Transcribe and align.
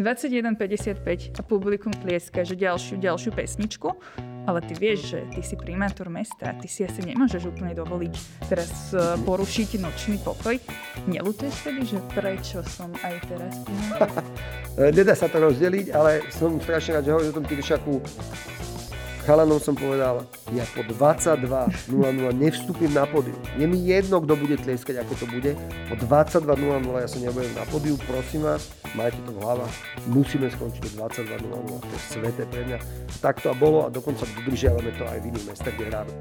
21.55 0.00 1.36
a 1.36 1.42
publikum 1.44 1.92
tlieska, 1.92 2.40
že 2.40 2.56
ďalšiu, 2.56 2.96
ďalšiu 2.96 3.36
pesničku, 3.36 3.88
ale 4.48 4.64
ty 4.64 4.72
vieš, 4.72 5.12
že 5.12 5.18
ty 5.36 5.44
si 5.44 5.60
primátor 5.60 6.08
mesta 6.08 6.50
a 6.50 6.56
ty 6.56 6.64
si 6.72 6.88
asi 6.88 7.04
nemôžeš 7.04 7.52
úplne 7.52 7.76
dovoliť 7.76 8.14
teraz 8.48 8.96
uh, 8.96 9.20
porušiť 9.28 9.76
nočný 9.76 10.16
pokoj. 10.24 10.56
Nelutuješ 11.04 11.56
tedy, 11.60 11.84
že 11.84 12.00
prečo 12.16 12.64
som 12.64 12.88
aj 13.04 13.14
teraz 13.28 13.54
primátor? 13.60 14.24
Nedá 14.96 15.12
sa 15.12 15.28
to 15.28 15.36
rozdeliť, 15.36 15.92
ale 15.92 16.24
som 16.32 16.56
strašne 16.56 16.96
rád, 16.96 17.04
že 17.04 17.12
hovoríš 17.12 17.30
o 17.30 17.36
tom 17.36 17.44
Tyršaku 17.44 17.94
chalanom 19.30 19.62
som 19.62 19.78
povedal, 19.78 20.26
ja 20.50 20.66
po 20.74 20.82
22.00 20.82 21.86
nevstúpim 22.34 22.90
na 22.90 23.06
pódium. 23.06 23.38
Je 23.54 23.62
mi 23.62 23.78
jedno, 23.86 24.18
kto 24.18 24.34
bude 24.34 24.58
tlieskať, 24.58 25.06
ako 25.06 25.14
to 25.22 25.26
bude. 25.30 25.54
Po 25.86 25.94
22.00 25.94 26.50
ja 26.98 27.06
sa 27.06 27.18
nebudem 27.22 27.54
na 27.54 27.62
pódiu, 27.70 27.94
prosím 28.10 28.42
vás, 28.42 28.74
majte 28.98 29.22
to 29.22 29.30
v 29.30 29.38
hlavách. 29.38 29.74
Musíme 30.10 30.50
skončiť 30.50 30.82
o 30.82 31.06
22.00, 31.06 31.46
to 31.46 31.94
je 31.94 32.02
sveté 32.10 32.42
pre 32.42 32.66
mňa. 32.66 32.78
Tak 33.22 33.38
to 33.38 33.54
a 33.54 33.54
bolo 33.54 33.86
a 33.86 33.88
dokonca 33.94 34.26
dodržiavame 34.34 34.90
to 34.98 35.06
aj 35.06 35.22
v 35.22 35.28
iných 35.30 35.46
mestách, 35.46 35.74
kde 35.78 35.86
hráme. 35.94 36.12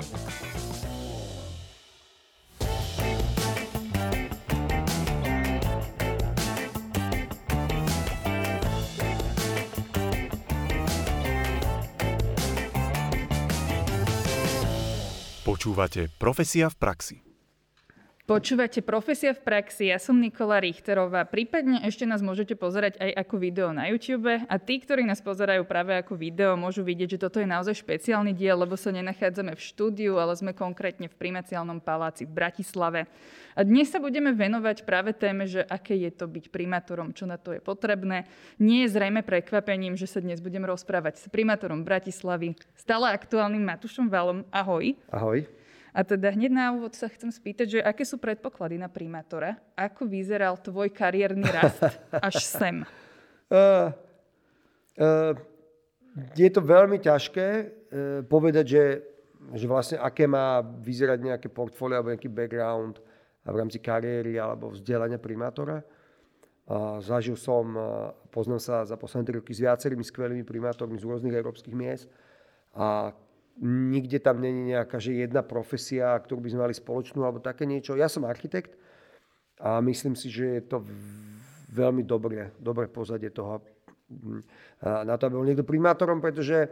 Počúvate 15.59 16.07
Profesia 16.15 16.71
v 16.71 16.75
praxi. 16.79 17.28
Počúvate 18.29 18.85
Profesia 18.85 19.33
v 19.33 19.41
praxi, 19.41 19.89
ja 19.89 19.97
som 19.97 20.13
Nikola 20.13 20.61
Richterová. 20.61 21.25
Prípadne 21.25 21.81
ešte 21.81 22.05
nás 22.05 22.21
môžete 22.21 22.53
pozerať 22.53 23.01
aj 23.01 23.25
ako 23.25 23.35
video 23.41 23.73
na 23.73 23.89
YouTube 23.89 24.29
a 24.29 24.55
tí, 24.61 24.77
ktorí 24.77 25.01
nás 25.01 25.17
pozerajú 25.17 25.65
práve 25.65 25.97
ako 25.97 26.13
video, 26.13 26.53
môžu 26.53 26.85
vidieť, 26.85 27.17
že 27.17 27.21
toto 27.25 27.41
je 27.41 27.49
naozaj 27.49 27.81
špeciálny 27.81 28.37
diel, 28.37 28.53
lebo 28.53 28.77
sa 28.77 28.93
nenachádzame 28.93 29.57
v 29.57 29.65
štúdiu, 29.65 30.21
ale 30.21 30.37
sme 30.37 30.53
konkrétne 30.53 31.09
v 31.09 31.17
primaciálnom 31.17 31.81
paláci 31.81 32.29
v 32.29 32.37
Bratislave. 32.37 33.09
A 33.57 33.65
dnes 33.65 33.89
sa 33.89 33.97
budeme 33.97 34.29
venovať 34.29 34.85
práve 34.85 35.09
téme, 35.17 35.49
že 35.49 35.65
aké 35.65 35.97
je 35.97 36.13
to 36.13 36.29
byť 36.29 36.53
primátorom, 36.53 37.09
čo 37.17 37.25
na 37.25 37.41
to 37.41 37.57
je 37.57 37.61
potrebné. 37.65 38.29
Nie 38.61 38.85
je 38.85 38.93
zrejme 38.93 39.25
prekvapením, 39.25 39.97
že 39.97 40.05
sa 40.05 40.21
dnes 40.21 40.37
budem 40.37 40.69
rozprávať 40.69 41.17
s 41.17 41.25
primátorom 41.33 41.81
Bratislavy, 41.81 42.53
stále 42.77 43.09
aktuálnym 43.09 43.65
Matušom 43.65 44.05
Valom. 44.05 44.45
Ahoj. 44.53 44.93
Ahoj. 45.09 45.49
A 45.93 46.05
teda 46.05 46.29
hneď 46.29 46.51
na 46.53 46.69
úvod 46.69 46.93
sa 46.93 47.09
chcem 47.09 47.33
spýtať, 47.33 47.67
že 47.67 47.79
aké 47.81 48.05
sú 48.05 48.21
predpoklady 48.21 48.77
na 48.77 48.89
primátora? 48.89 49.57
Ako 49.73 50.05
vyzeral 50.05 50.53
tvoj 50.61 50.93
kariérny 50.93 51.45
rast 51.49 51.81
až 52.13 52.35
sem? 52.45 52.85
Uh, 53.49 53.89
uh, 55.01 55.33
je 56.37 56.49
to 56.53 56.61
veľmi 56.61 57.01
ťažké 57.01 57.47
uh, 57.49 57.67
povedať, 58.29 58.65
že, 58.69 58.83
že 59.57 59.65
vlastne 59.65 59.97
aké 59.97 60.29
má 60.29 60.61
vyzerať 60.61 61.19
nejaké 61.25 61.47
portfólio 61.49 62.01
alebo 62.01 62.13
nejaký 62.13 62.29
background 62.29 63.01
v 63.49 63.55
rámci 63.57 63.81
kariéry 63.81 64.37
alebo 64.37 64.69
vzdelania 64.69 65.17
primátora. 65.17 65.81
Uh, 66.69 67.01
zažil 67.01 67.33
som, 67.33 67.65
uh, 67.73 68.13
poznám 68.29 68.61
sa 68.61 68.85
za 68.85 68.93
posledné 68.93 69.41
roky 69.41 69.57
s 69.57 69.65
viacerými 69.65 70.05
skvelými 70.05 70.45
primátormi 70.45 71.01
z 71.01 71.07
rôznych 71.09 71.33
európskych 71.33 71.73
miest 71.73 72.05
a 72.77 73.09
nikde 73.65 74.23
tam 74.23 74.39
není 74.39 74.71
nejaká 74.71 74.99
že 75.03 75.19
jedna 75.19 75.43
profesia, 75.43 76.15
ktorú 76.15 76.39
by 76.39 76.49
sme 76.49 76.63
mali 76.63 76.75
spoločnú 76.75 77.23
alebo 77.23 77.43
také 77.43 77.67
niečo. 77.67 77.99
Ja 77.99 78.07
som 78.07 78.23
architekt 78.23 78.79
a 79.59 79.83
myslím 79.83 80.15
si, 80.15 80.31
že 80.31 80.59
je 80.59 80.63
to 80.63 80.77
veľmi 81.75 82.07
dobré, 82.07 82.55
dobré 82.57 82.87
pozadie 82.87 83.29
toho 83.29 83.59
na 84.81 85.13
to, 85.19 85.29
aby 85.29 85.35
bol 85.37 85.45
niekto 85.45 85.67
primátorom, 85.67 86.17
pretože 86.17 86.65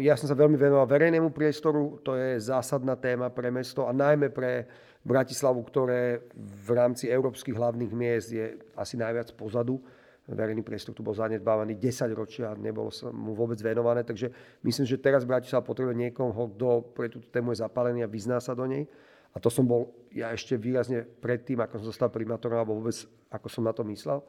ja 0.00 0.14
som 0.16 0.26
sa 0.28 0.36
veľmi 0.36 0.56
venoval 0.56 0.88
verejnému 0.88 1.34
priestoru, 1.34 2.00
to 2.00 2.16
je 2.16 2.40
zásadná 2.40 2.96
téma 2.96 3.28
pre 3.28 3.52
mesto 3.52 3.84
a 3.84 3.92
najmä 3.92 4.32
pre 4.32 4.64
Bratislavu, 5.06 5.62
ktoré 5.66 6.18
v 6.34 6.68
rámci 6.74 7.06
európskych 7.06 7.54
hlavných 7.54 7.92
miest 7.94 8.28
je 8.34 8.58
asi 8.74 8.98
najviac 8.98 9.34
pozadu 9.38 9.78
verejný 10.26 10.66
priestor 10.66 10.90
tu 10.90 11.06
bol 11.06 11.14
zanedbávaný 11.14 11.78
10 11.78 12.10
ročia 12.12 12.50
a 12.50 12.58
nebolo 12.58 12.90
sa 12.90 13.14
mu 13.14 13.32
vôbec 13.32 13.58
venované. 13.62 14.02
Takže 14.02 14.58
myslím, 14.66 14.86
že 14.86 14.98
teraz 14.98 15.22
Bratislava 15.22 15.62
potrebuje 15.62 15.94
niekoho, 15.94 16.50
kto 16.54 16.94
pre 16.94 17.06
túto 17.06 17.30
tému 17.30 17.54
je 17.54 17.62
zapálený 17.62 18.02
a 18.02 18.10
vyzná 18.10 18.42
sa 18.42 18.54
do 18.58 18.66
nej. 18.66 18.90
A 19.32 19.38
to 19.38 19.52
som 19.52 19.68
bol 19.68 19.94
ja 20.10 20.32
ešte 20.32 20.58
výrazne 20.58 21.04
predtým, 21.04 21.60
ako 21.62 21.78
som 21.78 21.86
zostal 21.92 22.08
primátorom, 22.10 22.58
alebo 22.58 22.80
vôbec 22.80 22.96
ako 23.30 23.46
som 23.46 23.62
na 23.62 23.76
to 23.76 23.86
myslel. 23.86 24.24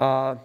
A 0.00 0.38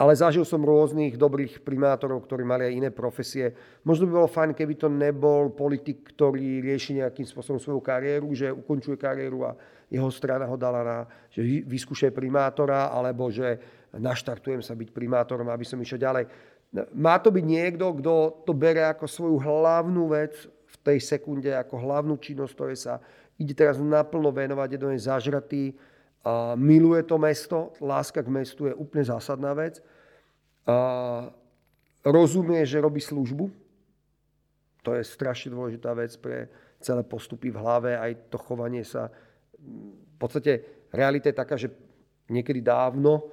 ale 0.00 0.16
zažil 0.16 0.48
som 0.48 0.64
rôznych 0.64 1.20
dobrých 1.20 1.60
primátorov, 1.60 2.24
ktorí 2.24 2.40
mali 2.40 2.64
aj 2.64 2.72
iné 2.72 2.88
profesie. 2.88 3.52
Možno 3.84 4.08
by 4.08 4.12
bolo 4.16 4.32
fajn, 4.32 4.56
keby 4.56 4.80
to 4.80 4.88
nebol 4.88 5.52
politik, 5.52 6.16
ktorý 6.16 6.64
rieši 6.64 7.04
nejakým 7.04 7.28
spôsobom 7.28 7.60
svoju 7.60 7.84
kariéru, 7.84 8.32
že 8.32 8.48
ukončuje 8.48 8.96
kariéru 8.96 9.44
a 9.44 9.52
jeho 9.90 10.10
strana 10.14 10.46
ho 10.46 10.54
dala 10.54 10.80
na, 10.86 10.98
že 11.34 11.42
vyskúšaj 11.66 12.14
primátora, 12.14 12.94
alebo 12.94 13.26
že 13.28 13.58
naštartujem 13.90 14.62
sa 14.62 14.78
byť 14.78 14.94
primátorom, 14.94 15.50
aby 15.50 15.66
som 15.66 15.82
išiel 15.82 15.98
ďalej. 15.98 16.24
Má 16.94 17.18
to 17.18 17.34
byť 17.34 17.44
niekto, 17.44 17.98
kto 17.98 18.46
to 18.46 18.54
bere 18.54 18.86
ako 18.86 19.10
svoju 19.10 19.36
hlavnú 19.42 20.14
vec 20.14 20.46
v 20.46 20.76
tej 20.86 21.02
sekunde, 21.02 21.50
ako 21.50 21.82
hlavnú 21.82 22.14
činnosť, 22.22 22.52
ktoré 22.54 22.74
sa 22.78 23.02
ide 23.34 23.50
teraz 23.50 23.82
naplno 23.82 24.30
venovať, 24.30 24.68
je 24.70 24.78
do 24.78 24.88
nej 24.94 25.02
zažratý, 25.02 25.74
a 26.20 26.52
miluje 26.52 27.00
to 27.08 27.16
mesto, 27.16 27.72
láska 27.80 28.20
k 28.20 28.28
mestu 28.28 28.68
je 28.68 28.76
úplne 28.76 29.08
zásadná 29.08 29.56
vec. 29.56 29.80
A 30.68 31.32
rozumie, 32.04 32.60
že 32.68 32.76
robí 32.76 33.00
službu. 33.00 33.48
To 34.84 34.92
je 34.92 35.02
strašne 35.04 35.56
dôležitá 35.56 35.96
vec 35.96 36.12
pre 36.20 36.52
celé 36.80 37.00
postupy 37.04 37.48
v 37.48 37.60
hlave, 37.60 37.96
aj 37.96 38.28
to 38.28 38.36
chovanie 38.36 38.84
sa. 38.84 39.08
V 39.60 40.16
podstate 40.18 40.84
realita 40.92 41.28
je 41.28 41.36
taká, 41.36 41.54
že 41.56 41.72
niekedy 42.28 42.60
dávno 42.64 43.28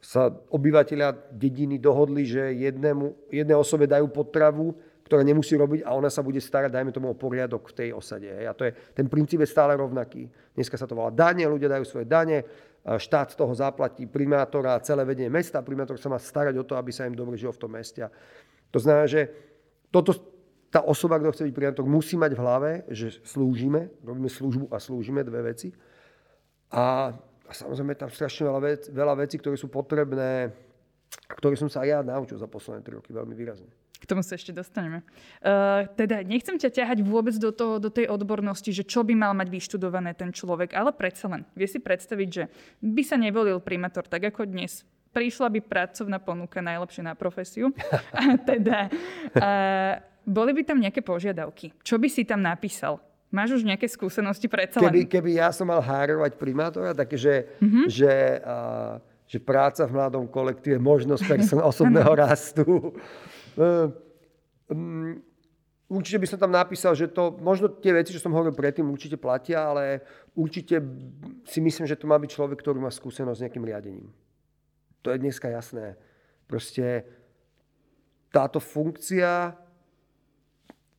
sa 0.00 0.30
obyvateľia 0.30 1.34
dediny 1.34 1.82
dohodli, 1.82 2.22
že 2.28 2.52
jednému, 2.54 3.32
jednej 3.32 3.56
osobe 3.58 3.90
dajú 3.90 4.06
potravu, 4.12 4.76
ktorá 5.06 5.22
nemusí 5.22 5.54
robiť 5.54 5.86
a 5.86 5.94
ona 5.94 6.10
sa 6.10 6.22
bude 6.22 6.42
starať, 6.42 6.70
dajme 6.74 6.90
tomu, 6.90 7.14
o 7.14 7.18
poriadok 7.18 7.70
v 7.70 7.76
tej 7.78 7.88
osade. 7.94 8.26
A 8.26 8.50
to 8.54 8.66
je, 8.66 8.74
ten 8.94 9.06
princíp 9.06 9.38
je 9.38 9.46
stále 9.46 9.78
rovnaký. 9.78 10.26
Dneska 10.54 10.74
sa 10.74 10.86
to 10.86 10.98
volá 10.98 11.14
dane, 11.14 11.46
ľudia 11.46 11.70
dajú 11.70 11.84
svoje 11.86 12.06
dane, 12.10 12.42
štát 12.82 13.34
toho 13.34 13.54
zaplatí 13.54 14.06
primátora 14.06 14.74
a 14.74 14.82
celé 14.82 15.06
vedenie 15.06 15.30
mesta. 15.30 15.62
Primátor 15.62 15.98
sa 15.98 16.10
má 16.10 16.18
starať 16.18 16.58
o 16.58 16.66
to, 16.66 16.74
aby 16.74 16.90
sa 16.90 17.06
im 17.06 17.14
dobre 17.14 17.38
žilo 17.38 17.54
v 17.54 17.62
tom 17.62 17.70
meste. 17.74 18.02
To 18.70 18.78
znamená, 18.82 19.06
že 19.06 19.30
toto, 19.94 20.10
tá 20.76 20.84
osoba, 20.84 21.16
kto 21.16 21.32
chce 21.32 21.48
byť 21.48 21.54
primátor, 21.56 21.88
musí 21.88 22.20
mať 22.20 22.36
v 22.36 22.42
hlave, 22.44 22.70
že 22.92 23.16
slúžime, 23.24 23.88
robíme 24.04 24.28
službu 24.28 24.68
a 24.68 24.76
slúžime 24.76 25.24
dve 25.24 25.48
veci. 25.48 25.72
A, 26.68 27.16
a 27.48 27.52
samozrejme 27.56 27.96
tam 27.96 28.12
strašne 28.12 28.44
veľa, 28.44 28.60
vec, 28.60 28.82
veľa 28.92 29.14
vecí, 29.16 29.40
ktoré 29.40 29.56
sú 29.56 29.72
potrebné, 29.72 30.52
ktoré 31.32 31.56
som 31.56 31.72
sa 31.72 31.80
aj 31.80 31.88
ja 31.88 31.98
naučil 32.04 32.36
za 32.36 32.44
posledné 32.44 32.84
tri 32.84 32.92
roky 32.92 33.16
veľmi 33.16 33.32
výrazne. 33.32 33.72
K 33.96 34.04
tomu 34.04 34.20
sa 34.20 34.36
ešte 34.36 34.52
dostaneme. 34.52 35.00
Uh, 35.40 35.88
teda 35.96 36.20
nechcem 36.20 36.60
ťa 36.60 36.68
ťahať 36.68 37.00
vôbec 37.00 37.32
do, 37.40 37.48
toho, 37.48 37.80
do 37.80 37.88
tej 37.88 38.12
odbornosti, 38.12 38.68
že 38.68 38.84
čo 38.84 39.00
by 39.00 39.16
mal 39.16 39.32
mať 39.32 39.48
vyštudované 39.48 40.12
ten 40.12 40.28
človek, 40.28 40.76
ale 40.76 40.92
predsa 40.92 41.32
len 41.32 41.48
vie 41.56 41.64
si 41.64 41.80
predstaviť, 41.80 42.28
že 42.28 42.52
by 42.84 43.00
sa 43.00 43.16
nevolil 43.16 43.64
primátor 43.64 44.04
tak 44.04 44.28
ako 44.28 44.44
dnes. 44.44 44.84
Prišla 45.16 45.48
by 45.48 45.60
pracovná 45.64 46.20
ponuka 46.20 46.60
najlepšie 46.60 47.00
na 47.00 47.16
profesiu. 47.16 47.72
A 48.12 48.36
teda, 48.36 48.92
uh, 49.40 50.15
boli 50.26 50.50
by 50.50 50.62
tam 50.66 50.82
nejaké 50.82 51.00
požiadavky. 51.06 51.70
Čo 51.86 52.02
by 52.02 52.08
si 52.10 52.26
tam 52.26 52.42
napísal? 52.42 52.98
Máš 53.30 53.58
už 53.58 53.62
nejaké 53.62 53.86
skúsenosti 53.86 54.50
predsa 54.50 54.82
len? 54.82 54.90
Keby, 54.90 55.00
keby 55.06 55.30
ja 55.38 55.54
som 55.54 55.70
mal 55.70 55.78
hárovať 55.82 56.34
primátora, 56.38 56.94
takže 56.94 57.58
mm-hmm. 57.62 57.86
že, 57.86 58.42
uh, 58.42 58.98
že 59.26 59.38
práca 59.38 59.86
v 59.86 59.94
mladom 59.94 60.26
kolektíve, 60.26 60.78
možnosť 60.82 61.22
person 61.26 61.60
osobného 61.70 62.12
rastu, 62.14 62.94
mm, 64.70 65.12
určite 65.90 66.18
by 66.22 66.26
som 66.26 66.38
tam 66.38 66.54
napísal, 66.54 66.94
že 66.94 67.10
to, 67.10 67.34
možno 67.42 67.70
tie 67.70 67.94
veci, 67.94 68.14
čo 68.14 68.22
som 68.22 68.34
hovoril 68.34 68.54
predtým, 68.54 68.86
určite 68.86 69.18
platia, 69.18 69.74
ale 69.74 70.06
určite 70.38 70.78
si 71.46 71.58
myslím, 71.58 71.86
že 71.86 71.98
to 71.98 72.06
má 72.06 72.18
byť 72.18 72.30
človek, 72.30 72.58
ktorý 72.62 72.78
má 72.78 72.94
skúsenosť 72.94 73.38
s 73.38 73.42
nejakým 73.46 73.66
riadením. 73.66 74.10
To 75.02 75.10
je 75.10 75.22
dneska 75.22 75.50
jasné. 75.50 75.98
Proste 76.46 77.06
táto 78.30 78.62
funkcia, 78.62 79.54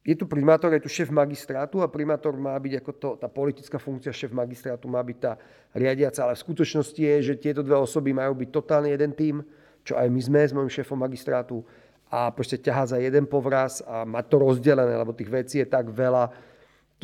je 0.08 0.16
tu 0.16 0.24
primátor, 0.24 0.72
je 0.72 0.80
tu 0.80 0.88
šéf 0.88 1.12
magistrátu 1.12 1.84
a 1.84 1.92
primátor 1.92 2.32
má 2.40 2.56
byť 2.56 2.80
ako 2.80 2.92
to, 2.96 3.10
tá 3.20 3.28
politická 3.28 3.76
funkcia 3.76 4.16
šéf 4.16 4.32
magistrátu 4.32 4.88
má 4.88 5.04
byť 5.04 5.18
tá 5.20 5.36
riadiaca, 5.76 6.24
ale 6.24 6.40
v 6.40 6.44
skutočnosti 6.48 6.96
je, 6.96 7.16
že 7.20 7.34
tieto 7.36 7.60
dve 7.60 7.76
osoby 7.76 8.16
majú 8.16 8.40
byť 8.40 8.50
totálne 8.56 8.88
jeden 8.88 9.12
tým, 9.12 9.44
čo 9.84 10.00
aj 10.00 10.08
my 10.08 10.22
sme 10.24 10.40
s 10.48 10.56
mojim 10.56 10.72
šéfom 10.72 10.96
magistrátu 10.96 11.60
a 12.08 12.32
proste 12.32 12.56
ťahá 12.56 12.88
za 12.88 12.98
jeden 13.04 13.28
povraz 13.28 13.84
a 13.84 14.08
mať 14.08 14.26
to 14.32 14.38
rozdelené, 14.40 14.96
lebo 14.96 15.12
tých 15.12 15.28
vecí 15.28 15.60
je 15.60 15.68
tak 15.68 15.92
veľa. 15.92 16.32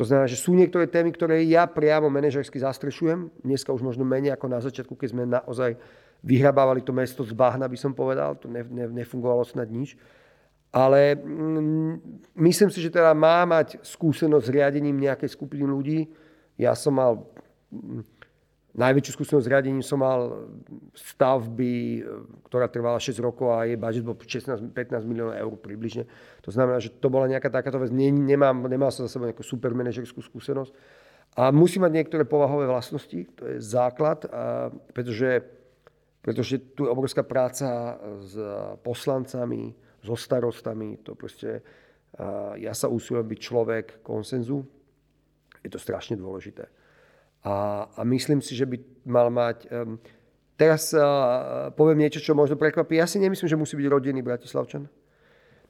To 0.00 0.02
znamená, 0.08 0.24
že 0.24 0.40
sú 0.40 0.56
niektoré 0.56 0.88
témy, 0.88 1.12
ktoré 1.12 1.44
ja 1.44 1.68
priamo 1.68 2.08
manažersky 2.08 2.56
zastrešujem. 2.56 3.28
Dneska 3.44 3.68
už 3.68 3.84
možno 3.84 4.08
menej 4.08 4.32
ako 4.32 4.46
na 4.48 4.64
začiatku, 4.64 4.96
keď 4.96 5.08
sme 5.12 5.28
naozaj 5.28 5.76
vyhrabávali 6.24 6.80
to 6.80 6.96
mesto 6.96 7.20
z 7.20 7.36
bahna, 7.36 7.68
by 7.68 7.76
som 7.76 7.92
povedal, 7.92 8.32
to 8.40 8.48
ne, 8.48 8.64
ne, 8.64 8.88
nefungovalo 9.04 9.44
snad 9.44 9.68
nič. 9.68 9.92
Ale 10.74 11.14
mm, 11.14 11.94
myslím 12.34 12.70
si, 12.74 12.82
že 12.82 12.90
teda 12.90 13.14
má 13.14 13.46
mať 13.46 13.78
skúsenosť 13.86 14.42
s 14.42 14.50
riadením 14.50 14.98
nejakej 14.98 15.30
skupiny 15.30 15.62
ľudí. 15.62 16.10
Ja 16.58 16.74
som 16.74 16.98
mal 16.98 17.22
mm, 17.70 18.02
najväčšiu 18.74 19.12
skúsenosť 19.14 19.46
s 19.46 19.52
riadením 19.54 19.86
som 19.86 20.02
mal 20.02 20.50
stavby, 20.98 22.02
ktorá 22.50 22.66
trvala 22.66 22.98
6 22.98 23.22
rokov 23.22 23.54
a 23.54 23.70
jej 23.70 23.78
budget 23.78 24.02
bol 24.02 24.18
16-15 24.18 24.74
miliónov 25.06 25.38
eur 25.38 25.54
približne. 25.54 26.10
To 26.42 26.50
znamená, 26.50 26.82
že 26.82 26.90
to 26.90 27.06
bola 27.06 27.30
nejaká 27.30 27.54
takáto 27.54 27.78
vec. 27.78 27.94
Nemám, 27.94 28.66
nemal 28.66 28.90
som 28.90 29.06
za 29.06 29.14
sebou 29.14 29.30
nejakú 29.30 29.46
super 29.46 29.70
manažerskú 29.78 30.18
skúsenosť. 30.18 30.74
A 31.38 31.54
musí 31.54 31.82
mať 31.82 32.02
niektoré 32.02 32.22
povahové 32.26 32.70
vlastnosti, 32.70 33.26
to 33.34 33.42
je 33.46 33.58
základ, 33.58 34.22
pretože, 34.94 35.42
pretože 36.22 36.62
tu 36.78 36.86
je 36.86 36.90
obrovská 36.94 37.26
práca 37.26 37.98
s 38.22 38.38
poslancami, 38.86 39.74
so 40.04 40.14
starostami, 40.14 41.00
to 41.00 41.16
proste, 41.16 41.64
ja 42.60 42.72
sa 42.76 42.92
usilujem 42.92 43.24
byť 43.24 43.40
človek 43.40 43.86
konsenzu, 44.04 44.60
je 45.64 45.70
to 45.72 45.80
strašne 45.80 46.20
dôležité. 46.20 46.68
A, 47.44 47.84
a 47.96 48.00
myslím 48.04 48.40
si, 48.44 48.56
že 48.56 48.68
by 48.68 48.76
mal 49.04 49.28
mať... 49.28 49.68
Um, 49.68 50.00
teraz 50.56 50.96
uh, 50.96 51.68
poviem 51.76 52.04
niečo, 52.04 52.20
čo 52.20 52.32
možno 52.32 52.56
prekvapí. 52.56 52.96
Ja 52.96 53.04
si 53.04 53.20
nemyslím, 53.20 53.48
že 53.48 53.60
musí 53.60 53.76
byť 53.76 53.88
rodinný 53.88 54.24
Bratislavčan. 54.24 54.88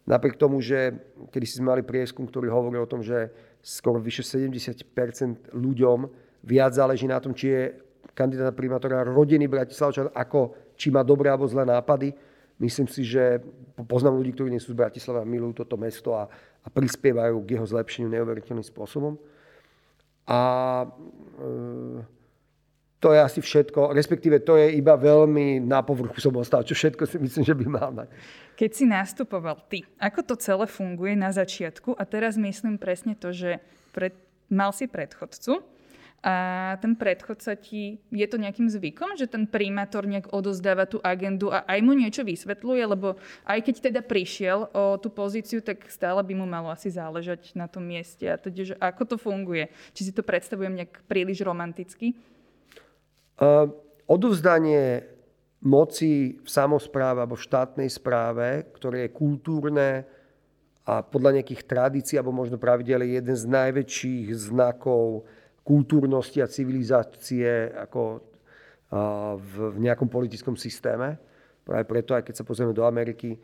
Napriek 0.07 0.39
tomu, 0.39 0.63
že 0.63 0.95
kedy 1.35 1.47
si 1.49 1.59
sme 1.59 1.75
mali 1.75 1.83
prieskum, 1.83 2.29
ktorý 2.31 2.47
hovoril 2.53 2.87
o 2.87 2.91
tom, 2.91 3.03
že 3.03 3.33
skoro 3.65 3.99
vyše 3.99 4.23
70 4.23 4.87
ľuďom 5.51 5.99
viac 6.45 6.77
záleží 6.77 7.09
na 7.09 7.19
tom, 7.19 7.33
či 7.33 7.47
je 7.51 7.63
kandidát 8.13 8.55
primátora 8.55 9.03
rodiny 9.03 9.49
Bratislavčan, 9.49 10.13
ako 10.13 10.55
či 10.77 10.93
má 10.93 11.03
dobré 11.03 11.33
alebo 11.33 11.49
zlé 11.49 11.67
nápady. 11.67 12.13
Myslím 12.63 12.87
si, 12.87 13.03
že 13.03 13.43
poznám 13.91 14.23
ľudí, 14.23 14.31
ktorí 14.35 14.49
nie 14.51 14.63
sú 14.63 14.73
z 14.73 14.79
Bratislava 14.79 15.27
milujú 15.27 15.67
toto 15.67 15.75
mesto 15.75 16.15
a, 16.15 16.31
a 16.63 16.69
prispievajú 16.71 17.43
k 17.43 17.59
jeho 17.59 17.67
zlepšeniu 17.67 18.09
neuveriteľným 18.15 18.63
spôsobom. 18.63 19.19
A 20.31 20.41
e, 20.87 21.47
to 23.05 23.13
je 23.13 23.21
asi 23.21 23.41
všetko, 23.45 23.93
respektíve 23.93 24.41
to 24.41 24.57
je 24.57 24.81
iba 24.81 24.97
veľmi 24.97 25.61
na 25.61 25.85
povrchu 25.85 26.25
som 26.25 26.33
ostal, 26.41 26.65
čo 26.65 26.73
všetko 26.73 27.05
si 27.05 27.21
myslím, 27.21 27.43
že 27.45 27.53
by 27.53 27.67
mal 27.69 27.91
mať. 27.93 28.09
Keď 28.57 28.71
si 28.73 28.85
nastupoval 28.89 29.61
ty, 29.69 29.85
ako 30.01 30.25
to 30.25 30.35
celé 30.41 30.65
funguje 30.65 31.13
na 31.13 31.29
začiatku 31.29 31.99
a 31.99 32.03
teraz 32.09 32.41
myslím 32.41 32.81
presne 32.81 33.13
to, 33.13 33.35
že 33.35 33.61
pred, 33.93 34.17
mal 34.49 34.73
si 34.73 34.89
predchodcu 34.89 35.74
a 36.25 36.35
ten 36.81 36.97
predchodca 36.97 37.53
ti, 37.61 38.01
je 38.09 38.25
to 38.25 38.41
nejakým 38.41 38.65
zvykom, 38.73 39.13
že 39.21 39.29
ten 39.29 39.45
primátor 39.45 40.09
nejak 40.09 40.33
odozdáva 40.33 40.89
tú 40.89 40.97
agendu 41.05 41.53
a 41.53 41.69
aj 41.69 41.85
mu 41.85 41.93
niečo 41.93 42.25
vysvetľuje, 42.25 42.83
lebo 42.89 43.21
aj 43.45 43.61
keď 43.61 43.93
teda 43.93 44.01
prišiel 44.01 44.73
o 44.73 44.97
tú 44.97 45.13
pozíciu, 45.13 45.61
tak 45.61 45.85
stále 45.93 46.25
by 46.25 46.33
mu 46.33 46.49
malo 46.49 46.73
asi 46.73 46.89
záležať 46.89 47.53
na 47.53 47.69
tom 47.69 47.85
mieste. 47.85 48.25
A 48.25 48.41
teda, 48.41 48.73
že 48.73 48.75
ako 48.81 49.03
to 49.05 49.17
funguje? 49.21 49.69
Či 49.93 50.09
si 50.09 50.13
to 50.17 50.25
predstavujem 50.25 50.73
nejak 50.73 51.05
príliš 51.05 51.45
romanticky? 51.45 52.17
Odovzdanie 54.09 55.05
moci 55.61 56.41
v 56.41 56.49
samozpráve 56.49 57.21
alebo 57.21 57.37
v 57.37 57.45
štátnej 57.45 57.93
správe, 57.93 58.65
ktoré 58.73 59.05
je 59.05 59.17
kultúrne 59.17 60.09
a 60.89 61.05
podľa 61.05 61.41
nejakých 61.41 61.69
tradícií 61.69 62.17
alebo 62.17 62.33
možno 62.33 62.57
pravidel 62.57 63.05
je 63.05 63.21
jeden 63.21 63.37
z 63.37 63.45
najväčších 63.45 64.33
znakov 64.33 65.29
kultúrnosti 65.65 66.45
a 66.45 66.47
civilizácie 66.47 67.73
ako 67.73 68.21
v 69.41 69.77
nejakom 69.81 70.07
politickom 70.07 70.55
systéme. 70.55 71.19
Práve 71.65 71.89
preto, 71.89 72.13
aj 72.13 72.23
keď 72.29 72.35
sa 72.37 72.45
pozrieme 72.45 72.77
do 72.77 72.85
Ameriky, 72.85 73.41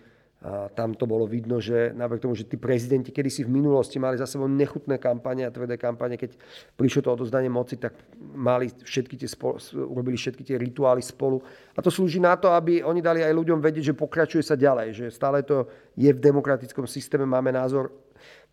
tam 0.73 0.97
to 0.97 1.05
bolo 1.05 1.29
vidno, 1.29 1.61
že 1.61 1.93
napriek 1.93 2.25
tomu, 2.25 2.33
že 2.33 2.49
tí 2.49 2.57
prezidenti 2.57 3.13
kedysi 3.13 3.45
v 3.45 3.61
minulosti 3.61 4.01
mali 4.01 4.17
za 4.17 4.25
sebou 4.25 4.49
nechutné 4.49 4.97
kampane 4.97 5.45
a 5.45 5.53
tvrdé 5.53 5.77
kampane, 5.77 6.17
keď 6.17 6.33
prišlo 6.81 7.05
to 7.05 7.11
odozdanie 7.13 7.53
moci, 7.53 7.77
tak 7.77 7.93
mali 8.17 8.73
všetky 8.73 9.21
tie 9.21 9.29
spolu, 9.29 9.61
urobili 9.85 10.17
všetky 10.17 10.41
tie 10.41 10.57
rituály 10.57 11.05
spolu. 11.05 11.45
A 11.77 11.85
to 11.85 11.93
slúži 11.93 12.25
na 12.25 12.41
to, 12.41 12.49
aby 12.57 12.81
oni 12.81 13.05
dali 13.05 13.21
aj 13.21 13.37
ľuďom 13.37 13.61
vedieť, 13.61 13.93
že 13.93 14.01
pokračuje 14.01 14.41
sa 14.41 14.57
ďalej, 14.57 14.89
že 14.97 15.07
stále 15.13 15.45
to 15.45 15.69
je 15.93 16.09
v 16.09 16.17
demokratickom 16.17 16.89
systéme, 16.89 17.29
máme 17.29 17.53
názor 17.53 17.93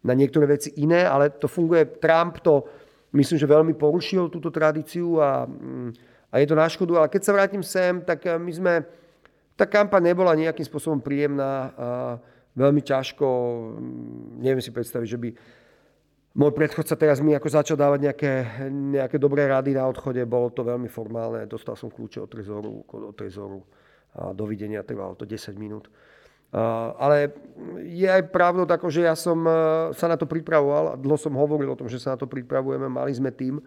na 0.03 0.11
niektoré 0.11 0.43
veci 0.43 0.75
iné, 0.83 1.07
ale 1.07 1.39
to 1.39 1.47
funguje. 1.47 2.03
Trump 2.03 2.43
to, 2.43 2.67
myslím, 3.15 3.37
že 3.39 3.47
veľmi 3.47 3.73
porušil 3.77 4.27
túto 4.27 4.51
tradíciu 4.51 5.19
a, 5.19 5.47
a 6.31 6.35
je 6.39 6.47
to 6.47 6.55
na 6.55 6.67
škodu. 6.67 7.03
Ale 7.03 7.07
keď 7.11 7.21
sa 7.23 7.35
vrátim 7.35 7.63
sem, 7.63 8.03
tak 8.03 8.25
my 8.25 8.51
sme 8.51 8.73
tá 9.57 9.65
kampaň 9.65 10.13
nebola 10.13 10.37
nejakým 10.37 10.63
spôsobom 10.63 11.01
príjemná 11.01 11.73
a 11.73 11.87
veľmi 12.57 12.81
ťažko, 12.81 13.25
mm, 13.25 14.41
neviem 14.41 14.61
si 14.61 14.73
predstaviť, 14.73 15.09
že 15.09 15.21
by 15.21 15.29
môj 16.37 16.51
predchodca 16.53 16.93
teraz 16.93 17.17
mi 17.21 17.33
ako 17.33 17.49
začal 17.49 17.77
dávať 17.77 17.99
nejaké, 18.09 18.31
nejaké 18.69 19.17
dobré 19.17 19.49
rady 19.49 19.73
na 19.73 19.89
odchode, 19.89 20.21
bolo 20.29 20.53
to 20.53 20.61
veľmi 20.61 20.85
formálne, 20.89 21.49
dostal 21.49 21.73
som 21.73 21.89
kľúče 21.89 22.21
od 22.21 22.29
trezoru, 22.29 22.73
od 22.85 23.15
trezoru 23.17 23.61
a 24.17 24.33
dovidenia, 24.33 24.85
trvalo 24.85 25.17
to 25.17 25.25
10 25.25 25.57
minút. 25.57 25.89
Ale 26.97 27.35
je 27.83 28.07
aj 28.07 28.31
pravdou 28.31 28.63
tako, 28.63 28.87
že 28.87 29.03
ja 29.03 29.19
som 29.19 29.43
e, 29.43 29.51
sa 29.91 30.07
na 30.07 30.15
to 30.15 30.23
pripravoval 30.23 30.95
dlho 30.95 31.19
som 31.19 31.35
hovoril 31.35 31.75
o 31.75 31.79
tom, 31.79 31.91
že 31.91 31.99
sa 31.99 32.15
na 32.15 32.17
to 32.17 32.23
pripravujeme, 32.23 32.87
mali 32.87 33.11
sme 33.11 33.35
tým, 33.35 33.59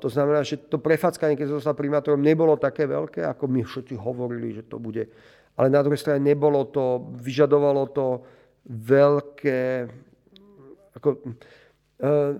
to 0.00 0.08
znamená, 0.08 0.40
že 0.40 0.56
to 0.56 0.80
prefackanie, 0.80 1.36
keď 1.36 1.52
som 1.52 1.60
stal 1.60 1.76
primátorom, 1.76 2.24
nebolo 2.24 2.56
také 2.56 2.88
veľké, 2.88 3.20
ako 3.28 3.44
my 3.44 3.60
všetci 3.60 3.92
hovorili, 3.92 4.56
že 4.56 4.64
to 4.64 4.80
bude. 4.80 5.04
Ale 5.60 5.68
na 5.68 5.84
druhej 5.84 6.00
strane 6.00 6.24
nebolo 6.24 6.64
to, 6.64 7.12
vyžadovalo 7.20 7.92
to 7.92 8.24
veľké, 8.64 9.84
ako, 10.96 11.08
uh, 12.00 12.32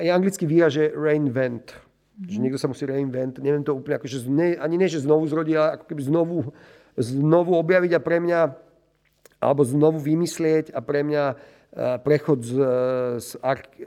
je 0.00 0.08
anglický 0.08 0.48
výraz, 0.48 0.72
že 0.72 0.88
reinvent. 0.88 1.76
Že 2.24 2.38
niekto 2.40 2.56
sa 2.56 2.70
musí 2.72 2.88
reinvent, 2.88 3.44
neviem 3.44 3.60
to 3.60 3.76
úplne, 3.76 4.00
akože 4.00 4.24
ne, 4.32 4.56
ani 4.56 4.80
nie, 4.80 4.88
že 4.88 5.04
znovu 5.04 5.28
zrodí, 5.28 5.52
ale 5.52 5.76
ako 5.76 5.84
keby 5.84 6.02
znovu, 6.08 6.48
znovu 6.96 7.60
objaviť 7.60 7.92
a 7.92 8.00
pre 8.00 8.24
mňa, 8.24 8.40
alebo 9.44 9.60
znovu 9.68 10.00
vymyslieť 10.00 10.72
a 10.72 10.80
pre 10.80 11.04
mňa 11.04 11.24
prechod 12.06 12.38
z, 12.46 12.54
z 13.18 13.28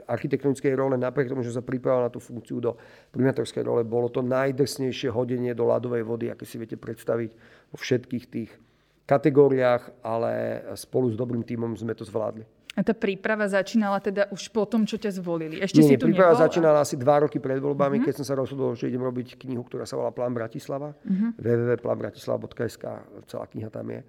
architektonickej 0.04 0.76
role, 0.76 1.00
napriek 1.00 1.32
tomu, 1.32 1.40
že 1.40 1.56
sa 1.56 1.64
pripravil 1.64 2.04
na 2.04 2.12
tú 2.12 2.20
funkciu 2.20 2.60
do 2.60 2.76
primátorskej 3.16 3.64
role, 3.64 3.80
bolo 3.80 4.12
to 4.12 4.20
najdrsnejšie 4.20 5.08
hodenie 5.08 5.56
do 5.56 5.64
ľadovej 5.64 6.04
vody, 6.04 6.28
aké 6.28 6.44
si 6.44 6.60
viete 6.60 6.76
predstaviť 6.76 7.30
vo 7.72 7.76
všetkých 7.80 8.24
tých 8.28 8.50
kategóriách, 9.08 10.04
ale 10.04 10.60
spolu 10.76 11.08
s 11.08 11.16
dobrým 11.16 11.40
tímom 11.40 11.72
sme 11.72 11.96
to 11.96 12.04
zvládli. 12.04 12.44
A 12.78 12.84
tá 12.86 12.94
príprava 12.94 13.42
začínala 13.48 13.98
teda 13.98 14.30
už 14.30 14.54
po 14.54 14.62
tom, 14.62 14.86
čo 14.86 15.00
ťa 15.00 15.18
zvolili? 15.18 15.58
Ešte 15.58 15.82
nie, 15.82 15.90
si 15.90 15.98
tu 15.98 16.06
príprava 16.06 16.38
nebol? 16.38 16.44
začínala 16.46 16.78
asi 16.86 16.94
dva 16.94 17.26
roky 17.26 17.42
pred 17.42 17.58
voľbami, 17.58 17.98
uh-huh. 17.98 18.06
keď 18.06 18.22
som 18.22 18.26
sa 18.28 18.38
rozhodol, 18.38 18.78
že 18.78 18.86
idem 18.86 19.02
robiť 19.02 19.34
knihu, 19.34 19.66
ktorá 19.66 19.82
sa 19.82 19.98
volá 19.98 20.14
Plán 20.14 20.30
Bratislava. 20.30 20.94
Uh-huh. 20.94 21.34
www.planbratislava.sk, 21.34 22.84
celá 23.26 23.44
kniha 23.50 23.66
tam 23.72 23.90
je. 23.90 24.06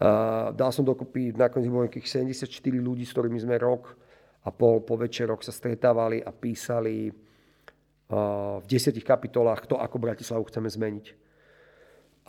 Uh, 0.00 0.48
dal 0.56 0.72
som 0.72 0.80
dokopy 0.80 1.36
nakoniec 1.36 1.68
bolo 1.68 1.84
nejakých 1.84 2.24
74 2.24 2.48
ľudí, 2.80 3.04
s 3.04 3.12
ktorými 3.12 3.36
sme 3.36 3.60
rok 3.60 3.92
a 4.40 4.48
pol 4.48 4.80
po 4.80 4.96
večeroch 4.96 5.44
sa 5.44 5.52
stretávali 5.52 6.24
a 6.24 6.32
písali 6.32 7.12
uh, 7.12 8.56
v 8.58 8.64
desiatich 8.64 9.04
kapitolách 9.04 9.68
to, 9.68 9.76
ako 9.76 10.00
Bratislavu 10.00 10.48
chceme 10.48 10.72
zmeniť. 10.72 11.06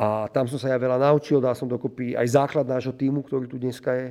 A 0.04 0.28
tam 0.36 0.52
som 0.52 0.60
sa 0.60 0.68
ja 0.68 0.76
veľa 0.76 1.00
naučil, 1.00 1.40
dal 1.40 1.56
som 1.56 1.72
dokopy 1.72 2.12
aj 2.12 2.28
základ 2.36 2.68
nášho 2.68 2.92
týmu, 2.92 3.24
ktorý 3.24 3.48
tu 3.48 3.56
dneska 3.56 3.96
je. 3.96 4.08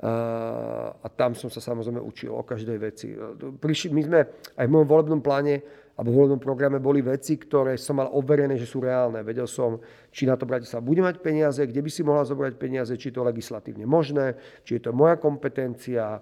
Uh, 0.00 0.96
a 1.04 1.06
tam 1.12 1.36
som 1.36 1.52
sa 1.52 1.60
samozrejme 1.60 2.00
učil 2.00 2.32
o 2.32 2.40
každej 2.40 2.78
veci. 2.80 3.12
Prišli, 3.36 3.92
my 3.92 4.02
sme 4.04 4.20
aj 4.56 4.64
v 4.64 4.72
môjom 4.72 4.88
volebnom 4.88 5.20
pláne 5.20 5.60
alebo 5.94 6.10
v 6.10 6.16
volebnom 6.18 6.42
programe 6.42 6.82
boli 6.82 7.06
veci, 7.06 7.38
ktoré 7.38 7.78
som 7.78 8.02
mal 8.02 8.10
overené, 8.10 8.58
že 8.58 8.66
sú 8.66 8.82
reálne. 8.82 9.22
Vedel 9.22 9.46
som, 9.46 9.78
či 10.10 10.26
na 10.26 10.34
to 10.34 10.42
Bratislava 10.42 10.82
bude 10.82 10.98
mať 10.98 11.22
peniaze, 11.22 11.62
kde 11.62 11.78
by 11.78 11.90
si 11.90 12.02
mohla 12.02 12.26
zobrať 12.26 12.58
peniaze, 12.58 12.90
či 12.98 13.14
je 13.14 13.14
to 13.14 13.22
legislatívne 13.22 13.86
možné, 13.86 14.34
či 14.66 14.78
je 14.78 14.82
to 14.82 14.90
moja 14.90 15.14
kompetencia, 15.22 16.18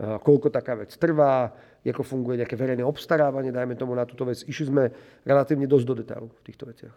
koľko 0.00 0.48
taká 0.48 0.80
vec 0.80 0.96
trvá, 0.96 1.52
ako 1.84 2.00
funguje 2.00 2.40
nejaké 2.40 2.56
verejné 2.56 2.80
obstarávanie, 2.80 3.52
dajme 3.52 3.76
tomu 3.76 3.92
na 3.92 4.08
túto 4.08 4.24
vec. 4.24 4.40
Išli 4.44 4.72
sme 4.72 4.88
relatívne 5.24 5.68
dosť 5.68 5.84
do 5.84 5.94
detailu 6.00 6.28
v 6.32 6.40
týchto 6.40 6.64
veciach. 6.68 6.94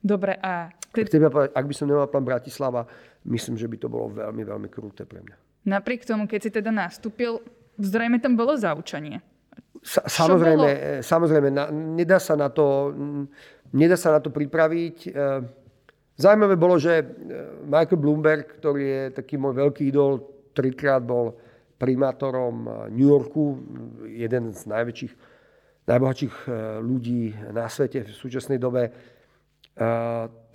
Dobre, 0.00 0.40
a... 0.40 0.72
Ty... 0.92 1.04
Ak 1.52 1.64
by 1.68 1.74
som 1.76 1.88
nemal 1.88 2.08
plán 2.08 2.24
Bratislava, 2.24 2.88
myslím, 3.28 3.60
že 3.60 3.68
by 3.68 3.76
to 3.76 3.88
bolo 3.92 4.16
veľmi, 4.16 4.44
veľmi 4.48 4.68
krúte 4.72 5.04
pre 5.04 5.20
mňa. 5.20 5.36
Napriek 5.68 6.08
tomu, 6.08 6.24
keď 6.24 6.40
si 6.40 6.50
teda 6.52 6.72
nastúpil, 6.72 7.44
zrejme 7.76 8.16
tam 8.22 8.38
bolo 8.38 8.56
zaučanie. 8.56 9.20
Samozrejme, 9.86 10.68
e, 10.68 10.78
samozrejme 10.98 11.48
nedá, 11.94 12.18
sa 12.18 12.34
na 12.34 12.50
to, 12.50 12.90
nedá 13.70 13.94
sa 13.94 14.18
na 14.18 14.20
to 14.20 14.34
pripraviť. 14.34 14.96
E, 15.06 15.10
zaujímavé 16.18 16.58
bolo, 16.58 16.74
že 16.74 16.98
e, 16.98 17.04
Michael 17.70 18.02
Bloomberg, 18.02 18.58
ktorý 18.58 18.82
je 18.82 19.02
taký 19.22 19.38
môj 19.38 19.54
veľký 19.54 19.86
idol, 19.86 20.26
trikrát 20.50 21.06
bol 21.06 21.38
primátorom 21.78 22.88
New 22.90 23.06
Yorku, 23.06 23.62
jeden 24.10 24.50
z 24.50 24.64
najväčších, 24.64 25.14
najbohatších 25.86 26.34
ľudí 26.80 27.36
na 27.52 27.68
svete 27.68 28.00
v 28.00 28.16
súčasnej 28.16 28.56
dobe. 28.56 28.88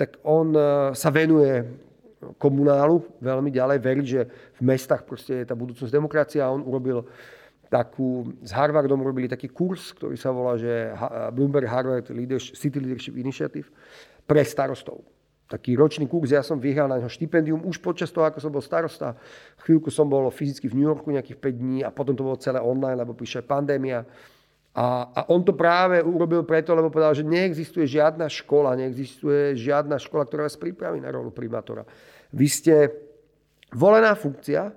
tak 0.01 0.17
on 0.25 0.49
sa 0.97 1.09
venuje 1.13 1.61
komunálu 2.41 3.05
veľmi 3.21 3.53
ďalej, 3.53 3.77
verí, 3.77 4.01
že 4.01 4.25
v 4.57 4.61
mestách 4.65 5.05
proste 5.05 5.45
je 5.45 5.45
tá 5.45 5.53
budúcnosť 5.53 5.93
demokracia 5.93 6.49
a 6.49 6.53
on 6.57 6.65
urobil 6.65 7.05
takú, 7.71 8.35
s 8.43 8.51
Harvardom 8.51 8.99
robili 8.99 9.31
taký 9.31 9.47
kurz, 9.47 9.95
ktorý 9.95 10.19
sa 10.19 10.35
volá, 10.35 10.59
že 10.59 10.91
Bloomberg 11.31 11.71
Harvard 11.71 12.11
Leadership, 12.11 12.59
City 12.59 12.83
Leadership 12.83 13.15
Initiative 13.15 13.71
pre 14.27 14.43
starostov. 14.43 15.07
Taký 15.47 15.79
ročný 15.79 16.03
kurz, 16.07 16.35
ja 16.35 16.43
som 16.43 16.59
vyhral 16.59 16.91
na 16.91 16.99
neho 16.99 17.07
štipendium 17.07 17.63
už 17.63 17.79
počas 17.79 18.11
toho, 18.11 18.27
ako 18.27 18.43
som 18.43 18.51
bol 18.51 18.59
starosta. 18.59 19.15
Chvíľku 19.63 19.87
som 19.87 20.07
bol 20.11 20.27
fyzicky 20.27 20.67
v 20.67 20.83
New 20.83 20.87
Yorku 20.87 21.15
nejakých 21.15 21.39
5 21.39 21.63
dní 21.63 21.79
a 21.87 21.95
potom 21.95 22.11
to 22.11 22.27
bolo 22.27 22.35
celé 22.39 22.59
online, 22.59 22.99
lebo 22.99 23.15
prišla 23.15 23.47
pandémia. 23.47 24.03
A, 24.75 25.11
a 25.11 25.19
on 25.31 25.43
to 25.43 25.55
práve 25.55 25.99
urobil 26.03 26.43
preto, 26.43 26.75
lebo 26.75 26.91
povedal, 26.91 27.15
že 27.15 27.27
neexistuje 27.27 27.87
žiadna 27.87 28.27
škola, 28.31 28.79
neexistuje 28.79 29.55
žiadna 29.59 29.99
škola, 29.99 30.27
ktorá 30.27 30.47
vás 30.47 30.59
pripraví 30.59 30.99
na 31.03 31.11
rolu 31.11 31.31
primátora. 31.31 31.83
Vy 32.31 32.47
ste 32.47 32.75
volená 33.75 34.15
funkcia, 34.15 34.71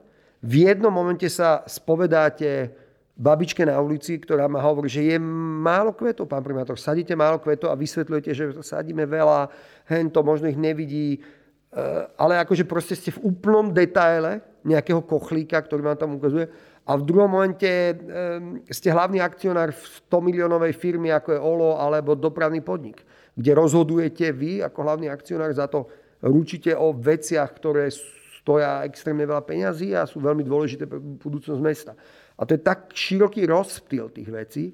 v 0.44 0.54
jednom 0.66 0.90
momente 0.90 1.24
sa 1.30 1.62
spovedáte 1.64 2.83
babičke 3.14 3.62
na 3.62 3.78
ulici, 3.78 4.18
ktorá 4.18 4.50
ma 4.50 4.58
hovorí, 4.58 4.90
že 4.90 5.06
je 5.14 5.16
málo 5.62 5.94
kvetov, 5.94 6.26
pán 6.26 6.42
primátor, 6.42 6.74
sadíte 6.74 7.14
málo 7.14 7.38
kvetov 7.38 7.70
a 7.70 7.78
vysvetľujete, 7.78 8.30
že 8.34 8.44
sadíme 8.58 9.06
veľa, 9.06 9.46
hen 9.86 10.10
to 10.10 10.20
možno 10.26 10.50
ich 10.50 10.58
nevidí, 10.58 11.22
eh, 11.22 12.04
ale 12.18 12.42
akože 12.42 12.66
proste 12.66 12.98
ste 12.98 13.14
v 13.14 13.22
úplnom 13.30 13.70
detaile 13.70 14.42
nejakého 14.66 15.04
kochlíka, 15.06 15.62
ktorý 15.62 15.86
vám 15.86 15.98
tam 15.98 16.18
ukazuje 16.18 16.50
a 16.84 17.00
v 17.00 17.06
druhom 17.06 17.30
momente 17.30 17.64
eh, 17.64 17.96
ste 18.68 18.90
hlavný 18.90 19.22
akcionár 19.22 19.70
v 19.70 19.82
100 20.10 20.20
miliónovej 20.20 20.74
firmy, 20.74 21.14
ako 21.14 21.38
je 21.38 21.40
OLO 21.40 21.78
alebo 21.78 22.18
dopravný 22.18 22.60
podnik, 22.66 23.00
kde 23.38 23.50
rozhodujete 23.54 24.34
vy 24.34 24.60
ako 24.60 24.78
hlavný 24.82 25.06
akcionár 25.06 25.54
za 25.54 25.70
to, 25.70 25.86
ručíte 26.18 26.74
o 26.74 26.90
veciach, 26.92 27.56
ktoré 27.56 27.88
stoja 28.44 28.84
extrémne 28.84 29.24
veľa 29.24 29.40
peňazí 29.40 29.96
a 29.96 30.04
sú 30.04 30.20
veľmi 30.20 30.44
dôležité 30.44 30.84
pre 30.84 31.00
budúcnosť 31.00 31.62
mesta. 31.64 31.92
A 32.38 32.42
to 32.42 32.58
je 32.58 32.60
tak 32.60 32.90
široký 32.90 33.46
rozptyl 33.46 34.10
tých 34.10 34.30
vecí, 34.30 34.64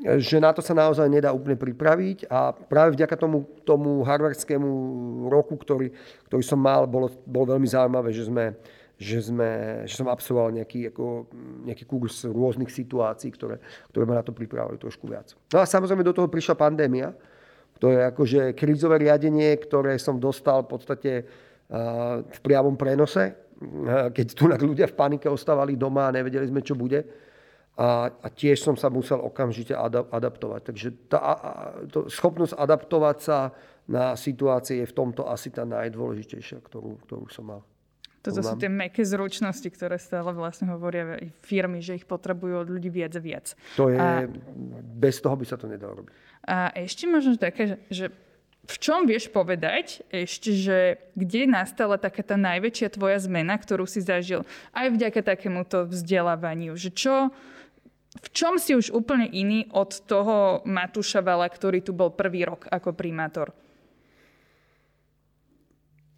že 0.00 0.40
na 0.40 0.48
to 0.56 0.64
sa 0.64 0.72
naozaj 0.72 1.04
nedá 1.12 1.28
úplne 1.28 1.60
pripraviť 1.60 2.24
a 2.32 2.56
práve 2.56 2.96
vďaka 2.96 3.20
tomu, 3.20 3.44
tomu 3.68 4.00
harvardskému 4.00 4.68
roku, 5.28 5.60
ktorý, 5.60 5.92
ktorý 6.24 6.40
som 6.40 6.56
mal, 6.56 6.88
bolo, 6.88 7.12
bolo 7.28 7.52
veľmi 7.52 7.68
zaujímavé, 7.68 8.08
že, 8.08 8.24
sme, 8.24 8.56
že, 8.96 9.20
sme, 9.20 9.84
že 9.84 10.00
som 10.00 10.08
absolvoval 10.08 10.56
nejaký, 10.56 10.88
ako, 10.88 11.28
nejaký 11.68 11.84
kurz 11.84 12.24
rôznych 12.24 12.72
situácií, 12.72 13.28
ktoré, 13.36 13.60
ktoré 13.92 14.04
ma 14.08 14.16
na 14.16 14.24
to 14.24 14.32
pripravili 14.32 14.80
trošku 14.80 15.04
viac. 15.04 15.36
No 15.52 15.60
a 15.60 15.68
samozrejme 15.68 16.00
do 16.00 16.16
toho 16.16 16.32
prišla 16.32 16.56
pandémia. 16.56 17.12
To 17.80 17.92
je 17.92 18.00
akože 18.00 18.40
krízové 18.56 19.04
riadenie, 19.04 19.56
ktoré 19.60 20.00
som 20.00 20.16
dostal 20.16 20.64
v 20.64 20.68
podstate 20.68 21.12
v 22.24 22.38
priamom 22.42 22.74
prenose 22.74 23.49
keď 24.16 24.26
tu 24.32 24.48
ľudia 24.48 24.88
v 24.88 24.96
panike 24.96 25.28
ostávali 25.28 25.76
doma 25.76 26.08
a 26.08 26.14
nevedeli 26.16 26.48
sme, 26.48 26.64
čo 26.64 26.72
bude. 26.72 27.04
A, 27.80 28.12
a 28.12 28.28
tiež 28.28 28.60
som 28.60 28.76
sa 28.76 28.92
musel 28.92 29.20
okamžite 29.20 29.72
adaptovať. 30.12 30.60
Takže 30.68 30.88
tá 31.08 31.20
to, 31.88 32.08
schopnosť 32.12 32.56
adaptovať 32.56 33.16
sa 33.20 33.38
na 33.88 34.16
situácie 34.16 34.84
je 34.84 34.90
v 34.90 34.96
tomto 34.96 35.24
asi 35.28 35.48
tá 35.48 35.64
najdôležitejšia, 35.64 36.60
ktorú, 36.60 37.00
ktorú 37.08 37.24
som 37.32 37.56
mal. 37.56 37.60
Toto 38.20 38.44
sú 38.44 38.52
tie 38.60 38.68
meké 38.68 39.00
zručnosti, 39.00 39.64
ktoré 39.64 39.96
stále 39.96 40.36
vlastne 40.36 40.68
hovoria 40.68 41.16
firmy, 41.40 41.80
že 41.80 41.96
ich 41.96 42.04
potrebujú 42.04 42.64
od 42.64 42.68
ľudí 42.68 42.92
viac 42.92 43.16
a 43.16 43.22
viac. 43.24 43.56
To 43.80 43.88
je, 43.88 43.96
a, 43.96 44.28
bez 45.00 45.24
toho 45.24 45.32
by 45.40 45.44
sa 45.48 45.56
to 45.56 45.64
nedalo 45.64 46.04
robiť. 46.04 46.12
A 46.44 46.68
ešte 46.76 47.08
možno 47.08 47.40
také, 47.40 47.80
že 47.88 48.12
v 48.68 48.76
čom 48.78 49.08
vieš 49.08 49.32
povedať 49.32 50.04
ešte, 50.12 50.52
že 50.52 50.78
kde 51.16 51.48
nastala 51.48 51.96
taká 51.96 52.22
tá 52.22 52.36
najväčšia 52.36 52.92
tvoja 52.92 53.18
zmena, 53.18 53.56
ktorú 53.56 53.88
si 53.88 54.04
zažil 54.04 54.44
aj 54.76 54.94
vďaka 54.94 55.20
takémuto 55.24 55.88
vzdelávaniu? 55.88 56.76
Že 56.76 56.90
čo, 56.92 57.14
v 58.20 58.28
čom 58.30 58.60
si 58.60 58.76
už 58.76 58.92
úplne 58.92 59.26
iný 59.26 59.66
od 59.72 60.04
toho 60.04 60.60
Matúša 60.68 61.24
Vala, 61.24 61.48
ktorý 61.48 61.80
tu 61.82 61.96
bol 61.96 62.12
prvý 62.12 62.46
rok 62.46 62.68
ako 62.68 62.94
primátor? 62.94 63.50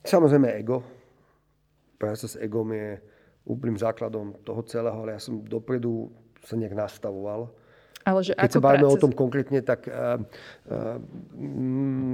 Samozrejme 0.03 0.51
ego. 0.59 0.83
Práca 1.95 2.27
s 2.27 2.35
egom 2.35 2.67
je 2.75 2.99
úplným 3.47 3.79
základom 3.79 4.35
toho 4.43 4.67
celého, 4.67 4.99
ale 4.99 5.15
ja 5.15 5.23
som 5.23 5.47
dopredu 5.47 6.11
sa 6.43 6.59
nejak 6.59 6.75
nastavoval 6.75 7.55
ale 8.03 8.21
že 8.27 8.33
Keď 8.35 8.51
ako 8.51 8.55
sa 8.55 8.63
bavíme 8.63 8.87
práce... 8.87 8.97
o 8.99 9.03
tom 9.03 9.13
konkrétne, 9.15 9.61
tak 9.63 9.87
uh, 9.87 10.19
uh, 10.19 10.99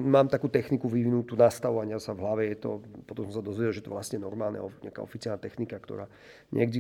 mám 0.09 0.29
takú 0.29 0.53
techniku 0.53 0.89
vyvinutú 0.89 1.35
nastavovania 1.35 1.97
sa 1.97 2.13
v 2.13 2.23
hlave. 2.25 2.43
Je 2.53 2.57
to, 2.61 2.71
potom 3.09 3.29
som 3.29 3.41
sa 3.41 3.45
dozvedel, 3.45 3.73
že 3.73 3.85
to 3.85 3.93
vlastne 3.93 4.21
normálne, 4.21 4.61
nejaká 4.85 5.01
oficiálna 5.01 5.41
technika, 5.41 5.81
ktorá 5.81 6.05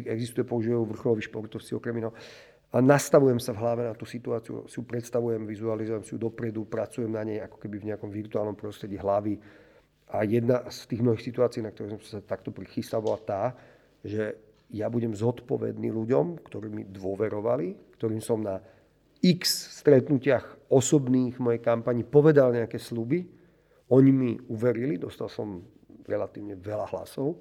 existuje, 0.09 0.45
používajú 0.45 0.85
vrcholoví 0.93 1.25
športovci 1.25 1.73
okrem 1.77 2.05
iného. 2.05 2.13
A 2.69 2.85
nastavujem 2.85 3.41
sa 3.41 3.57
v 3.57 3.65
hlave 3.65 3.83
na 3.89 3.97
tú 3.97 4.05
situáciu, 4.05 4.69
si 4.69 4.77
ju 4.77 4.85
predstavujem, 4.85 5.49
vizualizujem 5.49 6.05
si 6.05 6.13
ju 6.13 6.21
dopredu, 6.21 6.69
pracujem 6.69 7.09
na 7.09 7.25
nej 7.25 7.41
ako 7.41 7.57
keby 7.57 7.81
v 7.81 7.89
nejakom 7.93 8.13
virtuálnom 8.13 8.53
prostredí 8.53 9.01
hlavy. 9.01 9.41
A 10.13 10.25
jedna 10.29 10.69
z 10.69 10.85
tých 10.85 11.01
mnohých 11.01 11.25
situácií, 11.25 11.65
na 11.65 11.73
ktoré 11.73 11.97
som 11.97 12.01
sa 12.05 12.21
takto 12.21 12.53
prichystal, 12.53 13.01
bola 13.01 13.17
tá, 13.25 13.57
že 14.05 14.37
ja 14.69 14.93
budem 14.93 15.17
zodpovedný 15.17 15.89
ľuďom, 15.89 16.45
ktorí 16.45 16.69
mi 16.69 16.85
dôverovali, 16.85 17.97
ktorým 17.97 18.21
som 18.21 18.45
na 18.45 18.61
x 19.23 19.75
stretnutiach 19.83 20.71
osobných 20.71 21.41
mojej 21.43 21.59
kampani 21.59 22.05
povedal 22.07 22.55
nejaké 22.55 22.79
sluby. 22.79 23.27
Oni 23.89 24.11
mi 24.13 24.31
uverili, 24.53 25.01
dostal 25.01 25.33
som 25.33 25.65
relatívne 26.05 26.57
veľa 26.57 26.87
hlasov. 26.93 27.41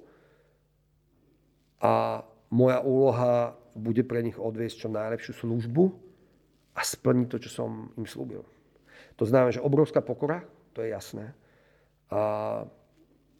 A 1.84 2.24
moja 2.50 2.80
úloha 2.82 3.54
bude 3.76 4.02
pre 4.02 4.24
nich 4.24 4.34
odviesť 4.34 4.86
čo 4.86 4.88
najlepšiu 4.90 5.32
službu 5.44 5.84
a 6.74 6.80
splniť 6.82 7.26
to, 7.30 7.38
čo 7.38 7.50
som 7.62 7.92
im 7.94 8.08
slúbil. 8.08 8.42
To 9.18 9.24
znamená, 9.26 9.54
že 9.54 9.62
obrovská 9.62 10.02
pokora, 10.02 10.42
to 10.74 10.82
je 10.82 10.94
jasné. 10.94 11.34
A, 12.08 12.22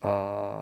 a, 0.02 0.12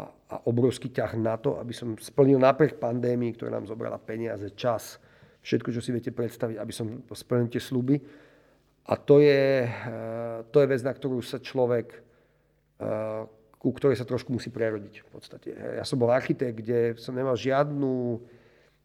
a 0.09 0.35
obrovský 0.45 0.93
ťah 0.93 1.17
na 1.19 1.37
to, 1.37 1.57
aby 1.61 1.73
som 1.73 1.97
splnil 1.97 2.41
napriek 2.41 2.81
pandémii, 2.81 3.35
ktorá 3.37 3.57
nám 3.57 3.69
zobrala 3.69 4.01
peniaze, 4.01 4.53
čas, 4.55 5.01
všetko, 5.47 5.69
čo 5.71 5.79
si 5.79 5.95
viete 5.95 6.11
predstaviť, 6.11 6.59
aby 6.59 6.73
som 6.75 7.07
splnil 7.15 7.47
tie 7.47 7.63
sluby. 7.63 8.03
A 8.91 8.99
to 8.99 9.23
je, 9.23 9.63
eh, 9.63 10.39
to 10.51 10.59
je 10.59 10.67
vec, 10.67 10.83
na 10.83 10.91
ktorú 10.91 11.23
sa 11.23 11.39
človek, 11.39 11.95
eh, 12.83 13.23
ku 13.63 13.71
ktorej 13.71 13.99
sa 13.99 14.07
trošku 14.07 14.35
musí 14.35 14.51
prerodiť 14.51 15.07
v 15.07 15.09
podstate. 15.11 15.49
Ja 15.55 15.87
som 15.87 16.03
bol 16.03 16.11
architekt, 16.11 16.63
kde 16.63 16.99
som 16.99 17.15
nemal 17.15 17.39
žiadnu 17.39 18.21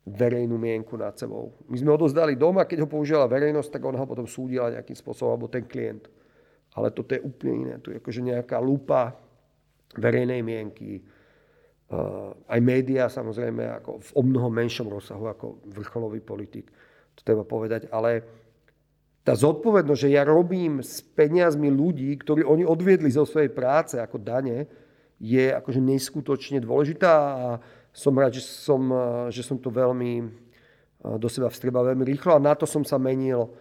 verejnú 0.05 0.57
mienku 0.57 0.97
nad 0.97 1.13
sebou. 1.13 1.53
My 1.69 1.77
sme 1.77 1.93
odozdali 1.93 2.33
doma, 2.33 2.65
keď 2.65 2.85
ho 2.85 2.89
použila 2.89 3.29
verejnosť, 3.29 3.77
tak 3.77 3.85
on 3.85 3.93
ho 3.93 4.05
potom 4.09 4.25
súdila 4.25 4.73
nejakým 4.73 4.97
spôsobom, 4.97 5.37
alebo 5.37 5.45
ten 5.45 5.61
klient. 5.61 6.09
Ale 6.73 6.89
toto 6.89 7.13
je 7.13 7.21
úplne 7.21 7.53
iné. 7.67 7.75
To 7.85 7.93
je 7.93 8.01
akože 8.01 8.21
nejaká 8.25 8.57
lupa 8.57 9.13
verejnej 9.93 10.41
mienky, 10.41 11.03
aj 12.47 12.59
médiá 12.63 13.11
samozrejme 13.11 13.67
ako 13.83 13.99
v 13.99 14.09
o 14.15 14.21
mnoho 14.23 14.47
menšom 14.47 14.87
rozsahu 14.87 15.27
ako 15.27 15.59
vrcholový 15.75 16.23
politik. 16.23 16.71
To 17.19 17.21
treba 17.27 17.43
povedať. 17.43 17.91
Ale 17.91 18.23
tá 19.21 19.35
zodpovednosť, 19.35 20.01
že 20.01 20.15
ja 20.15 20.23
robím 20.23 20.79
s 20.79 21.03
peniazmi 21.03 21.67
ľudí, 21.67 22.15
ktorí 22.15 22.47
oni 22.47 22.63
odviedli 22.63 23.11
zo 23.11 23.27
svojej 23.27 23.51
práce 23.51 23.99
ako 23.99 24.17
dane, 24.17 24.65
je 25.21 25.53
akože 25.53 25.77
neskutočne 25.77 26.57
dôležitá 26.63 27.13
a 27.13 27.47
som 27.93 28.15
rád, 28.15 28.39
že 28.39 28.43
som, 28.47 28.81
že 29.29 29.43
som 29.45 29.59
to 29.59 29.69
veľmi 29.69 30.25
do 31.01 31.27
seba 31.29 31.51
vstrebal 31.51 31.85
veľmi 31.91 32.07
rýchlo 32.07 32.37
a 32.37 32.41
na 32.41 32.55
to 32.57 32.65
som 32.65 32.81
sa 32.81 32.97
menil. 32.97 33.51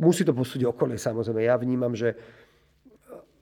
Musí 0.00 0.24
to 0.26 0.34
posúdiť 0.34 0.66
okolie 0.66 0.96
samozrejme. 0.98 1.46
Ja 1.46 1.60
vnímam, 1.60 1.92
že 1.94 2.16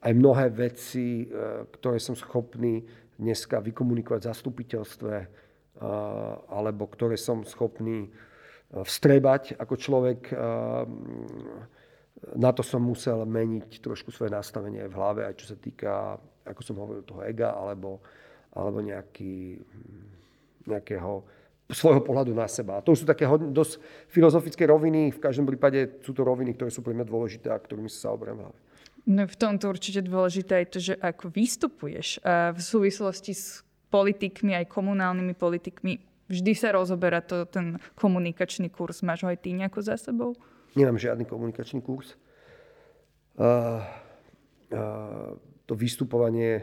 aj 0.01 0.13
mnohé 0.17 0.49
veci, 0.49 1.29
ktoré 1.77 2.01
som 2.01 2.17
schopný 2.17 2.85
dneska 3.21 3.61
vykomunikovať 3.61 4.21
v 4.25 4.31
zastupiteľstve, 4.33 5.15
alebo 6.51 6.89
ktoré 6.89 7.21
som 7.21 7.45
schopný 7.45 8.09
vstrebať 8.73 9.61
ako 9.61 9.75
človek. 9.77 10.21
Na 12.37 12.51
to 12.53 12.61
som 12.61 12.85
musel 12.85 13.25
meniť 13.25 13.81
trošku 13.81 14.13
svoje 14.13 14.33
nastavenie 14.33 14.85
v 14.85 14.97
hlave, 14.97 15.25
aj 15.25 15.35
čo 15.41 15.47
sa 15.53 15.57
týka, 15.57 16.21
ako 16.45 16.61
som 16.61 16.77
hovoril, 16.77 17.05
toho 17.05 17.25
ega, 17.25 17.57
alebo, 17.57 18.05
alebo 18.53 18.85
nejaký, 18.85 19.57
nejakého 20.69 21.25
svojho 21.71 22.03
pohľadu 22.03 22.35
na 22.35 22.51
seba. 22.51 22.77
A 22.77 22.85
to 22.85 22.93
sú 22.93 23.07
také 23.07 23.25
dosť 23.31 23.79
filozofické 24.11 24.67
roviny. 24.67 25.15
V 25.15 25.23
každom 25.23 25.47
prípade 25.47 26.03
sú 26.03 26.13
to 26.13 26.27
roviny, 26.27 26.53
ktoré 26.59 26.69
sú 26.69 26.83
pre 26.83 26.93
mňa 26.93 27.07
dôležité 27.07 27.49
a 27.49 27.63
ktorými 27.63 27.89
sa 27.89 28.11
zaoberám 28.11 28.37
v 28.37 28.43
hlave. 28.45 28.59
No 29.09 29.25
v 29.25 29.37
tomto 29.37 29.73
určite 29.73 30.05
dôležité 30.05 30.65
je 30.65 30.69
to, 30.69 30.79
že 30.93 30.95
ako 31.01 31.33
vystupuješ 31.33 32.21
v 32.27 32.61
súvislosti 32.61 33.33
s 33.33 33.65
politikmi, 33.89 34.55
aj 34.55 34.71
komunálnymi 34.71 35.35
politikmi, 35.35 35.99
vždy 36.31 36.53
sa 36.55 36.77
rozoberá 36.77 37.19
to, 37.25 37.43
ten 37.49 37.81
komunikačný 37.99 38.71
kurz. 38.71 39.03
Máš 39.03 39.27
ho 39.27 39.29
aj 39.33 39.43
ty 39.43 39.57
nejako 39.57 39.81
za 39.83 39.99
sebou? 39.99 40.39
Nemám 40.79 41.01
žiadny 41.01 41.27
komunikačný 41.27 41.83
kurz. 41.83 42.15
Uh, 43.35 43.83
to 45.67 45.75
vystupovanie 45.75 46.63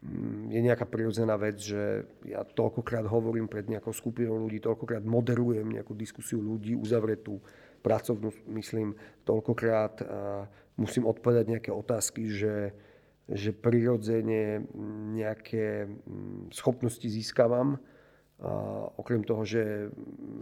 mm, 0.00 0.48
je 0.48 0.60
nejaká 0.64 0.88
prirodzená 0.88 1.36
vec, 1.36 1.60
že 1.60 2.06
ja 2.24 2.46
toľkokrát 2.46 3.04
hovorím 3.04 3.50
pred 3.50 3.68
nejakou 3.68 3.92
skupinou 3.92 4.40
ľudí, 4.40 4.62
toľkokrát 4.64 5.04
moderujem 5.04 5.68
nejakú 5.68 5.92
diskusiu 5.92 6.40
ľudí 6.40 6.72
uzavretú, 6.72 7.42
pracovnú, 7.82 8.30
myslím, 8.56 8.94
toľkokrát 9.26 10.06
musím 10.76 11.08
odpovedať 11.08 11.44
nejaké 11.48 11.70
otázky, 11.72 12.28
že, 12.32 12.72
že 13.28 13.50
prirodzene 13.52 14.64
nejaké 15.16 15.86
mm, 15.86 16.52
schopnosti 16.54 17.04
získavam. 17.04 17.76
A 18.42 18.50
okrem 18.98 19.22
toho, 19.22 19.46
že 19.46 19.86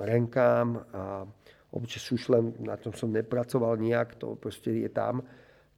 renkám 0.00 0.80
a 0.96 1.28
občas 1.70 2.02
šušlem, 2.08 2.64
na 2.64 2.80
tom 2.80 2.96
som 2.96 3.12
nepracoval 3.12 3.76
nejak, 3.76 4.16
to 4.16 4.40
proste 4.40 4.72
je 4.72 4.88
tam, 4.88 5.20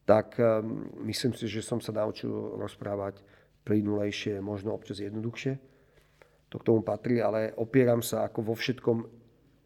tak 0.06 0.38
um, 0.38 0.86
myslím 1.02 1.34
si, 1.34 1.50
že 1.50 1.66
som 1.66 1.82
sa 1.82 1.90
naučil 1.90 2.30
rozprávať 2.58 3.20
plynulejšie, 3.66 4.38
možno 4.38 4.74
občas 4.74 4.98
jednoduchšie. 5.02 5.58
To 6.50 6.60
k 6.60 6.66
tomu 6.66 6.82
patrí, 6.82 7.22
ale 7.22 7.54
opieram 7.58 8.02
sa 8.02 8.26
ako 8.26 8.52
vo 8.52 8.54
všetkom 8.54 8.98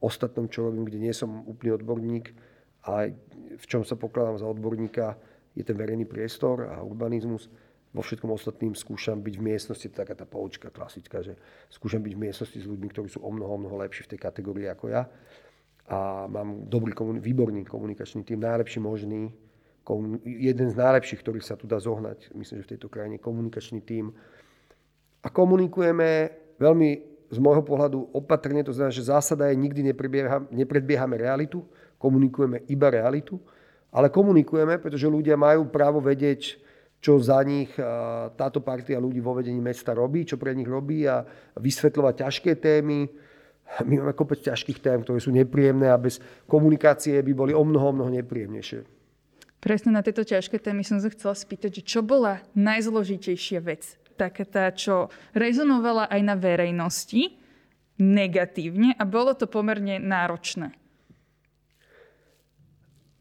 ostatnom, 0.00 0.46
čo 0.46 0.68
robím, 0.68 0.84
kde 0.84 1.02
nie 1.02 1.14
som 1.16 1.44
úplný 1.48 1.76
odborník, 1.76 2.32
ale 2.86 3.18
v 3.58 3.64
čom 3.66 3.82
sa 3.82 3.98
pokladám 3.98 4.38
za 4.38 4.46
odborníka, 4.46 5.18
je 5.58 5.64
ten 5.66 5.74
verejný 5.74 6.06
priestor 6.06 6.70
a 6.70 6.78
urbanizmus. 6.84 7.50
Vo 7.96 8.04
všetkom 8.04 8.28
ostatným 8.28 8.76
skúšam 8.76 9.24
byť 9.24 9.34
v 9.40 9.42
miestnosti, 9.42 9.88
taká 9.88 10.12
tá 10.12 10.28
poučka 10.28 10.68
klasická, 10.68 11.24
že 11.24 11.34
skúšam 11.72 12.04
byť 12.04 12.12
v 12.12 12.22
miestnosti 12.28 12.58
s 12.60 12.68
ľuďmi, 12.68 12.88
ktorí 12.92 13.08
sú 13.08 13.24
o 13.24 13.30
mnoho, 13.32 13.56
mnoho 13.56 13.80
lepší 13.80 14.04
v 14.04 14.10
tej 14.14 14.20
kategórii 14.20 14.68
ako 14.68 14.92
ja 14.92 15.08
a 15.86 16.26
mám 16.26 16.66
dobrý, 16.66 16.92
výborný 17.22 17.62
komunikačný 17.62 18.26
tým, 18.26 18.42
najlepší 18.42 18.82
možný, 18.82 19.30
jeden 20.26 20.68
z 20.70 20.76
najlepších, 20.76 21.22
ktorých 21.22 21.46
sa 21.46 21.54
tu 21.54 21.70
dá 21.70 21.78
zohnať, 21.78 22.34
myslím, 22.34 22.58
že 22.58 22.66
v 22.66 22.72
tejto 22.74 22.90
krajine, 22.90 23.22
komunikačný 23.22 23.78
tým. 23.86 24.10
A 25.22 25.30
komunikujeme 25.30 26.34
veľmi 26.58 26.90
z 27.30 27.38
môjho 27.38 27.62
pohľadu 27.62 28.10
opatrne, 28.10 28.66
to 28.66 28.74
znamená, 28.74 28.90
že 28.90 29.06
zásada 29.06 29.46
je, 29.50 29.62
nikdy 29.62 29.94
nepredbiehame 30.50 31.14
realitu, 31.22 31.62
komunikujeme 31.96 32.68
iba 32.68 32.88
realitu, 32.92 33.40
ale 33.92 34.12
komunikujeme, 34.12 34.78
pretože 34.78 35.08
ľudia 35.08 35.40
majú 35.40 35.72
právo 35.72 36.04
vedieť, 36.04 36.60
čo 37.00 37.20
za 37.20 37.40
nich 37.44 37.70
táto 38.34 38.64
partia 38.64 39.00
ľudí 39.00 39.20
vo 39.20 39.36
vedení 39.36 39.60
mesta 39.60 39.94
robí, 39.94 40.24
čo 40.24 40.40
pre 40.40 40.56
nich 40.56 40.66
robí 40.66 41.04
a 41.04 41.22
vysvetľovať 41.56 42.14
ťažké 42.24 42.52
témy, 42.58 43.08
my 43.82 43.98
máme 43.98 44.14
kopec 44.14 44.46
ťažkých 44.46 44.78
tém, 44.78 45.02
ktoré 45.02 45.18
sú 45.18 45.34
nepríjemné 45.34 45.90
a 45.90 45.98
bez 45.98 46.22
komunikácie 46.46 47.18
by 47.18 47.32
boli 47.34 47.50
o 47.50 47.66
mnoho, 47.66 47.90
mnoho 47.90 48.10
nepríjemnejšie. 48.14 48.86
Presne 49.58 49.90
na 49.90 50.06
tieto 50.06 50.22
ťažké 50.22 50.62
témy 50.62 50.86
som 50.86 51.02
sa 51.02 51.10
chcela 51.10 51.34
spýtať, 51.34 51.82
že 51.82 51.98
čo 51.98 52.00
bola 52.06 52.46
najzložitejšia 52.54 53.58
vec? 53.66 53.98
Taká 54.14 54.46
tá, 54.46 54.70
čo 54.70 55.10
rezonovala 55.34 56.06
aj 56.06 56.20
na 56.22 56.38
verejnosti 56.38 57.34
negatívne 57.98 58.94
a 58.94 59.02
bolo 59.02 59.34
to 59.34 59.50
pomerne 59.50 59.98
náročné. 59.98 60.70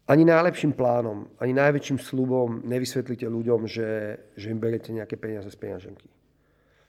Ani 0.06 0.22
najlepším 0.22 0.78
plánom, 0.78 1.26
ani 1.42 1.50
najväčším 1.50 1.98
slubom 1.98 2.62
nevysvetlíte 2.62 3.26
ľuďom, 3.26 3.66
že, 3.66 4.14
že 4.38 4.54
im 4.54 4.62
berete 4.62 4.94
nejaké 4.94 5.18
peniaze 5.18 5.50
z 5.50 5.58
peňaženky. 5.58 6.06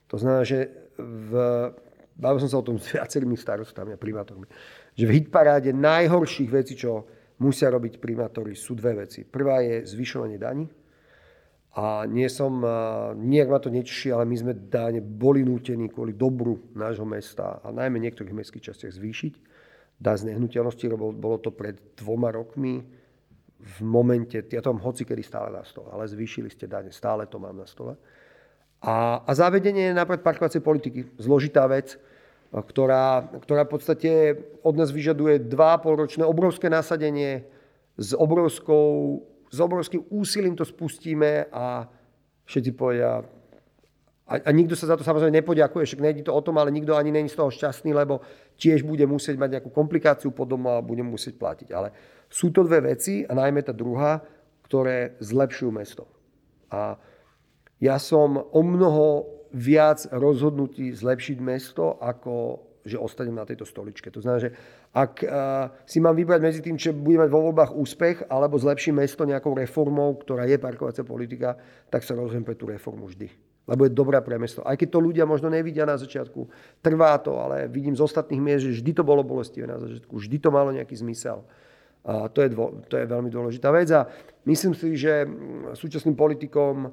To 0.06 0.16
znamená, 0.22 0.46
že 0.46 0.70
v 0.94 1.32
bavil 2.18 2.42
som 2.42 2.50
sa 2.50 2.58
o 2.62 2.66
tom 2.66 2.78
s 2.78 2.90
viacerými 2.94 3.38
starostami 3.38 3.94
a 3.94 3.98
primátormi, 3.98 4.46
že 4.94 5.06
v 5.06 5.14
hitparáde 5.22 5.70
najhorších 5.74 6.50
vecí, 6.50 6.74
čo 6.78 7.06
musia 7.42 7.70
robiť 7.70 8.02
primátori, 8.02 8.54
sú 8.58 8.74
dve 8.74 9.06
veci. 9.06 9.22
Prvá 9.22 9.62
je 9.62 9.86
zvyšovanie 9.86 10.38
daní. 10.38 10.66
A 11.78 12.10
nie 12.10 12.26
som, 12.26 12.58
nejak 13.14 13.46
ma 13.46 13.62
to 13.62 13.70
neteší, 13.70 14.10
ale 14.10 14.26
my 14.26 14.34
sme 14.34 14.52
dáne 14.66 14.98
boli 14.98 15.46
nútení 15.46 15.86
kvôli 15.86 16.10
dobru 16.10 16.58
nášho 16.74 17.06
mesta 17.06 17.62
a 17.62 17.70
najmä 17.70 18.02
niektorých 18.02 18.34
mestských 18.34 18.74
častiach 18.74 18.98
zvýšiť. 18.98 19.34
Dá 20.02 20.18
z 20.18 20.26
nehnuteľnosti, 20.26 20.90
bolo 20.98 21.38
to 21.38 21.54
pred 21.54 21.78
dvoma 21.94 22.34
rokmi 22.34 22.97
v 23.58 23.78
momente, 23.82 24.38
ja 24.38 24.62
to 24.62 24.70
mám 24.70 24.82
hoci 24.86 25.02
kedy 25.02 25.22
stále 25.22 25.50
na 25.50 25.66
stole, 25.66 25.90
ale 25.90 26.06
zvýšili 26.06 26.46
ste 26.46 26.70
dane, 26.70 26.94
stále 26.94 27.26
to 27.26 27.42
mám 27.42 27.58
na 27.58 27.66
stole. 27.66 27.98
A, 28.78 29.26
a 29.26 29.30
zavedenie 29.34 29.90
napríklad 29.90 30.22
parkovacej 30.22 30.62
politiky, 30.62 31.10
zložitá 31.18 31.66
vec, 31.66 31.98
ktorá, 32.54 33.26
ktorá 33.42 33.66
v 33.66 33.72
podstate 33.74 34.10
od 34.62 34.74
nás 34.78 34.94
vyžaduje 34.94 35.50
2,5 35.50 36.00
ročné 36.00 36.24
obrovské 36.24 36.70
nasadenie 36.70 37.44
s, 37.98 38.14
obrovskou, 38.14 39.20
s 39.50 39.58
obrovským 39.58 40.06
úsilím 40.08 40.54
to 40.54 40.62
spustíme 40.62 41.50
a 41.50 41.90
všetci 42.46 42.70
povedia, 42.72 43.26
a, 44.28 44.34
a 44.44 44.50
nikto 44.52 44.76
sa 44.76 44.92
za 44.92 45.00
to 45.00 45.08
samozrejme 45.08 45.40
nepoďakuje, 45.40 45.88
však 45.88 46.04
nejde 46.04 46.22
to 46.28 46.36
o 46.36 46.44
tom, 46.44 46.60
ale 46.60 46.68
nikto 46.68 46.92
ani 46.92 47.08
není 47.08 47.32
z 47.32 47.40
toho 47.40 47.48
šťastný, 47.48 47.96
lebo 47.96 48.20
tiež 48.60 48.84
bude 48.84 49.08
musieť 49.08 49.40
mať 49.40 49.56
nejakú 49.56 49.72
komplikáciu 49.72 50.36
potom 50.36 50.68
a 50.68 50.84
bude 50.84 51.00
musieť 51.00 51.40
platiť. 51.40 51.68
Ale 51.72 51.88
sú 52.28 52.52
to 52.52 52.60
dve 52.60 52.92
veci 52.92 53.24
a 53.24 53.32
najmä 53.32 53.64
tá 53.64 53.72
druhá, 53.72 54.20
ktoré 54.68 55.16
zlepšujú 55.24 55.70
mesto. 55.72 56.04
A 56.68 57.00
ja 57.80 57.96
som 57.96 58.36
o 58.36 58.60
mnoho 58.60 59.24
viac 59.56 60.04
rozhodnutí 60.12 60.92
zlepšiť 60.92 61.38
mesto, 61.40 61.96
ako 61.96 62.68
že 62.88 62.96
ostanem 62.96 63.36
na 63.36 63.44
tejto 63.44 63.68
stoličke. 63.68 64.08
To 64.08 64.24
znamená, 64.24 64.48
že 64.48 64.50
ak 64.96 65.20
uh, 65.20 65.28
si 65.84 66.00
mám 66.00 66.16
vybrať 66.16 66.40
medzi 66.40 66.60
tým, 66.64 66.80
čo 66.80 66.96
bude 66.96 67.20
mať 67.20 67.28
vo 67.28 67.44
voľbách 67.44 67.76
úspech, 67.76 68.32
alebo 68.32 68.56
zlepším 68.56 69.04
mesto 69.04 69.28
nejakou 69.28 69.52
reformou, 69.52 70.16
ktorá 70.16 70.48
je 70.48 70.56
parkovacia 70.56 71.04
politika, 71.04 71.60
tak 71.92 72.00
sa 72.00 72.16
rozhodnem 72.16 72.48
pre 72.48 72.56
tú 72.56 72.64
reformu 72.64 73.04
vždy. 73.04 73.47
Lebo 73.68 73.84
je 73.84 73.92
dobrá 73.92 74.24
pre 74.24 74.40
mesto. 74.40 74.64
Aj 74.64 74.74
keď 74.80 74.96
to 74.96 75.04
ľudia 75.04 75.28
možno 75.28 75.52
nevidia 75.52 75.84
na 75.84 76.00
začiatku, 76.00 76.48
trvá 76.80 77.20
to, 77.20 77.36
ale 77.36 77.68
vidím 77.68 77.92
z 77.92 78.00
ostatných 78.00 78.40
miest, 78.40 78.64
že 78.64 78.80
vždy 78.80 78.90
to 78.96 79.04
bolo 79.04 79.20
bolestivé 79.20 79.68
na 79.68 79.76
začiatku, 79.76 80.16
vždy 80.16 80.36
to 80.40 80.48
malo 80.48 80.72
nejaký 80.72 80.96
zmysel. 80.96 81.44
A 82.08 82.32
to 82.32 82.40
je, 82.40 82.48
dvo, 82.48 82.80
to 82.88 82.96
je 82.96 83.04
veľmi 83.04 83.28
dôležitá 83.28 83.68
vec. 83.68 83.92
A 83.92 84.08
myslím 84.48 84.72
si, 84.72 84.96
že 84.96 85.28
súčasným 85.76 86.16
politikom 86.16 86.88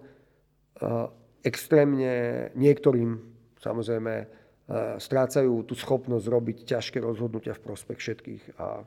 extrémne 1.40 2.52
niektorým 2.60 3.16
samozrejme 3.64 4.28
strácajú 5.00 5.64
tú 5.64 5.78
schopnosť 5.78 6.26
robiť 6.28 6.58
ťažké 6.68 6.98
rozhodnutia 7.00 7.56
v 7.56 7.64
prospech 7.64 8.00
všetkých 8.02 8.44
a 8.60 8.84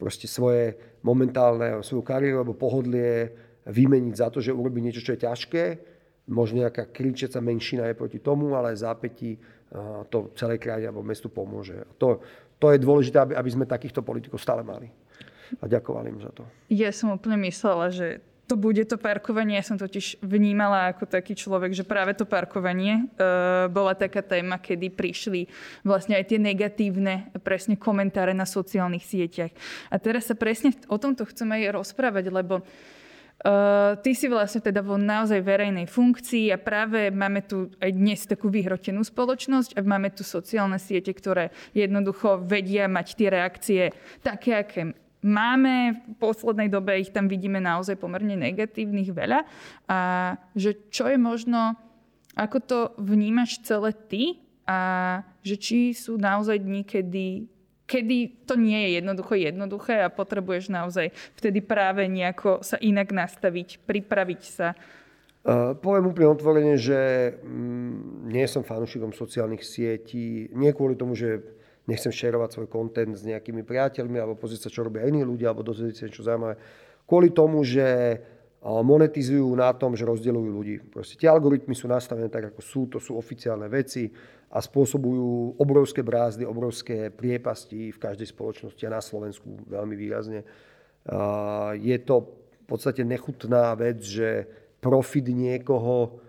proste 0.00 0.26
svoje 0.26 0.74
momentálne, 1.06 1.78
svoju 1.84 2.02
kariéru 2.02 2.42
alebo 2.42 2.58
pohodlie 2.58 3.30
vymeniť 3.68 4.14
za 4.18 4.32
to, 4.34 4.42
že 4.42 4.50
urobí 4.50 4.82
niečo, 4.82 5.04
čo 5.04 5.14
je 5.14 5.22
ťažké. 5.22 5.64
Možno 6.30 6.62
nejaká 6.62 6.86
kričiaca 6.90 7.42
menšina 7.42 7.90
je 7.90 7.98
proti 7.98 8.18
tomu, 8.22 8.54
ale 8.54 8.78
zápätí 8.78 9.38
to 10.12 10.30
celej 10.36 10.60
krajine 10.60 10.92
alebo 10.92 11.02
mestu 11.02 11.32
pomôže. 11.32 11.82
To, 11.98 12.20
to 12.60 12.70
je 12.70 12.78
dôležité, 12.78 13.18
aby, 13.18 13.32
aby 13.34 13.50
sme 13.50 13.64
takýchto 13.64 14.04
politikov 14.04 14.38
stále 14.38 14.62
mali. 14.62 14.92
A 15.60 15.68
ďakovali 15.68 16.06
im 16.12 16.20
za 16.20 16.32
to. 16.32 16.46
Ja 16.72 16.92
som 16.92 17.12
úplne 17.12 17.36
myslela, 17.44 17.92
že 17.92 18.24
to 18.52 18.60
bude 18.60 18.84
to 18.84 19.00
parkovanie. 19.00 19.56
Ja 19.56 19.64
som 19.64 19.80
totiž 19.80 20.20
vnímala 20.20 20.92
ako 20.92 21.08
taký 21.08 21.32
človek, 21.32 21.72
že 21.72 21.88
práve 21.88 22.12
to 22.12 22.28
parkovanie 22.28 23.08
uh, 23.16 23.64
bola 23.72 23.96
taká 23.96 24.20
téma, 24.20 24.60
kedy 24.60 24.92
prišli 24.92 25.48
vlastne 25.86 26.20
aj 26.20 26.28
tie 26.28 26.36
negatívne 26.36 27.32
presne 27.40 27.80
komentáre 27.80 28.36
na 28.36 28.44
sociálnych 28.44 29.08
sieťach. 29.08 29.52
A 29.88 29.96
teraz 29.96 30.28
sa 30.28 30.36
presne 30.36 30.76
o 30.92 31.00
tomto 31.00 31.24
chcem 31.32 31.48
aj 31.48 31.80
rozprávať, 31.80 32.28
lebo 32.28 32.60
Uh, 33.42 33.98
ty 34.06 34.14
si 34.14 34.30
vlastne 34.30 34.62
teda 34.62 34.86
vo 34.86 34.94
naozaj 34.94 35.42
verejnej 35.42 35.90
funkcii 35.90 36.54
a 36.54 36.62
práve 36.62 37.10
máme 37.10 37.42
tu 37.42 37.74
aj 37.82 37.90
dnes 37.90 38.22
takú 38.22 38.46
vyhrotenú 38.46 39.02
spoločnosť 39.02 39.74
a 39.74 39.82
máme 39.82 40.14
tu 40.14 40.22
sociálne 40.22 40.78
siete, 40.78 41.10
ktoré 41.10 41.50
jednoducho 41.74 42.38
vedia 42.46 42.86
mať 42.86 43.06
tie 43.18 43.28
reakcie 43.34 43.82
také, 44.22 44.62
aké 44.62 44.80
máme, 45.26 46.02
v 46.06 46.14
poslednej 46.18 46.68
dobe 46.70 46.98
ich 46.98 47.14
tam 47.14 47.30
vidíme 47.30 47.62
naozaj 47.62 47.98
pomerne 47.98 48.34
negatívnych 48.34 49.10
veľa. 49.14 49.46
A 49.86 49.98
že 50.54 50.78
čo 50.90 51.10
je 51.10 51.18
možno, 51.18 51.78
ako 52.34 52.58
to 52.62 52.78
vnímaš 52.98 53.62
celé 53.62 53.94
ty 54.06 54.42
a 54.66 55.22
že 55.42 55.58
či 55.58 55.78
sú 55.94 56.18
naozaj 56.18 56.58
dní, 56.62 56.82
kedy, 56.86 57.46
kedy 57.86 58.46
to 58.46 58.54
nie 58.54 58.88
je 58.88 58.88
jednoducho 59.02 59.34
jednoduché 59.34 60.06
a 60.06 60.12
potrebuješ 60.12 60.72
naozaj 60.72 61.10
vtedy 61.36 61.60
práve 61.60 62.06
nejako 62.06 62.62
sa 62.62 62.78
inak 62.78 63.10
nastaviť, 63.10 63.82
pripraviť 63.84 64.42
sa. 64.42 64.74
Uh, 65.42 65.74
poviem 65.74 66.06
úplne 66.06 66.30
otvorene, 66.30 66.74
že 66.78 67.34
mm, 67.42 68.30
nie 68.30 68.46
som 68.46 68.62
fanúšikom 68.62 69.10
sociálnych 69.10 69.66
sietí. 69.66 70.46
Nie 70.54 70.70
kvôli 70.70 70.94
tomu, 70.94 71.18
že 71.18 71.42
nechcem 71.90 72.14
šerovať 72.14 72.54
svoj 72.54 72.68
kontent 72.70 73.18
s 73.18 73.26
nejakými 73.26 73.66
priateľmi 73.66 74.22
alebo 74.22 74.38
pozrieť 74.38 74.70
sa, 74.70 74.74
čo 74.74 74.86
robia 74.86 75.02
iní 75.02 75.26
ľudia 75.26 75.50
alebo 75.50 75.66
dozvedieť 75.66 75.96
sa 75.98 76.06
niečo 76.06 76.22
zaujímavé. 76.22 76.54
Kvôli 77.02 77.34
tomu, 77.34 77.66
že 77.66 78.18
monetizujú 78.62 79.58
na 79.58 79.74
tom, 79.74 79.98
že 79.98 80.06
rozdeľujú 80.06 80.50
ľudí. 80.54 80.76
Proste 80.86 81.18
tie 81.18 81.26
algoritmy 81.26 81.74
sú 81.74 81.90
nastavené 81.90 82.30
tak, 82.30 82.54
ako 82.54 82.60
sú, 82.62 82.80
to 82.86 83.02
sú 83.02 83.18
oficiálne 83.18 83.66
veci 83.66 84.06
a 84.54 84.62
spôsobujú 84.62 85.58
obrovské 85.58 86.06
brázdy, 86.06 86.46
obrovské 86.46 87.10
priepasti 87.10 87.90
v 87.90 87.98
každej 87.98 88.30
spoločnosti 88.30 88.82
a 88.86 88.94
na 88.94 89.02
Slovensku 89.02 89.66
veľmi 89.66 89.98
výrazne. 89.98 90.46
Je 91.82 91.96
to 92.06 92.14
v 92.62 92.64
podstate 92.70 93.02
nechutná 93.02 93.74
vec, 93.74 93.98
že 93.98 94.46
profit 94.78 95.26
niekoho 95.34 96.22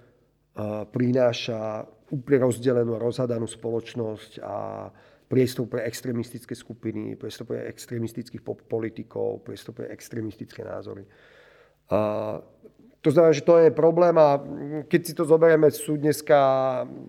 prináša 0.89 1.85
úplne 2.09 2.49
rozdelenú 2.49 2.97
a 2.97 3.03
rozhadanú 3.05 3.45
spoločnosť 3.45 4.41
a 4.41 4.89
priestor 5.29 5.65
pre 5.69 5.85
extrémistické 5.85 6.57
skupiny, 6.57 7.13
priestor 7.13 7.45
pre 7.45 7.69
extrémistických 7.69 8.41
politikov, 8.41 9.45
priestor 9.45 9.77
pre 9.77 9.93
extrémistické 9.93 10.65
názory. 10.65 11.05
A 11.91 12.39
to 13.03 13.09
znamená, 13.11 13.35
že 13.35 13.43
to 13.43 13.59
je 13.59 13.69
problém 13.75 14.15
a 14.15 14.39
keď 14.87 15.01
si 15.03 15.13
to 15.13 15.27
zoberieme, 15.27 15.67
sú 15.67 15.99
dneska 15.99 16.39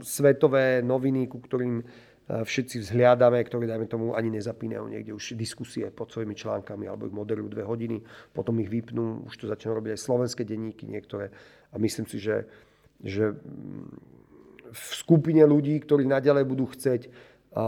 svetové 0.02 0.82
noviny, 0.82 1.30
ku 1.30 1.38
ktorým 1.38 1.87
všetci 2.24 2.80
vzhliadame, 2.80 3.37
ktorí, 3.44 3.68
dajme 3.68 3.84
tomu, 3.84 4.16
ani 4.16 4.32
nezapínajú 4.32 4.88
niekde 4.88 5.12
už 5.12 5.37
diskusie 5.37 5.92
pod 5.92 6.08
svojimi 6.08 6.32
článkami 6.32 6.88
alebo 6.88 7.04
ich 7.04 7.12
moderujú 7.12 7.52
dve 7.52 7.68
hodiny, 7.68 8.00
potom 8.32 8.56
ich 8.64 8.72
vypnú, 8.72 9.28
už 9.28 9.34
to 9.37 9.44
začnú 9.44 9.76
robiť 9.76 9.92
aj 9.92 10.00
slovenské 10.00 10.42
denníky 10.48 10.88
niektoré. 10.88 11.28
A 11.68 11.76
myslím 11.76 12.08
si, 12.08 12.16
že, 12.16 12.48
že 13.04 13.37
v 14.72 14.84
skupine 14.96 15.44
ľudí, 15.44 15.76
ktorí 15.84 16.08
naďalej 16.08 16.44
budú 16.48 16.64
chcieť 16.72 17.02
a, 17.06 17.12
a 17.60 17.66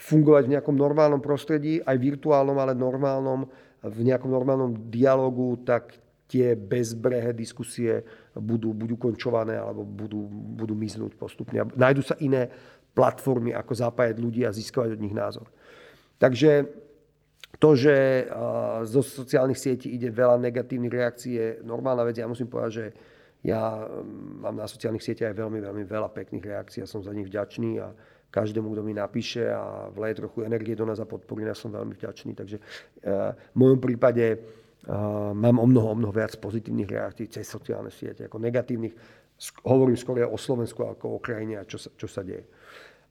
fungovať 0.00 0.42
v 0.48 0.52
nejakom 0.56 0.72
normálnom 0.72 1.20
prostredí, 1.20 1.84
aj 1.84 1.96
virtuálnom, 2.00 2.56
ale 2.56 2.72
normálnom, 2.72 3.52
v 3.86 4.00
nejakom 4.02 4.30
normálnom 4.30 4.90
dialogu, 4.90 5.62
tak 5.62 5.98
tie 6.26 6.58
bezbrehé 6.58 7.30
diskusie 7.30 8.02
budú, 8.34 8.74
budú 8.74 8.98
končované 8.98 9.54
alebo 9.54 9.86
budú, 9.86 10.26
budú 10.58 10.74
miznúť 10.74 11.14
postupne. 11.14 11.62
Nájdu 11.78 12.02
sa 12.02 12.18
iné 12.18 12.50
platformy, 12.96 13.54
ako 13.54 13.72
zapájať 13.76 14.16
ľudí 14.18 14.42
a 14.42 14.50
získavať 14.50 14.98
od 14.98 15.00
nich 15.04 15.14
názor. 15.14 15.46
Takže 16.18 16.66
to, 17.62 17.78
že 17.78 18.26
zo 18.90 19.00
sociálnych 19.06 19.60
sietí 19.60 19.94
ide 19.94 20.10
veľa 20.10 20.40
negatívnych 20.42 20.92
reakcií, 20.92 21.32
je 21.36 21.48
normálna 21.62 22.02
vec. 22.04 22.18
Ja 22.18 22.26
musím 22.26 22.50
povedať, 22.50 22.72
že 22.74 22.86
ja 23.46 23.86
mám 24.42 24.58
na 24.58 24.66
sociálnych 24.66 25.04
sieťach 25.04 25.30
aj 25.30 25.38
veľmi, 25.38 25.62
veľmi 25.62 25.84
veľa 25.86 26.10
pekných 26.10 26.42
reakcií 26.42 26.82
a 26.82 26.90
som 26.90 27.06
za 27.06 27.14
nich 27.14 27.30
vďačný 27.30 27.78
a 27.78 27.94
každému, 28.36 28.76
kto 28.76 28.84
mi 28.84 28.92
napíše 28.92 29.48
a 29.48 29.88
vleje 29.88 30.20
trochu 30.20 30.44
energie 30.44 30.76
do 30.76 30.84
nás 30.84 31.00
a 31.00 31.08
podporí 31.08 31.48
nás, 31.48 31.56
som 31.56 31.72
veľmi 31.72 31.96
vďačný. 31.96 32.36
Takže 32.36 32.56
v 33.32 33.56
mojom 33.56 33.80
prípade 33.80 34.36
mám 35.32 35.56
o 35.56 35.64
mnoho, 35.64 35.96
o 35.96 35.96
mnoho 35.96 36.12
viac 36.12 36.36
pozitívnych 36.36 36.86
reakcií 36.86 37.32
cez 37.32 37.48
sociálne 37.48 37.88
siete 37.88 38.28
ako 38.28 38.36
negatívnych. 38.36 38.92
Hovorím 39.64 39.96
skôr 39.96 40.20
o 40.28 40.36
Slovensku 40.36 40.84
ako 40.84 41.16
o 41.16 41.18
krajine 41.18 41.60
a 41.60 41.64
čo 41.64 41.80
sa, 41.80 41.88
čo 41.96 42.04
sa 42.04 42.20
deje. 42.20 42.44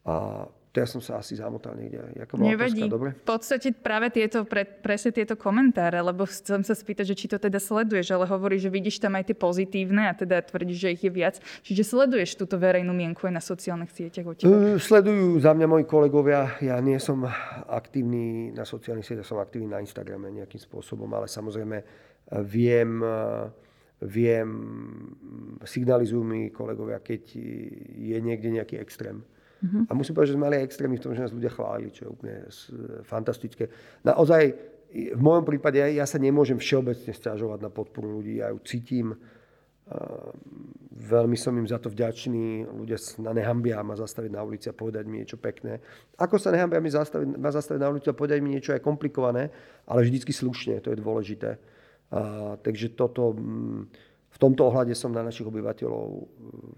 A 0.06 0.46
teraz 0.76 0.92
som 0.92 1.00
sa 1.00 1.24
asi 1.24 1.40
zamotal 1.40 1.80
niekde. 1.80 2.04
Jaká 2.20 2.36
bola 2.36 2.52
Nevadí. 2.52 2.84
Otázka, 2.84 2.92
dobre? 2.92 3.10
V 3.16 3.24
podstate 3.24 3.68
práve 3.72 4.12
tieto, 4.12 4.44
pre, 4.44 4.68
presne 4.68 5.16
tieto 5.16 5.40
komentáre, 5.40 6.04
lebo 6.04 6.28
chcem 6.28 6.68
sa 6.68 6.76
spýtať, 6.76 7.16
že 7.16 7.16
či 7.16 7.32
to 7.32 7.40
teda 7.40 7.64
sleduješ, 7.64 8.12
ale 8.12 8.28
hovorí, 8.28 8.60
že 8.60 8.68
vidíš 8.68 9.00
tam 9.00 9.16
aj 9.16 9.32
tie 9.32 9.38
pozitívne 9.40 10.12
a 10.12 10.14
teda 10.14 10.44
tvrdíš, 10.44 10.78
že 10.84 10.90
ich 10.92 11.04
je 11.08 11.12
viac. 11.16 11.40
Čiže 11.64 11.88
sleduješ 11.88 12.36
túto 12.36 12.60
verejnú 12.60 12.92
mienku 12.92 13.24
aj 13.24 13.34
na 13.40 13.44
sociálnych 13.44 13.96
sieťach 13.96 14.28
od 14.28 14.44
sledujú 14.76 15.40
za 15.40 15.56
mňa 15.56 15.68
moji 15.70 15.86
kolegovia. 15.88 16.60
Ja 16.60 16.82
nie 16.84 17.00
som 17.00 17.24
aktívny 17.72 18.52
na 18.52 18.68
sociálnych 18.68 19.08
sieťach, 19.08 19.28
som 19.28 19.40
aktívny 19.40 19.72
na 19.72 19.80
Instagrame 19.80 20.28
nejakým 20.34 20.60
spôsobom, 20.60 21.08
ale 21.16 21.32
samozrejme 21.32 21.78
eh, 21.80 21.86
viem, 22.44 23.00
eh, 23.00 23.48
viem, 24.04 24.50
signalizujú 25.64 26.24
mi 26.26 26.52
kolegovia, 26.52 27.00
keď 27.00 27.22
je 27.96 28.18
niekde 28.20 28.52
nejaký 28.52 28.76
extrém 28.82 29.24
Uh-huh. 29.66 29.90
A 29.90 29.92
musím 29.98 30.14
povedať, 30.14 30.30
že 30.30 30.36
sme 30.38 30.46
mali 30.46 30.62
aj 30.62 30.68
extrémy 30.70 30.96
v 31.02 31.04
tom, 31.04 31.12
že 31.18 31.26
nás 31.26 31.34
ľudia 31.34 31.50
chválili, 31.50 31.90
čo 31.90 32.06
je 32.06 32.10
úplne 32.14 32.36
fantastické. 33.02 33.66
Naozaj, 34.06 34.44
v 34.96 35.22
mojom 35.22 35.44
prípade 35.44 35.82
ja, 35.82 35.90
ja 35.90 36.06
sa 36.06 36.22
nemôžem 36.22 36.62
všeobecne 36.62 37.12
stiažovať 37.12 37.60
na 37.66 37.74
podporu 37.74 38.22
ľudí, 38.22 38.40
ja 38.40 38.54
ju 38.54 38.62
cítim. 38.62 39.18
Veľmi 40.96 41.38
som 41.38 41.54
im 41.58 41.68
za 41.68 41.78
to 41.78 41.94
vďačný. 41.94 42.66
Ľudia 42.66 42.98
sa 42.98 43.34
nehambia 43.36 43.84
ma 43.86 43.94
zastaviť 43.94 44.32
na 44.34 44.42
ulici 44.42 44.72
a 44.72 44.74
povedať 44.74 45.04
mi 45.06 45.22
niečo 45.22 45.38
pekné. 45.38 45.84
Ako 46.18 46.40
sa 46.40 46.50
nehambia 46.50 46.82
mi 46.82 46.90
zastaviť, 46.90 47.38
ma 47.38 47.52
zastaviť 47.52 47.82
na 47.82 47.90
ulici 47.92 48.08
a 48.10 48.18
povedať 48.18 48.40
mi 48.42 48.56
niečo 48.56 48.74
aj 48.74 48.82
komplikované, 48.82 49.52
ale 49.86 50.06
vždycky 50.08 50.34
slušne, 50.34 50.82
to 50.82 50.90
je 50.90 50.98
dôležité. 50.98 51.60
A, 52.10 52.56
takže 52.58 52.96
toto, 52.98 53.36
mm, 53.36 53.82
v 54.32 54.38
tomto 54.42 54.66
ohľade 54.72 54.96
som 54.98 55.14
na 55.14 55.22
našich 55.22 55.46
obyvateľov 55.46 56.06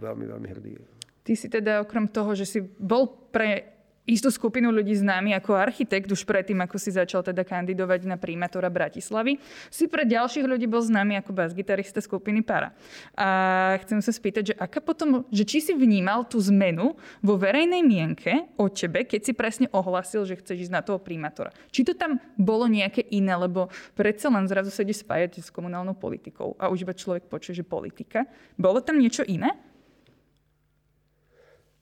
veľmi, 0.04 0.26
veľmi 0.28 0.48
hrdý. 0.52 0.97
Ty 1.28 1.36
si 1.36 1.52
teda 1.52 1.84
okrem 1.84 2.08
toho, 2.08 2.32
že 2.40 2.48
si 2.48 2.64
bol 2.64 3.12
pre 3.36 3.76
istú 4.08 4.32
skupinu 4.32 4.72
ľudí 4.72 4.96
známy 4.96 5.36
ako 5.36 5.60
architekt 5.60 6.08
už 6.08 6.24
predtým, 6.24 6.64
ako 6.64 6.80
si 6.80 6.96
začal 6.96 7.20
teda 7.20 7.44
kandidovať 7.44 8.08
na 8.08 8.16
primátora 8.16 8.72
Bratislavy. 8.72 9.36
Si 9.68 9.92
pre 9.92 10.08
ďalších 10.08 10.48
ľudí 10.48 10.64
bol 10.72 10.80
známy 10.80 11.20
ako 11.20 11.36
bas-gitarista 11.36 12.00
skupiny 12.00 12.40
Para. 12.40 12.72
A 13.20 13.76
chcem 13.84 14.00
sa 14.00 14.16
spýtať, 14.16 14.44
že 14.48 14.54
aká 14.56 14.80
potom, 14.80 15.28
že 15.28 15.44
či 15.44 15.60
si 15.60 15.76
vnímal 15.76 16.24
tú 16.24 16.40
zmenu 16.48 16.96
vo 17.20 17.36
verejnej 17.36 17.84
mienke 17.84 18.48
o 18.56 18.72
tebe, 18.72 19.04
keď 19.04 19.22
si 19.28 19.34
presne 19.36 19.68
ohlasil, 19.76 20.24
že 20.24 20.40
chceš 20.40 20.72
ísť 20.72 20.74
na 20.74 20.80
toho 20.80 21.04
primátora. 21.04 21.52
Či 21.76 21.92
to 21.92 21.94
tam 21.94 22.24
bolo 22.40 22.72
nejaké 22.72 23.04
iné, 23.12 23.36
lebo 23.36 23.68
predsa 24.00 24.32
len 24.32 24.48
zrazu 24.48 24.72
sa 24.72 24.88
ide 24.88 24.96
s 24.96 25.52
komunálnou 25.52 26.00
politikou 26.00 26.56
a 26.56 26.72
už 26.72 26.88
iba 26.88 26.96
človek 26.96 27.28
počuje, 27.28 27.60
že 27.60 27.66
politika. 27.68 28.24
Bolo 28.56 28.80
tam 28.80 29.04
niečo 29.04 29.28
iné? 29.28 29.52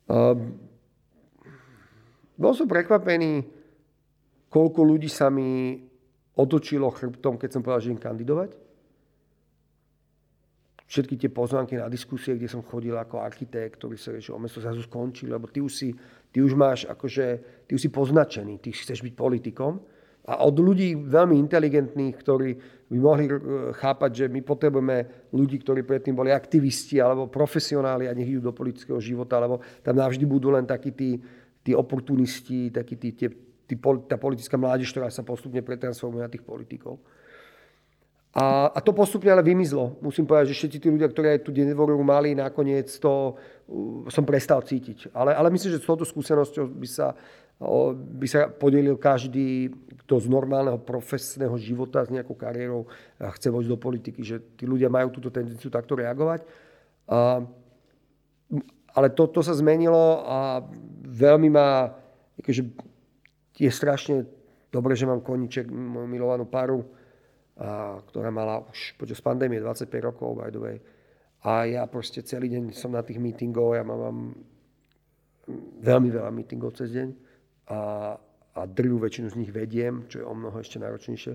Ehm, 0.05 0.53
bol 2.35 2.53
som 2.53 2.67
prekvapený, 2.69 3.41
koľko 4.51 4.81
ľudí 4.85 5.09
sa 5.09 5.31
mi 5.31 5.79
otočilo 6.35 6.91
chrbtom, 6.91 7.39
keď 7.39 7.49
som 7.49 7.61
povedal, 7.63 7.81
že 7.81 7.93
im 7.95 8.01
kandidovať. 8.01 8.51
Všetky 10.85 11.17
tie 11.17 11.33
pozvánky 11.33 11.81
na 11.81 11.89
diskusie, 11.89 12.37
kde 12.37 12.45
som 12.45 12.61
chodil 12.61 12.93
ako 12.93 13.17
architekt, 13.17 13.81
ktorý 13.81 13.97
sa 13.97 14.13
že 14.21 14.29
o 14.29 14.37
mesto 14.37 14.61
zrazu 14.61 14.85
skončil, 14.85 15.33
lebo 15.33 15.49
ty 15.49 15.57
už, 15.57 15.73
si, 15.73 15.89
ty 16.29 16.45
už 16.45 16.53
máš 16.53 16.85
akože, 16.85 17.25
ty 17.65 17.71
už 17.73 17.81
si 17.81 17.89
poznačený, 17.89 18.61
ty 18.61 18.69
chceš 18.69 19.01
byť 19.01 19.13
politikom. 19.17 19.81
A 20.25 20.41
od 20.41 20.57
ľudí 20.57 20.97
veľmi 20.97 21.37
inteligentných, 21.37 22.15
ktorí 22.17 22.49
by 22.89 22.97
mohli 22.97 23.29
e, 23.29 23.33
chápať, 23.77 24.11
že 24.13 24.25
my 24.25 24.41
potrebujeme 24.41 25.29
ľudí, 25.29 25.61
ktorí 25.61 25.85
predtým 25.85 26.17
boli 26.17 26.33
aktivisti 26.33 26.97
alebo 26.97 27.29
profesionáli 27.29 28.09
a 28.09 28.13
nech 28.17 28.33
idú 28.33 28.49
do 28.49 28.57
politického 28.57 28.97
života, 28.97 29.37
lebo 29.37 29.61
tam 29.85 30.01
navždy 30.01 30.25
budú 30.25 30.49
len 30.49 30.65
takí 30.65 30.97
tí, 30.97 31.21
tí 31.61 31.77
oportunisti, 31.77 32.73
takí 32.73 32.97
tí, 32.97 33.13
tí, 33.13 33.29
tí, 33.69 33.75
tá 34.09 34.17
politická 34.17 34.57
mládež, 34.57 34.89
ktorá 34.89 35.13
sa 35.13 35.21
postupne 35.21 35.61
pretransformuje 35.61 36.25
na 36.25 36.31
tých 36.33 36.41
politikov. 36.41 36.97
A, 38.35 38.67
a 38.67 38.79
to 38.83 38.91
postupne 38.91 39.31
ale 39.31 39.39
vymizlo. 39.39 39.95
Musím 40.03 40.27
povedať, 40.27 40.51
že 40.51 40.59
všetci 40.59 40.77
tí 40.83 40.87
ľudia, 40.91 41.07
ktorí 41.07 41.39
aj 41.39 41.47
tú 41.47 41.55
dnevoru 41.55 41.95
mali, 42.03 42.35
nakoniec 42.35 42.91
to 42.99 43.31
uh, 43.31 44.11
som 44.11 44.27
prestal 44.27 44.59
cítiť. 44.59 45.15
Ale, 45.15 45.31
ale 45.31 45.47
myslím, 45.55 45.71
že 45.71 45.79
s 45.79 45.87
touto 45.87 46.03
skúsenosťou 46.03 46.67
by 46.67 46.83
sa 46.83 47.15
by 47.95 48.27
sa 48.27 48.51
podelil 48.51 48.99
každý, 48.99 49.71
kto 50.03 50.19
z 50.19 50.27
normálneho 50.27 50.75
profesného 50.75 51.55
života, 51.55 52.03
s 52.03 52.11
nejakou 52.11 52.35
kariérou 52.35 52.83
chce 53.15 53.47
vojsť 53.47 53.69
do 53.71 53.79
politiky, 53.79 54.21
že 54.27 54.43
tí 54.59 54.67
ľudia 54.67 54.91
majú 54.91 55.07
túto 55.15 55.31
tendenciu 55.31 55.71
takto 55.71 55.95
reagovať. 55.95 56.43
Ale 58.95 59.07
to, 59.15 59.31
to 59.31 59.39
sa 59.39 59.55
zmenilo 59.55 60.23
a 60.27 60.63
veľmi 61.07 61.47
ma, 61.47 61.95
akože 62.43 62.63
je 63.55 63.71
strašne 63.71 64.27
dobre, 64.67 64.99
že 64.99 65.07
mám 65.07 65.23
koniček, 65.23 65.71
moju 65.71 66.07
milovanú 66.11 66.43
paru, 66.43 66.83
a, 67.55 68.03
ktorá 68.11 68.35
mala 68.35 68.67
už 68.67 68.99
počas 68.99 69.23
pandémie 69.23 69.63
25 69.63 69.87
rokov, 70.03 70.35
by 70.35 70.51
the 70.51 70.59
way. 70.59 70.77
A 71.47 71.63
ja 71.71 71.87
proste 71.87 72.19
celý 72.19 72.51
deň 72.51 72.75
som 72.75 72.91
na 72.91 72.99
tých 72.99 73.19
meetingov, 73.19 73.79
ja 73.79 73.83
mám, 73.87 73.99
mám 73.99 74.19
veľmi 75.79 76.09
veľa 76.11 76.31
meetingov 76.35 76.75
cez 76.75 76.91
deň 76.91 77.24
a, 77.69 78.13
a 78.55 78.61
drvú 78.65 79.01
väčšinu 79.01 79.27
z 79.33 79.39
nich 79.41 79.51
vediem, 79.51 80.05
čo 80.07 80.21
je 80.21 80.25
o 80.25 80.33
mnoho 80.33 80.57
ešte 80.61 80.77
náročnejšie. 80.77 81.33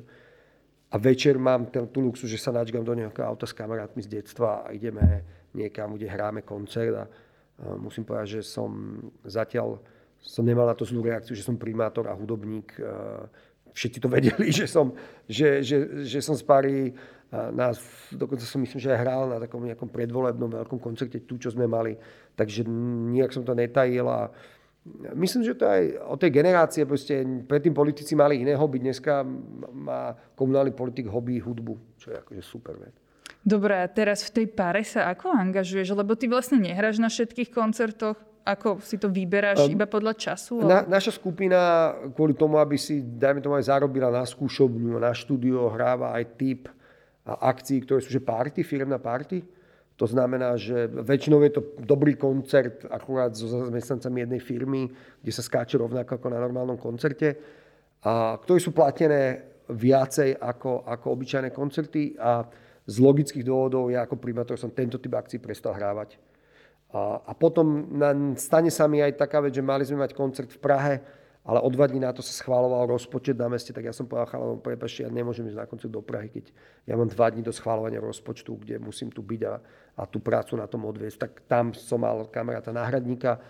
A 0.90 0.96
večer 0.98 1.38
mám 1.38 1.70
ten, 1.70 1.86
tú 1.86 2.02
luxus, 2.02 2.26
že 2.26 2.38
sa 2.38 2.50
načgam 2.50 2.82
do 2.82 2.94
nejakého 2.94 3.22
auta 3.22 3.46
s 3.46 3.54
kamarátmi 3.54 4.02
z 4.02 4.10
detstva 4.20 4.66
a 4.66 4.74
ideme 4.74 5.22
niekam, 5.54 5.94
kde 5.94 6.10
hráme 6.10 6.42
koncert 6.42 6.94
a, 6.94 7.04
a 7.06 7.06
musím 7.78 8.02
povedať, 8.02 8.40
že 8.40 8.42
som 8.42 8.98
zatiaľ 9.22 9.78
som 10.20 10.44
nemal 10.44 10.68
na 10.68 10.76
to 10.76 10.84
zlú 10.84 11.00
reakciu, 11.00 11.32
že 11.32 11.44
som 11.44 11.56
primátor 11.56 12.04
a 12.06 12.14
hudobník. 12.14 12.76
Všetci 13.72 13.98
to 14.04 14.08
vedeli, 14.16 14.52
že 14.52 14.68
som, 14.68 14.92
že, 15.24 15.64
že, 15.64 16.04
že 16.04 16.20
som 16.20 16.36
z 16.36 16.44
Pary. 16.44 16.92
Nás, 17.30 17.78
dokonca 18.10 18.42
som 18.42 18.58
myslím, 18.58 18.82
že 18.82 18.90
aj 18.90 19.00
hral 19.06 19.22
na 19.30 19.38
takom 19.38 19.62
nejakom 19.62 19.86
predvolebnom 19.86 20.50
veľkom 20.50 20.82
koncerte 20.82 21.22
tu, 21.22 21.38
čo 21.38 21.54
sme 21.54 21.70
mali. 21.70 21.94
Takže 22.34 22.66
nijak 23.14 23.30
som 23.30 23.46
to 23.46 23.54
netajil 23.54 24.10
a 24.10 24.26
Myslím, 25.12 25.44
že 25.44 25.54
to 25.60 25.68
aj 25.68 25.82
o 26.08 26.16
tej 26.16 26.30
generácie, 26.32 26.88
proste 26.88 27.20
predtým 27.44 27.76
politici 27.76 28.16
mali 28.16 28.40
iné 28.40 28.56
hobby, 28.56 28.80
dneska 28.80 29.20
má 29.76 30.16
komunálny 30.32 30.72
politik 30.72 31.04
hobby 31.04 31.36
hudbu, 31.36 32.00
čo 32.00 32.10
je 32.12 32.16
akože 32.16 32.42
super 32.42 32.80
vec. 32.80 32.96
Dobre, 33.44 33.76
a 33.76 33.86
teraz 33.88 34.24
v 34.24 34.40
tej 34.40 34.46
páre 34.52 34.80
sa 34.84 35.12
ako 35.12 35.32
angažuješ? 35.32 35.92
Lebo 35.92 36.16
ty 36.16 36.28
vlastne 36.28 36.60
nehráš 36.60 36.96
na 36.96 37.12
všetkých 37.12 37.52
koncertoch, 37.52 38.16
ako 38.44 38.80
si 38.80 38.96
to 38.96 39.12
vyberáš 39.12 39.68
um, 39.68 39.72
iba 39.72 39.84
podľa 39.84 40.16
času? 40.16 40.64
Ale... 40.64 40.68
Na, 40.68 40.78
naša 40.96 41.12
skupina 41.12 41.92
kvôli 42.16 42.32
tomu, 42.32 42.56
aby 42.56 42.80
si, 42.80 43.04
dajme 43.04 43.44
tomu, 43.44 43.60
aj 43.60 43.68
zarobila 43.68 44.08
na 44.08 44.24
skúšobňu, 44.24 44.96
na 44.96 45.12
štúdio, 45.12 45.68
hráva 45.72 46.16
aj 46.16 46.24
typ, 46.40 46.72
a 47.30 47.52
akcií, 47.52 47.84
ktoré 47.84 48.00
sú 48.00 48.10
že 48.10 48.22
party, 48.22 48.64
firmná 48.64 48.96
party. 48.96 49.44
To 50.00 50.08
znamená, 50.08 50.56
že 50.56 50.88
väčšinou 50.88 51.44
je 51.44 51.60
to 51.60 51.62
dobrý 51.84 52.16
koncert 52.16 52.88
akurát 52.88 53.36
so 53.36 53.44
zamestnancami 53.68 54.24
jednej 54.24 54.40
firmy, 54.40 54.88
kde 55.20 55.28
sa 55.28 55.44
skáče 55.44 55.76
rovnako 55.76 56.16
ako 56.16 56.26
na 56.32 56.40
normálnom 56.40 56.80
koncerte, 56.80 57.36
a 58.00 58.40
ktorí 58.40 58.56
sú 58.64 58.72
platené 58.72 59.44
viacej 59.68 60.40
ako, 60.40 60.88
ako 60.88 61.06
obyčajné 61.12 61.52
koncerty 61.52 62.16
a 62.16 62.48
z 62.88 62.96
logických 62.96 63.44
dôvodov 63.44 63.92
ja 63.92 64.08
ako 64.08 64.16
primátor 64.16 64.56
som 64.56 64.72
tento 64.72 64.96
typ 64.96 65.12
akcií 65.12 65.36
prestal 65.36 65.76
hrávať. 65.76 66.16
A, 66.96 67.20
a 67.20 67.32
potom 67.36 67.92
na, 67.92 68.16
stane 68.40 68.72
sa 68.72 68.88
mi 68.88 69.04
aj 69.04 69.20
taká 69.20 69.44
vec, 69.44 69.52
že 69.52 69.60
mali 69.60 69.84
sme 69.84 70.00
mať 70.00 70.16
koncert 70.16 70.48
v 70.48 70.58
Prahe, 70.64 70.94
ale 71.40 71.58
o 71.64 71.68
dva 71.72 71.88
dní 71.88 72.04
na 72.04 72.12
to 72.12 72.20
sa 72.20 72.36
schváloval 72.36 72.84
rozpočet 72.84 73.32
na 73.34 73.48
meste, 73.48 73.72
tak 73.72 73.88
ja 73.88 73.96
som 73.96 74.04
povedal 74.04 74.28
chalanom, 74.28 74.60
prepašte, 74.60 75.08
ja 75.08 75.10
nemôžem 75.10 75.48
ísť 75.48 75.56
na 75.56 75.64
koncert 75.64 75.88
do 75.88 76.04
Prahy, 76.04 76.28
keď 76.28 76.52
ja 76.84 76.94
mám 77.00 77.08
dva 77.08 77.32
dní 77.32 77.40
do 77.40 77.52
schválovania 77.52 77.98
rozpočtu, 77.98 78.60
kde 78.60 78.76
musím 78.76 79.08
tu 79.08 79.24
byť 79.24 79.40
a, 79.48 79.54
a 79.96 80.02
tú 80.04 80.20
prácu 80.20 80.60
na 80.60 80.68
tom 80.68 80.84
odviesť. 80.84 81.16
Tak 81.16 81.32
tam 81.48 81.72
som 81.72 82.04
mal 82.04 82.28
kamaráta 82.28 82.76
náhradníka, 82.76 83.40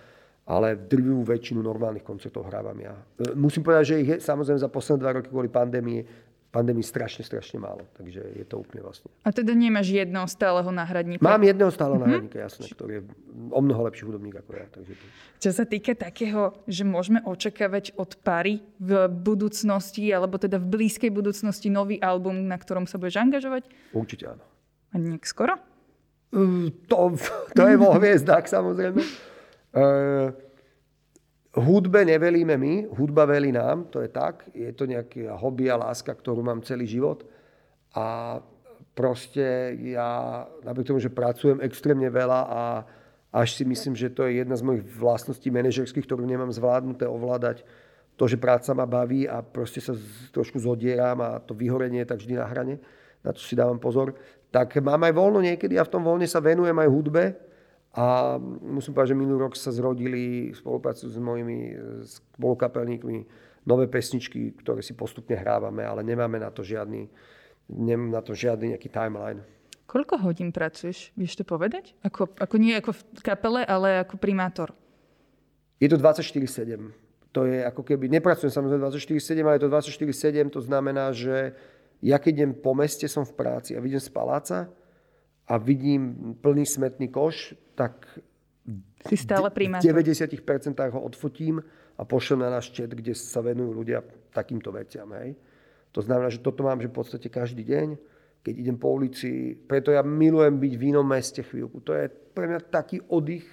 ale 0.46 0.78
drvivú 0.78 1.26
väčšinu 1.26 1.62
normálnych 1.62 2.06
koncertov 2.06 2.46
hrávam 2.46 2.78
ja. 2.78 2.94
E, 3.18 3.34
musím 3.34 3.66
povedať, 3.66 3.84
že 3.86 4.00
ich 4.02 4.10
je 4.10 4.16
samozrejme 4.22 4.58
za 4.62 4.70
posledné 4.70 4.98
dva 5.02 5.12
roky 5.18 5.28
kvôli 5.30 5.50
pandémie 5.50 6.06
pandémii 6.50 6.82
strašne, 6.82 7.22
strašne 7.22 7.62
málo. 7.62 7.86
Takže 7.94 8.20
je 8.34 8.44
to 8.44 8.58
úplne 8.58 8.82
vlastne. 8.82 9.06
A 9.22 9.30
teda 9.30 9.54
nemáš 9.54 9.94
jedného 9.94 10.26
stáleho 10.26 10.66
náhradníka? 10.74 11.22
Mám 11.22 11.46
jedného 11.46 11.70
stáleho 11.70 12.02
mm-hmm. 12.02 12.10
náhradníka, 12.10 12.38
jasné, 12.42 12.66
ktorý 12.74 12.92
je 12.98 13.02
o 13.54 13.60
mnoho 13.62 13.80
lepší 13.86 14.02
hudobník 14.10 14.34
ako 14.42 14.50
ja. 14.58 14.66
Takže. 14.66 14.92
Čo 15.38 15.50
sa 15.54 15.64
týka 15.64 15.94
takého, 15.94 16.58
že 16.66 16.82
môžeme 16.82 17.22
očakávať 17.22 17.94
od 17.94 18.18
pary 18.20 18.66
v 18.82 19.06
budúcnosti, 19.06 20.10
alebo 20.10 20.42
teda 20.42 20.58
v 20.58 20.66
blízkej 20.66 21.14
budúcnosti 21.14 21.70
nový 21.70 22.02
album, 22.02 22.50
na 22.50 22.58
ktorom 22.58 22.90
sa 22.90 22.98
budeš 22.98 23.22
angažovať? 23.22 23.70
Určite 23.94 24.34
áno. 24.34 24.44
A 24.90 24.98
nejak 24.98 25.22
skoro? 25.22 25.54
Uh, 26.34 26.66
to, 26.90 27.14
to 27.56 27.62
je 27.62 27.76
vo 27.78 27.94
hviezdách 28.02 28.50
samozrejme. 28.50 29.00
Uh, 29.70 30.34
Hudbe 31.50 32.06
nevelíme 32.06 32.54
my, 32.54 32.86
hudba 32.94 33.26
velí 33.26 33.50
nám, 33.50 33.90
to 33.90 33.98
je 33.98 34.08
tak. 34.08 34.46
Je 34.54 34.70
to 34.70 34.86
nejaké 34.86 35.26
hobby 35.34 35.66
a 35.66 35.74
láska, 35.74 36.14
ktorú 36.14 36.46
mám 36.46 36.62
celý 36.62 36.86
život. 36.86 37.26
A 37.90 38.38
proste 38.94 39.74
ja, 39.82 40.46
napriek 40.62 40.86
tomu, 40.86 41.02
že 41.02 41.10
pracujem 41.10 41.58
extrémne 41.58 42.06
veľa 42.06 42.40
a 42.46 42.62
až 43.34 43.58
si 43.58 43.64
myslím, 43.66 43.98
že 43.98 44.14
to 44.14 44.26
je 44.26 44.42
jedna 44.42 44.54
z 44.54 44.62
mojich 44.62 44.86
vlastností 44.94 45.50
manažerských, 45.50 46.06
ktorú 46.06 46.22
nemám 46.22 46.54
zvládnuté 46.54 47.06
ovládať, 47.06 47.66
to, 48.14 48.28
že 48.28 48.36
práca 48.36 48.70
ma 48.76 48.84
baví 48.84 49.24
a 49.24 49.40
proste 49.40 49.80
sa 49.80 49.96
trošku 50.30 50.60
zodieram 50.60 51.18
a 51.24 51.40
to 51.40 51.56
vyhorenie 51.56 52.04
je 52.04 52.10
tak 52.10 52.20
vždy 52.20 52.34
na 52.36 52.46
hrane, 52.46 52.76
na 53.24 53.32
to 53.32 53.40
si 53.40 53.56
dávam 53.56 53.80
pozor, 53.80 54.12
tak 54.52 54.76
mám 54.82 55.00
aj 55.08 55.14
voľno 55.14 55.40
niekedy 55.40 55.80
a 55.80 55.86
v 55.86 55.92
tom 55.94 56.04
voľne 56.04 56.28
sa 56.28 56.42
venujem 56.42 56.74
aj 56.74 56.88
hudbe, 56.90 57.22
a 57.90 58.38
musím 58.62 58.94
povedať, 58.94 59.18
že 59.18 59.18
minulý 59.18 59.50
rok 59.50 59.58
sa 59.58 59.74
zrodili 59.74 60.54
v 60.54 60.56
spolupráci 60.56 61.10
s 61.10 61.18
mojimi 61.18 61.74
spolukapelníkmi 62.06 63.16
nové 63.66 63.90
pesničky, 63.90 64.54
ktoré 64.62 64.78
si 64.78 64.94
postupne 64.94 65.34
hrávame, 65.34 65.82
ale 65.82 66.06
nemáme 66.06 66.38
na 66.38 66.54
to 66.54 66.62
žiadny, 66.62 67.10
nemám 67.66 68.14
na 68.14 68.22
to 68.22 68.30
žiadny 68.30 68.78
nejaký 68.78 68.86
timeline. 68.94 69.42
Koľko 69.90 70.22
hodín 70.22 70.54
pracuješ? 70.54 71.10
Vieš 71.18 71.42
to 71.42 71.44
povedať? 71.44 71.98
Ako, 72.06 72.30
ako 72.38 72.56
nie 72.62 72.78
ako 72.78 72.94
v 72.94 73.22
kapele, 73.26 73.66
ale 73.66 74.06
ako 74.06 74.22
primátor. 74.22 74.70
Je 75.82 75.90
to 75.90 75.98
24-7. 75.98 76.94
To 77.34 77.42
je 77.42 77.58
ako 77.66 77.82
keby, 77.82 78.06
nepracujem 78.06 78.54
samozrejme 78.54 78.86
24-7, 78.86 79.42
ale 79.42 79.58
je 79.58 79.62
to 79.66 79.70
24-7, 79.70 80.54
to 80.54 80.60
znamená, 80.62 81.10
že 81.10 81.58
ja 81.98 82.22
keď 82.22 82.32
idem 82.38 82.52
po 82.54 82.70
meste, 82.70 83.10
som 83.10 83.26
v 83.26 83.34
práci 83.34 83.74
a 83.74 83.82
vidím 83.82 83.98
z 83.98 84.10
paláca, 84.14 84.70
a 85.50 85.58
vidím 85.58 86.34
plný 86.38 86.62
smetný 86.62 87.10
koš, 87.10 87.58
tak 87.80 88.20
si 89.08 89.16
stále 89.16 89.48
v 89.48 89.80
90% 89.80 90.36
ho 90.92 91.00
odfotím 91.00 91.64
a 91.96 92.04
pošlem 92.04 92.44
na 92.44 92.52
náš 92.52 92.68
chat, 92.76 92.92
kde 92.92 93.16
sa 93.16 93.40
venujú 93.40 93.72
ľudia 93.72 94.04
takýmto 94.36 94.68
veciam. 94.68 95.08
Hej. 95.16 95.40
To 95.96 96.04
znamená, 96.04 96.28
že 96.28 96.44
toto 96.44 96.60
mám 96.60 96.76
že 96.84 96.92
v 96.92 96.96
podstate 97.00 97.32
každý 97.32 97.64
deň, 97.64 97.96
keď 98.44 98.54
idem 98.60 98.76
po 98.76 98.92
ulici. 98.92 99.56
Preto 99.56 99.88
ja 99.88 100.04
milujem 100.04 100.60
byť 100.60 100.72
v 100.76 100.82
inom 100.92 101.08
meste 101.08 101.40
chvíľku. 101.40 101.80
To 101.88 101.96
je 101.96 102.12
pre 102.36 102.44
mňa 102.52 102.60
taký 102.68 103.00
oddych. 103.08 103.48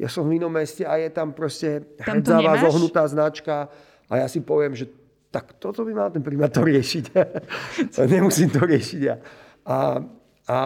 Ja 0.00 0.08
som 0.08 0.24
v 0.24 0.40
inom 0.40 0.50
meste 0.50 0.88
a 0.88 0.96
je 0.96 1.12
tam 1.12 1.36
proste 1.36 1.84
hrdzavá, 2.00 2.58
zohnutá 2.64 3.04
značka 3.06 3.68
a 4.08 4.12
ja 4.24 4.26
si 4.26 4.40
poviem, 4.40 4.72
že 4.72 4.88
tak 5.28 5.60
toto 5.60 5.84
by 5.84 5.92
mal 5.92 6.08
ten 6.08 6.24
primátor 6.24 6.64
riešiť. 6.64 7.04
Nemusím 8.16 8.48
to 8.48 8.64
riešiť 8.64 9.00
ja. 9.04 9.20
A 9.68 10.02
a 10.44 10.58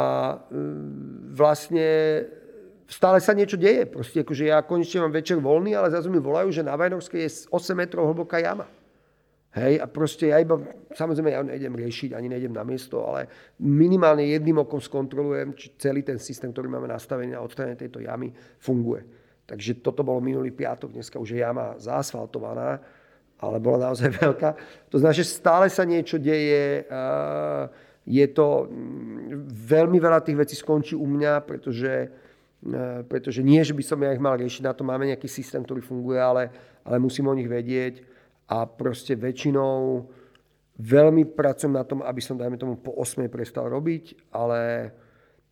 mm, 0.51 1.35
vlastne 1.39 1.87
stále 2.89 3.21
sa 3.21 3.37
niečo 3.37 3.61
deje. 3.61 3.85
Proste 3.85 4.25
akože 4.25 4.49
ja 4.49 4.65
konečne 4.65 5.05
mám 5.05 5.13
večer 5.13 5.37
voľný, 5.37 5.77
ale 5.77 5.93
zase 5.93 6.09
mi 6.09 6.19
volajú, 6.19 6.49
že 6.49 6.65
na 6.65 6.75
Vajnovskej 6.75 7.21
je 7.21 7.31
8 7.53 7.77
metrov 7.77 8.09
hlboká 8.09 8.41
jama. 8.41 8.65
Hej, 9.49 9.81
a 9.81 9.87
proste 9.89 10.29
ja 10.29 10.41
iba, 10.45 10.61
samozrejme 10.93 11.31
ja 11.33 11.41
nejdem 11.41 11.73
riešiť, 11.73 12.13
ani 12.13 12.29
nejdem 12.29 12.53
na 12.53 12.65
miesto, 12.69 13.01
ale 13.05 13.29
minimálne 13.61 14.29
jedným 14.29 14.61
okom 14.61 14.77
skontrolujem, 14.77 15.57
či 15.57 15.73
celý 15.81 16.05
ten 16.05 16.21
systém, 16.21 16.53
ktorý 16.53 16.69
máme 16.69 16.85
nastavený 16.85 17.33
na 17.33 17.41
odstranenie 17.41 17.81
tejto 17.81 18.05
jamy, 18.05 18.29
funguje. 18.61 19.09
Takže 19.49 19.81
toto 19.81 20.05
bolo 20.05 20.21
minulý 20.21 20.53
piatok, 20.53 20.93
dneska 20.93 21.17
už 21.17 21.33
je 21.33 21.41
jama 21.41 21.81
zaasfaltovaná, 21.81 22.77
ale 23.41 23.57
bola 23.57 23.89
naozaj 23.89 24.13
veľká. 24.21 24.51
To 24.93 25.01
znamená, 25.01 25.17
že 25.17 25.25
stále 25.25 25.67
sa 25.73 25.89
niečo 25.89 26.21
deje, 26.21 26.85
je 28.09 28.27
to, 28.33 28.69
mm, 28.69 29.49
veľmi 29.49 29.97
veľa 30.01 30.21
tých 30.25 30.37
vecí 30.37 30.55
skončí 30.61 30.93
u 30.93 31.09
mňa, 31.09 31.45
pretože, 31.45 32.09
pretože 33.07 33.41
nie, 33.41 33.63
že 33.63 33.75
by 33.75 33.83
som 33.87 34.03
ja 34.03 34.11
ich 34.11 34.23
mal 34.23 34.35
riešiť, 34.35 34.67
na 34.67 34.75
to 34.75 34.83
máme 34.83 35.07
nejaký 35.07 35.31
systém, 35.31 35.63
ktorý 35.63 35.79
funguje, 35.79 36.19
ale, 36.19 36.51
ale 36.83 36.99
musím 36.99 37.31
o 37.31 37.37
nich 37.39 37.47
vedieť 37.47 38.03
a 38.51 38.67
proste 38.67 39.15
väčšinou 39.15 40.09
veľmi 40.79 41.23
pracujem 41.35 41.75
na 41.75 41.87
tom, 41.87 42.03
aby 42.03 42.19
som, 42.23 42.39
dajme 42.39 42.59
tomu, 42.59 42.79
po 42.79 42.95
8 42.99 43.27
prestal 43.31 43.71
robiť, 43.71 44.35
ale, 44.35 44.91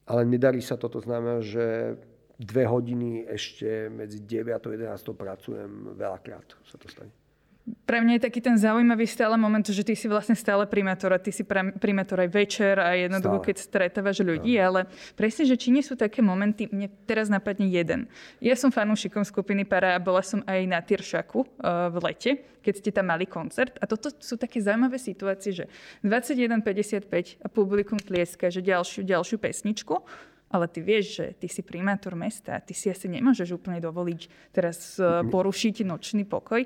ale 0.07 0.21
nedarí 0.27 0.59
sa 0.63 0.75
to 0.79 0.91
znamená, 0.99 1.43
že 1.43 1.95
dve 2.37 2.69
hodiny 2.69 3.27
ešte 3.27 3.89
medzi 3.89 4.23
9 4.23 4.55
a 4.55 4.59
11 4.59 5.15
pracujem 5.15 5.71
veľakrát, 5.95 6.59
sa 6.67 6.77
to 6.79 6.87
stane. 6.91 7.26
Pre 7.67 7.99
mňa 7.99 8.19
je 8.19 8.27
taký 8.31 8.39
ten 8.39 8.55
zaujímavý 8.55 9.11
stále 9.11 9.35
moment, 9.35 9.67
že 9.67 9.83
ty 9.83 9.99
si 9.99 10.07
vlastne 10.07 10.39
stále 10.39 10.71
primátor 10.71 11.11
a 11.11 11.19
ty 11.19 11.35
si 11.35 11.43
primátor 11.83 12.23
aj 12.23 12.31
večer 12.31 12.79
a 12.79 12.95
jednoducho, 12.95 13.43
keď 13.43 13.57
stretávaš 13.59 14.23
ľudí, 14.23 14.55
no. 14.55 14.63
ale 14.63 14.81
presne, 15.19 15.43
že 15.51 15.59
či 15.59 15.75
nie 15.75 15.83
sú 15.83 15.99
také 15.99 16.23
momenty, 16.23 16.71
mne 16.71 16.87
teraz 17.11 17.27
napadne 17.27 17.67
jeden. 17.67 18.07
Ja 18.39 18.55
som 18.55 18.71
fanúšikom 18.71 19.27
skupiny 19.27 19.67
Para 19.67 19.99
a 19.99 20.03
bola 20.03 20.23
som 20.23 20.47
aj 20.47 20.63
na 20.63 20.79
Tyršaku 20.79 21.43
uh, 21.43 21.91
v 21.91 21.97
lete, 22.07 22.31
keď 22.63 22.75
ste 22.79 22.91
tam 22.95 23.11
mali 23.11 23.27
koncert 23.27 23.75
a 23.83 23.91
toto 23.91 24.15
sú 24.15 24.39
také 24.39 24.63
zaujímavé 24.63 25.03
situácie, 25.03 25.51
že 25.51 25.65
21.55 26.07 27.43
a 27.43 27.47
publikum 27.51 27.99
tlieska, 27.99 28.47
že 28.47 28.63
ďalšiu, 28.63 29.03
ďalšiu 29.03 29.43
pesničku 29.43 29.99
ale 30.47 30.71
ty 30.71 30.79
vieš, 30.79 31.19
že 31.19 31.27
ty 31.43 31.51
si 31.51 31.67
primátor 31.67 32.15
mesta, 32.15 32.63
ty 32.63 32.71
si 32.71 32.87
asi 32.87 33.11
nemôžeš 33.11 33.59
úplne 33.59 33.83
dovoliť 33.83 34.55
teraz 34.55 34.95
uh, 35.03 35.27
porušiť 35.27 35.83
nočný 35.83 36.23
pokoj. 36.23 36.63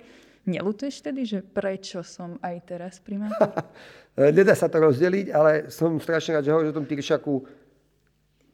Nelutuješ 0.50 1.06
tedy, 1.06 1.22
že 1.22 1.46
prečo 1.46 2.02
som 2.02 2.34
aj 2.42 2.56
teraz 2.66 2.98
primátor? 2.98 3.54
Nedá 4.36 4.58
sa 4.58 4.66
to 4.66 4.82
rozdeliť, 4.82 5.30
ale 5.30 5.70
som 5.70 5.94
strašne 6.02 6.38
rád, 6.38 6.44
že 6.46 6.52
hovoríš 6.52 6.72
o 6.74 6.78
tom 6.82 6.88
Tyršaku. 6.90 7.34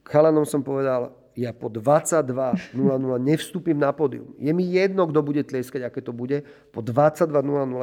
Chalanom 0.04 0.44
som 0.44 0.60
povedal, 0.60 1.16
ja 1.36 1.52
po 1.52 1.68
22.00 1.68 2.76
nevstúpim 3.20 3.76
na 3.76 3.92
pódium. 3.92 4.32
Je 4.40 4.52
mi 4.52 4.64
jedno, 4.72 5.04
kto 5.08 5.20
bude 5.20 5.44
tlieskať, 5.44 5.84
aké 5.88 6.00
to 6.04 6.12
bude. 6.12 6.44
Po 6.72 6.80
22.00 6.80 7.32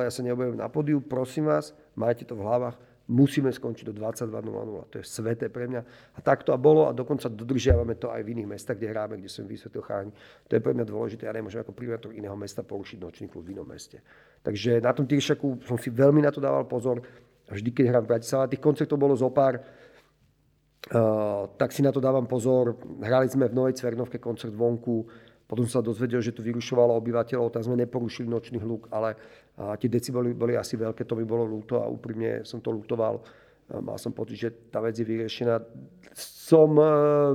ja 0.05 0.11
sa 0.13 0.21
neobjavím 0.25 0.57
na 0.57 0.69
pódiu. 0.69 1.01
Prosím 1.01 1.49
vás, 1.49 1.73
majte 1.93 2.25
to 2.25 2.37
v 2.37 2.45
hlavách 2.45 2.92
musíme 3.07 3.51
skončiť 3.51 3.91
do 3.91 3.93
22.00. 3.99 4.91
To 4.91 4.95
je 4.95 5.03
sveté 5.03 5.51
pre 5.51 5.67
mňa. 5.67 5.81
A 6.15 6.19
tak 6.23 6.47
to 6.47 6.55
a 6.55 6.57
bolo 6.57 6.87
a 6.87 6.95
dokonca 6.95 7.27
dodržiavame 7.27 7.99
to 7.99 8.07
aj 8.07 8.23
v 8.23 8.31
iných 8.39 8.49
mestách, 8.55 8.79
kde 8.79 8.87
hráme, 8.95 9.15
kde 9.19 9.27
som 9.27 9.43
vysvetlil 9.43 9.83
cháň. 9.83 10.05
To 10.47 10.51
je 10.55 10.63
pre 10.63 10.71
mňa 10.71 10.85
dôležité. 10.87 11.27
Ja 11.27 11.35
nemôžem 11.35 11.59
ako 11.59 11.75
primátor 11.75 12.15
iného 12.15 12.35
mesta 12.39 12.63
porušiť 12.63 12.97
nočný 13.03 13.27
klub 13.27 13.43
v 13.43 13.59
inom 13.59 13.67
meste. 13.67 13.99
Takže 14.39 14.79
na 14.79 14.95
tom 14.95 15.03
Tyršaku 15.03 15.67
som 15.67 15.75
si 15.75 15.91
veľmi 15.91 16.23
na 16.23 16.31
to 16.31 16.39
dával 16.39 16.63
pozor. 16.63 17.03
Vždy, 17.51 17.75
keď 17.75 17.85
hrám 17.91 18.03
v 18.07 18.11
Bratislave, 18.15 18.51
tých 18.55 18.63
koncertov 18.63 18.95
bolo 18.95 19.19
zo 19.19 19.27
pár, 19.27 19.59
uh, 19.59 21.51
tak 21.59 21.75
si 21.75 21.83
na 21.83 21.91
to 21.91 21.99
dávam 21.99 22.23
pozor. 22.23 22.79
Hrali 23.03 23.27
sme 23.27 23.51
v 23.51 23.55
Novej 23.55 23.75
Cvernovke 23.83 24.15
koncert 24.15 24.55
vonku, 24.55 25.03
potom 25.43 25.67
sa 25.67 25.83
dozvedel, 25.83 26.23
že 26.23 26.31
to 26.31 26.39
vyrušovalo 26.39 26.95
obyvateľov, 27.03 27.51
tak 27.51 27.67
sme 27.67 27.75
neporušili 27.75 28.31
nočný 28.31 28.63
hluk, 28.63 28.87
ale 28.89 29.19
a 29.53 29.77
tie 29.77 29.89
deci 29.89 30.09
boli, 30.09 30.33
asi 30.57 30.73
veľké, 30.73 31.05
to 31.05 31.13
mi 31.13 31.25
bolo 31.29 31.45
ľúto 31.45 31.77
a 31.77 31.85
úprimne 31.85 32.41
som 32.41 32.57
to 32.57 32.73
ľutoval. 32.73 33.21
Mal 33.69 33.97
som 34.01 34.11
pocit, 34.11 34.37
že 34.37 34.49
tá 34.73 34.81
vec 34.81 34.97
je 34.97 35.05
vyriešená. 35.05 35.61
Som, 36.17 36.75
uh, 36.77 37.33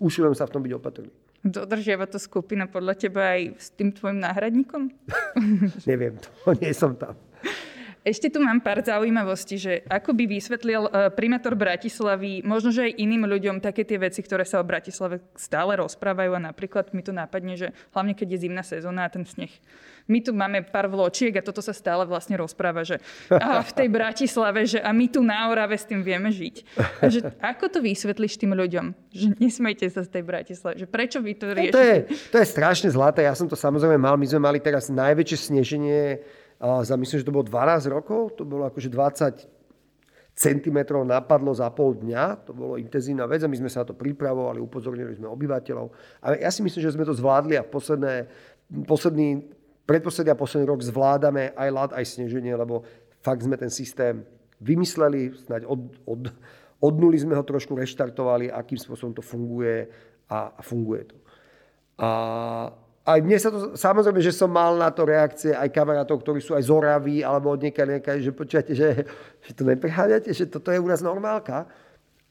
ušilujem 0.00 0.34
sa 0.34 0.48
v 0.48 0.52
tom 0.54 0.62
byť 0.64 0.72
opatrný. 0.72 1.10
Dodržiava 1.46 2.10
to 2.10 2.18
skupina 2.18 2.66
podľa 2.66 2.94
teba 2.98 3.38
aj 3.38 3.54
s 3.54 3.68
tým 3.70 3.94
tvojim 3.94 4.18
náhradníkom? 4.18 4.90
Neviem, 5.90 6.18
to 6.18 6.30
nie 6.62 6.74
som 6.74 6.98
tam. 6.98 7.14
Ešte 8.06 8.30
tu 8.30 8.38
mám 8.38 8.62
pár 8.62 8.86
zaujímavostí, 8.86 9.58
že 9.58 9.82
ako 9.90 10.14
by 10.14 10.30
vysvetlil 10.30 10.86
uh, 10.86 11.10
primátor 11.10 11.58
Bratislavy, 11.58 12.38
možno, 12.46 12.70
že 12.70 12.86
aj 12.86 13.02
iným 13.02 13.26
ľuďom 13.26 13.58
také 13.58 13.82
tie 13.82 13.98
veci, 13.98 14.22
ktoré 14.22 14.46
sa 14.46 14.62
o 14.62 14.68
Bratislave 14.68 15.18
stále 15.34 15.74
rozprávajú 15.74 16.38
a 16.38 16.46
napríklad 16.54 16.94
mi 16.94 17.02
tu 17.02 17.10
nápadne, 17.10 17.58
že 17.58 17.74
hlavne 17.90 18.14
keď 18.14 18.38
je 18.38 18.42
zimná 18.46 18.62
sezóna 18.62 19.10
a 19.10 19.10
ten 19.10 19.26
sneh. 19.26 19.50
My 20.06 20.22
tu 20.22 20.30
máme 20.30 20.62
pár 20.62 20.86
vločiek 20.86 21.34
a 21.34 21.42
toto 21.42 21.58
sa 21.58 21.74
stále 21.74 22.06
vlastne 22.06 22.38
rozpráva, 22.38 22.86
že 22.86 23.02
aha, 23.34 23.66
v 23.66 23.74
tej 23.74 23.88
Bratislave, 23.90 24.62
že 24.70 24.78
a 24.78 24.94
my 24.94 25.10
tu 25.10 25.26
na 25.26 25.50
Orave 25.50 25.74
s 25.74 25.90
tým 25.90 26.06
vieme 26.06 26.30
žiť. 26.30 26.54
A 27.02 27.10
že 27.10 27.26
ako 27.42 27.74
to 27.74 27.78
vysvetlíš 27.82 28.38
tým 28.38 28.54
ľuďom? 28.54 28.94
Že 29.10 29.34
nesmejte 29.42 29.90
sa 29.90 30.06
z 30.06 30.14
tej 30.14 30.22
Bratislavy. 30.22 30.78
Že 30.78 30.86
prečo 30.86 31.18
vy 31.18 31.34
to 31.34 31.50
riešite? 31.50 31.74
No 31.74 31.74
to, 31.74 31.82
je, 31.82 31.96
to 32.30 32.36
je 32.38 32.46
strašne 32.46 32.86
zlaté. 32.86 33.26
Ja 33.26 33.34
som 33.34 33.50
to 33.50 33.58
samozrejme 33.58 33.98
mal. 33.98 34.14
My 34.14 34.30
sme 34.30 34.46
mali 34.46 34.62
teraz 34.62 34.86
najväčšie 34.94 35.50
sneženie 35.50 36.22
za 36.60 36.96
myslím, 36.96 37.16
že 37.20 37.26
to 37.26 37.34
bolo 37.34 37.44
12 37.44 37.92
rokov, 37.92 38.36
to 38.40 38.48
bolo 38.48 38.64
akože 38.64 38.88
20 38.88 39.56
cm 40.36 40.78
napadlo 41.08 41.52
za 41.56 41.72
pol 41.72 41.96
dňa, 41.96 42.44
to 42.44 42.52
bolo 42.52 42.76
intenzívna 42.76 43.24
vec 43.24 43.40
a 43.40 43.48
my 43.48 43.56
sme 43.56 43.72
sa 43.72 43.84
na 43.84 43.88
to 43.88 43.96
pripravovali, 43.96 44.60
upozornili 44.60 45.16
sme 45.16 45.32
obyvateľov. 45.32 45.86
A 46.20 46.36
ja 46.36 46.52
si 46.52 46.60
myslím, 46.60 46.84
že 46.84 46.92
sme 46.92 47.08
to 47.08 47.16
zvládli 47.16 47.56
a 47.56 47.64
posledné, 47.64 48.28
posledný, 48.84 49.48
predposledný 49.88 50.36
a 50.36 50.36
posledný 50.36 50.68
rok 50.68 50.84
zvládame 50.84 51.56
aj 51.56 51.68
ľad, 51.72 51.90
aj 51.96 52.04
sneženie, 52.04 52.52
lebo 52.52 52.84
fakt 53.24 53.48
sme 53.48 53.56
ten 53.56 53.72
systém 53.72 54.28
vymysleli, 54.60 55.32
snáď 55.40 55.64
od, 55.64 55.80
od, 56.04 56.28
od 56.84 56.94
nuly 57.00 57.16
sme 57.16 57.32
ho 57.32 57.44
trošku 57.44 57.72
reštartovali, 57.72 58.52
akým 58.52 58.76
spôsobom 58.76 59.16
to 59.16 59.24
funguje 59.24 59.88
a, 60.28 60.52
a 60.52 60.60
funguje 60.60 61.08
to. 61.08 61.16
A 61.96 62.08
aj 63.06 63.22
mne 63.22 63.38
sa 63.38 63.54
to, 63.54 63.78
samozrejme, 63.78 64.18
že 64.18 64.34
som 64.34 64.50
mal 64.50 64.74
na 64.74 64.90
to 64.90 65.06
reakcie 65.06 65.54
aj 65.54 65.70
kamarátov, 65.70 66.26
ktorí 66.26 66.42
sú 66.42 66.58
aj 66.58 66.66
z 66.66 66.70
Oravy 66.74 67.16
alebo 67.22 67.54
od 67.54 67.62
niekaď 67.62 68.02
že 68.18 68.34
počujete, 68.34 68.74
že, 68.74 69.06
že 69.46 69.52
to 69.54 69.62
nepreháňate, 69.62 70.34
že 70.34 70.50
toto 70.50 70.74
je 70.74 70.82
u 70.82 70.90
nás 70.90 71.06
normálka. 71.06 71.70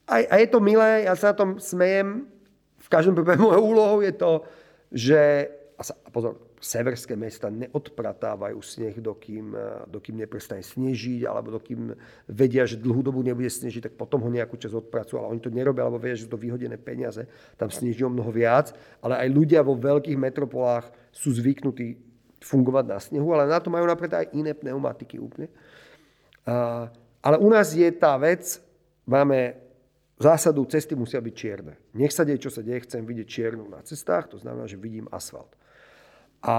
A, 0.03 0.19
a 0.27 0.35
je 0.35 0.47
to 0.51 0.59
milé, 0.59 1.07
ja 1.07 1.15
sa 1.15 1.31
na 1.31 1.35
tom 1.39 1.49
smejem. 1.63 2.27
V 2.75 2.87
každom 2.91 3.15
prípade 3.15 3.39
mojou 3.39 3.63
úlohou 3.71 3.99
je 4.03 4.13
to, 4.13 4.43
že, 4.91 5.47
a, 5.79 5.81
sa, 5.81 5.95
a 5.95 6.11
pozor, 6.11 6.37
severské 6.65 7.13
mesta 7.13 7.53
neodpratávajú 7.53 8.57
sneh, 8.57 8.97
dokým, 8.97 9.53
dokým 9.85 10.17
neprestane 10.17 10.65
snežiť, 10.65 11.29
alebo 11.29 11.53
dokým 11.53 11.93
vedia, 12.25 12.65
že 12.65 12.81
dlhú 12.81 13.05
dobu 13.05 13.21
nebude 13.21 13.45
snežiť, 13.45 13.85
tak 13.85 13.93
potom 13.93 14.25
ho 14.25 14.29
nejakú 14.33 14.57
časť 14.57 14.73
odpracujú. 14.73 15.21
Ale 15.21 15.37
oni 15.37 15.41
to 15.45 15.53
nerobia, 15.53 15.85
alebo 15.85 16.01
vedia, 16.01 16.17
že 16.17 16.25
to 16.25 16.41
vyhodené 16.41 16.81
peniaze. 16.81 17.29
Tam 17.53 17.69
sneží 17.69 18.01
o 18.01 18.09
mnoho 18.09 18.33
viac. 18.33 18.73
Ale 19.05 19.21
aj 19.21 19.29
ľudia 19.29 19.61
vo 19.61 19.77
veľkých 19.77 20.17
metropolách 20.17 20.89
sú 21.13 21.29
zvyknutí 21.37 22.01
fungovať 22.41 22.85
na 22.89 22.97
snehu, 22.97 23.29
ale 23.33 23.45
na 23.45 23.61
to 23.61 23.69
majú 23.69 23.85
napríklad 23.85 24.25
aj 24.25 24.33
iné 24.33 24.57
pneumatiky 24.57 25.21
úplne. 25.21 25.53
Ale 27.21 27.35
u 27.41 27.49
nás 27.49 27.73
je 27.73 27.89
tá 27.93 28.17
vec, 28.17 28.57
máme 29.05 29.57
zásadu, 30.21 30.65
cesty 30.69 30.93
musia 30.93 31.21
byť 31.21 31.33
čierne. 31.33 31.73
Nech 31.97 32.13
sa 32.13 32.25
deje, 32.25 32.45
čo 32.45 32.53
sa 32.53 32.61
deje, 32.61 32.85
chcem 32.85 33.01
vidieť 33.01 33.27
čiernu 33.29 33.65
na 33.65 33.81
cestách, 33.81 34.33
to 34.33 34.37
znamená, 34.37 34.69
že 34.69 34.77
vidím 34.77 35.09
asfalt. 35.09 35.53
A, 36.45 36.55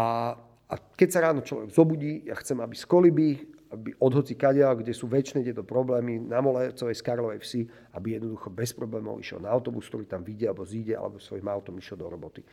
a 0.67 0.75
keď 0.99 1.09
sa 1.09 1.23
ráno 1.31 1.47
človek 1.47 1.71
zobudí, 1.71 2.27
ja 2.27 2.35
chcem, 2.43 2.59
aby 2.59 2.75
z 2.75 2.87
koliby, 2.91 3.29
aby 3.71 3.95
od 3.99 4.13
hoci 4.15 4.39
kadia, 4.39 4.71
kde 4.75 4.95
sú 4.95 5.11
väčšie 5.11 5.43
tieto 5.43 5.67
problémy 5.67 6.23
na 6.23 6.39
Molecovej, 6.39 6.95
Skarlovej 6.99 7.43
vsi, 7.43 7.67
aby 7.99 8.19
jednoducho 8.19 8.51
bez 8.51 8.71
problémov 8.71 9.19
išiel 9.19 9.43
na 9.43 9.51
autobus, 9.51 9.91
ktorý 9.91 10.07
tam 10.07 10.23
vidie 10.23 10.47
alebo 10.47 10.63
zíde, 10.63 10.95
alebo 10.95 11.19
svojím 11.19 11.51
autom 11.51 11.79
išiel 11.79 11.99
do 11.99 12.07
roboty. 12.07 12.47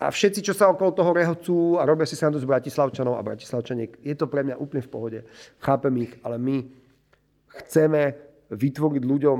A 0.00 0.12
všetci, 0.12 0.44
čo 0.44 0.52
sa 0.52 0.68
okolo 0.68 0.92
toho 0.92 1.12
rehocú 1.16 1.56
a 1.80 1.88
robia 1.88 2.04
si 2.04 2.16
srandu 2.16 2.36
z 2.40 2.48
Bratislavčanov 2.48 3.16
a 3.16 3.24
Bratislavčaniek, 3.24 4.00
je 4.04 4.14
to 4.16 4.28
pre 4.28 4.44
mňa 4.44 4.60
úplne 4.60 4.84
v 4.84 4.92
pohode. 4.92 5.18
Chápem 5.60 5.94
ich, 6.04 6.12
ale 6.20 6.36
my 6.36 6.56
chceme 7.64 8.16
vytvoriť 8.52 9.02
ľuďom 9.04 9.38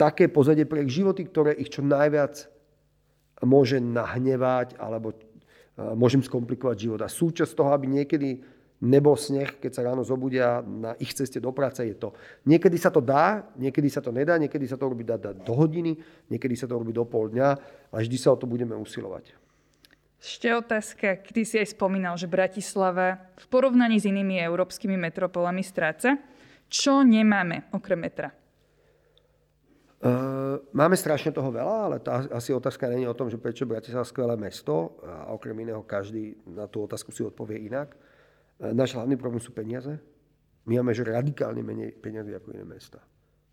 také 0.00 0.32
pozadie 0.32 0.64
pre 0.64 0.84
ich 0.84 0.92
životy, 0.92 1.28
ktoré 1.28 1.52
ich 1.54 1.70
čo 1.70 1.84
najviac 1.84 2.48
môže 3.44 3.76
nahnevať 3.76 4.80
alebo 4.80 5.12
môžem 5.76 6.22
skomplikovať 6.22 6.76
život. 6.86 7.00
A 7.02 7.10
súčasť 7.10 7.52
toho, 7.54 7.70
aby 7.74 7.90
niekedy 7.90 8.42
nebol 8.84 9.16
sneh, 9.16 9.58
keď 9.58 9.70
sa 9.72 9.86
ráno 9.86 10.04
zobudia 10.04 10.60
na 10.60 10.92
ich 11.00 11.14
ceste 11.16 11.40
do 11.40 11.50
práce, 11.50 11.80
je 11.82 11.96
to. 11.96 12.12
Niekedy 12.44 12.76
sa 12.76 12.92
to 12.92 13.00
dá, 13.00 13.48
niekedy 13.56 13.88
sa 13.88 14.04
to 14.04 14.12
nedá, 14.12 14.36
niekedy 14.36 14.68
sa 14.68 14.76
to 14.76 14.84
robí 14.90 15.02
dá, 15.02 15.16
dá 15.16 15.32
do 15.32 15.54
hodiny, 15.56 15.96
niekedy 16.28 16.54
sa 16.54 16.68
to 16.68 16.76
robí 16.76 16.92
do 16.92 17.06
pol 17.08 17.32
dňa, 17.32 17.48
ale 17.90 18.00
vždy 18.04 18.16
sa 18.20 18.34
o 18.34 18.38
to 18.38 18.44
budeme 18.44 18.76
usilovať. 18.76 19.34
Ešte 20.24 20.48
otázka, 20.56 21.20
kedy 21.20 21.42
si 21.44 21.56
aj 21.60 21.76
spomínal, 21.76 22.16
že 22.16 22.24
Bratislava 22.24 23.20
v 23.36 23.46
porovnaní 23.52 24.00
s 24.00 24.08
inými 24.08 24.40
európskymi 24.40 24.96
metropolami 24.96 25.60
stráca. 25.60 26.16
Čo 26.64 27.04
nemáme 27.04 27.68
okrem 27.76 28.00
metra? 28.00 28.32
Uh, 30.04 30.60
máme 30.76 31.00
strašne 31.00 31.32
toho 31.32 31.48
veľa, 31.48 31.76
ale 31.88 31.96
tá 31.96 32.28
asi 32.28 32.52
otázka 32.52 32.92
není 32.92 33.08
o 33.08 33.16
tom, 33.16 33.32
že 33.32 33.40
prečo 33.40 33.64
Bratislava 33.64 34.04
skvelé 34.04 34.36
mesto 34.36 35.00
a 35.00 35.32
okrem 35.32 35.56
iného 35.64 35.80
každý 35.80 36.36
na 36.44 36.68
tú 36.68 36.84
otázku 36.84 37.08
si 37.08 37.24
odpovie 37.24 37.64
inak. 37.64 37.96
Uh, 38.60 38.76
náš 38.76 38.92
hlavný 38.92 39.16
problém 39.16 39.40
sú 39.40 39.56
peniaze. 39.56 39.96
My 40.68 40.76
máme 40.84 40.92
že 40.92 41.08
radikálne 41.08 41.64
menej 41.64 41.96
peniazy 41.96 42.36
ako 42.36 42.52
iné 42.52 42.68
mesta. 42.68 43.00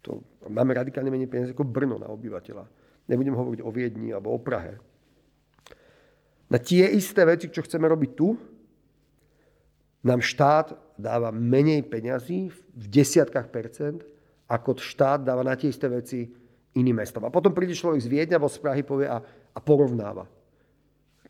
To, 0.03 0.19
máme 0.51 0.75
radikálne 0.75 1.07
menej 1.07 1.31
peniazy 1.31 1.55
ako 1.55 1.71
Brno 1.71 1.95
na 1.95 2.11
obyvateľa. 2.11 2.67
Nebudem 3.07 3.31
hovoriť 3.31 3.61
o 3.63 3.71
Viedni 3.71 4.11
alebo 4.11 4.35
o 4.35 4.39
Prahe. 4.43 4.75
Na 6.51 6.59
tie 6.59 6.83
isté 6.91 7.23
veci, 7.23 7.47
čo 7.47 7.63
chceme 7.63 7.87
robiť 7.87 8.11
tu, 8.11 8.35
nám 10.03 10.19
štát 10.19 10.99
dáva 10.99 11.31
menej 11.31 11.87
peňazí 11.87 12.51
v 12.51 12.85
desiatkách 12.91 13.47
percent, 13.47 14.03
ako 14.51 14.75
štát 14.75 15.23
dáva 15.23 15.47
na 15.47 15.55
tie 15.55 15.71
isté 15.71 15.87
veci 15.87 16.27
iným 16.75 17.03
mestom. 17.03 17.23
A 17.27 17.33
potom 17.33 17.51
príde 17.51 17.75
človek 17.75 17.99
z 17.99 18.11
Viedňa 18.11 18.35
alebo 18.39 18.51
z 18.51 18.61
Prahy 18.63 18.81
povie 18.83 19.07
a, 19.07 19.19
a 19.51 19.59
porovnáva. 19.59 20.27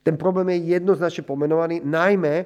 Ten 0.01 0.17
problém 0.17 0.57
je 0.57 0.77
jednoznačne 0.77 1.25
pomenovaný, 1.25 1.81
najmä 1.85 2.45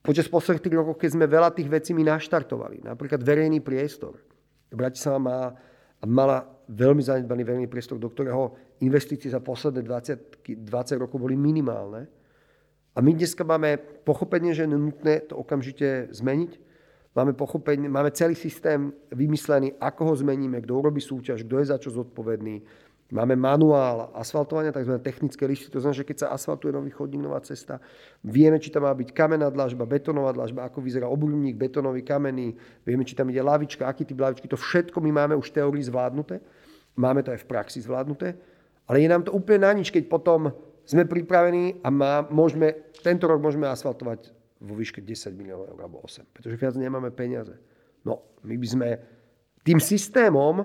počas 0.00 0.30
posledných 0.30 0.64
tých 0.64 0.78
rokov, 0.78 0.94
keď 0.96 1.10
sme 1.18 1.26
veľa 1.28 1.50
tých 1.52 1.68
vecí 1.68 1.90
my 1.92 2.06
naštartovali. 2.06 2.84
Napríklad 2.84 3.20
verejný 3.20 3.60
priestor. 3.60 4.16
Bratislava 4.72 5.18
má 5.20 5.38
mala 6.04 6.44
veľmi 6.68 7.02
zanedbaný 7.02 7.42
verejný 7.42 7.68
priestor, 7.68 7.96
do 7.98 8.10
ktorého 8.10 8.54
investície 8.84 9.32
za 9.32 9.40
posledné 9.40 9.82
20, 9.82 10.62
20 10.62 11.02
rokov 11.02 11.16
boli 11.16 11.34
minimálne. 11.34 12.06
A 12.96 13.04
my 13.04 13.12
dneska 13.12 13.44
máme 13.44 13.76
pochopenie, 14.04 14.56
že 14.56 14.64
je 14.64 14.72
nutné 14.72 15.28
to 15.28 15.36
okamžite 15.36 16.12
zmeniť 16.16 16.65
Máme, 17.16 17.32
pochopenie, 17.32 17.88
máme 17.88 18.12
celý 18.12 18.36
systém 18.36 18.92
vymyslený, 19.08 19.72
ako 19.80 20.12
ho 20.12 20.14
zmeníme, 20.20 20.60
kto 20.60 20.76
urobí 20.76 21.00
súťaž, 21.00 21.48
kto 21.48 21.64
je 21.64 21.66
za 21.72 21.80
čo 21.80 21.88
zodpovedný. 21.88 22.60
Máme 23.08 23.38
manuál 23.40 24.12
asfaltovania, 24.12 24.74
tzv. 24.74 25.00
technické 25.00 25.48
listy, 25.48 25.72
to 25.72 25.80
znamená, 25.80 25.96
že 25.96 26.04
keď 26.04 26.16
sa 26.26 26.28
asfaltuje 26.36 26.74
nový 26.74 26.92
chodník, 26.92 27.22
nová 27.22 27.40
cesta, 27.40 27.80
vieme, 28.20 28.60
či 28.60 28.68
tam 28.68 28.84
má 28.84 28.92
byť 28.92 29.16
kamenná 29.16 29.48
dlažba, 29.48 29.88
betonová 29.88 30.34
dlažba, 30.36 30.68
ako 30.68 30.84
vyzerá 30.84 31.08
obrubník, 31.08 31.56
betonový, 31.56 32.02
kamenný, 32.04 32.52
vieme, 32.84 33.06
či 33.06 33.16
tam 33.16 33.30
ide 33.32 33.40
lavička, 33.40 33.86
aký 33.86 34.04
typ 34.04 34.20
lavičky, 34.20 34.50
to 34.50 34.58
všetko 34.58 35.00
my 35.00 35.10
máme 35.14 35.34
už 35.38 35.54
v 35.54 35.56
teórii 35.62 35.86
zvládnuté, 35.86 36.42
máme 36.98 37.22
to 37.22 37.32
aj 37.32 37.40
v 37.40 37.48
praxi 37.48 37.78
zvládnuté, 37.80 38.36
ale 38.90 38.96
je 39.00 39.08
nám 39.08 39.22
to 39.24 39.32
úplne 39.32 39.64
na 39.64 39.72
nič, 39.72 39.88
keď 39.88 40.04
potom 40.10 40.52
sme 40.84 41.06
pripravení 41.08 41.80
a 41.80 41.88
má, 41.88 42.26
môžeme, 42.28 42.92
tento 43.00 43.24
rok 43.30 43.38
môžeme 43.38 43.70
asfaltovať 43.70 44.35
vo 44.60 44.74
výške 44.74 45.04
10 45.04 45.36
miliónov 45.36 45.68
eur 45.72 45.78
alebo 45.84 46.00
8, 46.04 46.32
pretože 46.32 46.56
viac 46.56 46.74
nemáme 46.80 47.12
peniaze. 47.12 47.52
No, 48.06 48.38
my 48.46 48.54
by 48.56 48.66
sme 48.66 48.88
tým 49.66 49.82
systémom, 49.82 50.62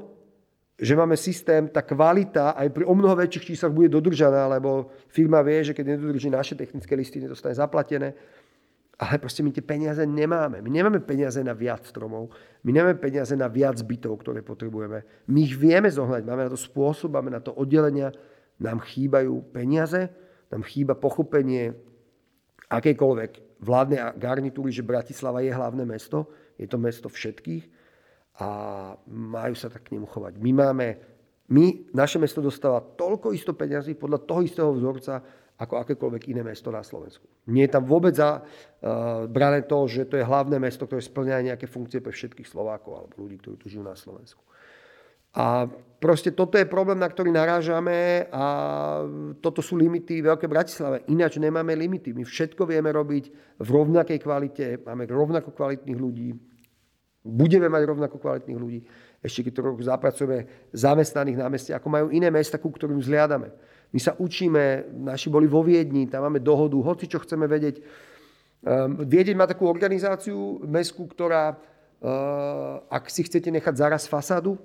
že 0.82 0.98
máme 0.98 1.14
systém, 1.14 1.70
tá 1.70 1.86
kvalita 1.86 2.58
aj 2.58 2.74
pri 2.74 2.84
o 2.90 2.94
mnoho 2.98 3.14
väčších 3.14 3.54
číslach 3.54 3.70
bude 3.70 3.90
dodržaná, 3.90 4.50
lebo 4.50 4.90
firma 5.14 5.46
vie, 5.46 5.62
že 5.62 5.78
keď 5.78 5.94
nedodrží 5.94 6.30
naše 6.34 6.58
technické 6.58 6.98
listy, 6.98 7.22
nedostane 7.22 7.54
zaplatené. 7.54 8.18
Ale 9.02 9.18
proste 9.18 9.42
my 9.42 9.50
tie 9.50 9.66
peniaze 9.66 10.02
nemáme. 10.06 10.62
My 10.62 10.70
nemáme 10.70 11.02
peniaze 11.02 11.42
na 11.42 11.58
viac 11.58 11.86
stromov. 11.90 12.30
My 12.62 12.70
nemáme 12.70 13.02
peniaze 13.02 13.34
na 13.34 13.50
viac 13.50 13.82
bytov, 13.82 14.22
ktoré 14.22 14.46
potrebujeme. 14.46 15.26
My 15.26 15.40
ich 15.42 15.58
vieme 15.58 15.90
zohľať. 15.90 16.22
Máme 16.22 16.46
na 16.46 16.54
to 16.54 16.58
spôsob, 16.62 17.10
máme 17.18 17.34
na 17.34 17.42
to 17.42 17.50
oddelenia. 17.54 18.14
Nám 18.62 18.86
chýbajú 18.86 19.54
peniaze, 19.54 20.06
nám 20.54 20.62
chýba 20.62 20.94
pochopenie 20.94 21.74
akejkoľvek 22.70 23.51
vládnej 23.62 24.18
garnitúry, 24.18 24.74
že 24.74 24.86
Bratislava 24.86 25.46
je 25.46 25.54
hlavné 25.54 25.86
mesto, 25.86 26.28
je 26.58 26.66
to 26.66 26.82
mesto 26.82 27.08
všetkých 27.08 27.70
a 28.42 28.48
majú 29.06 29.54
sa 29.54 29.70
tak 29.70 29.88
k 29.88 29.94
nemu 29.96 30.10
chovať. 30.10 30.42
My 30.42 30.52
máme, 30.52 30.88
my, 31.54 31.94
naše 31.94 32.18
mesto 32.18 32.42
dostáva 32.42 32.82
toľko 32.82 33.38
isto 33.38 33.54
peňazí 33.54 33.94
podľa 33.94 34.26
toho 34.26 34.42
istého 34.42 34.70
vzorca, 34.74 35.22
ako 35.62 35.78
akékoľvek 35.78 36.34
iné 36.34 36.42
mesto 36.42 36.74
na 36.74 36.82
Slovensku. 36.82 37.22
Nie 37.54 37.70
je 37.70 37.78
tam 37.78 37.86
vôbec 37.86 38.18
za, 38.18 38.42
uh, 38.42 39.30
brané 39.30 39.62
to, 39.70 39.86
že 39.86 40.10
to 40.10 40.18
je 40.18 40.26
hlavné 40.26 40.58
mesto, 40.58 40.90
ktoré 40.90 41.06
splňa 41.06 41.54
nejaké 41.54 41.70
funkcie 41.70 42.02
pre 42.02 42.10
všetkých 42.10 42.50
Slovákov 42.50 42.98
alebo 42.98 43.14
ľudí, 43.22 43.38
ktorí 43.38 43.62
tu 43.62 43.70
žijú 43.70 43.86
na 43.86 43.94
Slovensku. 43.94 44.42
A 45.32 45.70
proste 46.02 46.34
toto 46.34 46.58
je 46.60 46.68
problém, 46.68 47.00
na 47.00 47.08
ktorý 47.08 47.32
narážame 47.32 48.28
a 48.34 48.46
toto 49.40 49.64
sú 49.64 49.80
limity 49.80 50.20
Veľkej 50.26 50.50
Bratislave. 50.50 51.08
Ináč 51.08 51.40
nemáme 51.40 51.72
limity. 51.78 52.12
My 52.12 52.28
všetko 52.28 52.68
vieme 52.68 52.92
robiť 52.92 53.24
v 53.62 53.70
rovnakej 53.70 54.20
kvalite, 54.20 54.66
máme 54.84 55.08
rovnako 55.08 55.56
kvalitných 55.56 56.00
ľudí, 56.00 56.36
budeme 57.22 57.70
mať 57.70 57.84
rovnako 57.86 58.18
kvalitných 58.18 58.60
ľudí, 58.60 58.80
ešte 59.22 59.46
keď 59.46 59.54
to 59.54 59.62
zapracujeme 59.86 60.38
zamestnaných 60.74 61.38
na 61.38 61.48
meste, 61.54 61.72
ako 61.72 61.88
majú 61.88 62.08
iné 62.10 62.34
mesta, 62.34 62.58
ku 62.58 62.74
ktorým 62.74 62.98
zliadame. 62.98 63.54
My 63.94 64.00
sa 64.02 64.18
učíme, 64.18 64.90
naši 65.06 65.30
boli 65.30 65.46
vo 65.46 65.62
Viedni, 65.62 66.10
tam 66.10 66.26
máme 66.26 66.42
dohodu, 66.42 66.74
hoci 66.82 67.06
čo 67.06 67.22
chceme 67.22 67.46
vedieť. 67.46 67.78
Um, 68.62 69.06
Viedeň 69.06 69.38
má 69.38 69.46
takú 69.46 69.70
organizáciu 69.70 70.66
mestskú, 70.66 71.06
ktorá, 71.06 71.54
uh, 71.54 72.82
ak 72.90 73.14
si 73.14 73.22
chcete 73.22 73.54
nechať 73.54 73.78
zaraz 73.78 74.10
fasádu, 74.10 74.58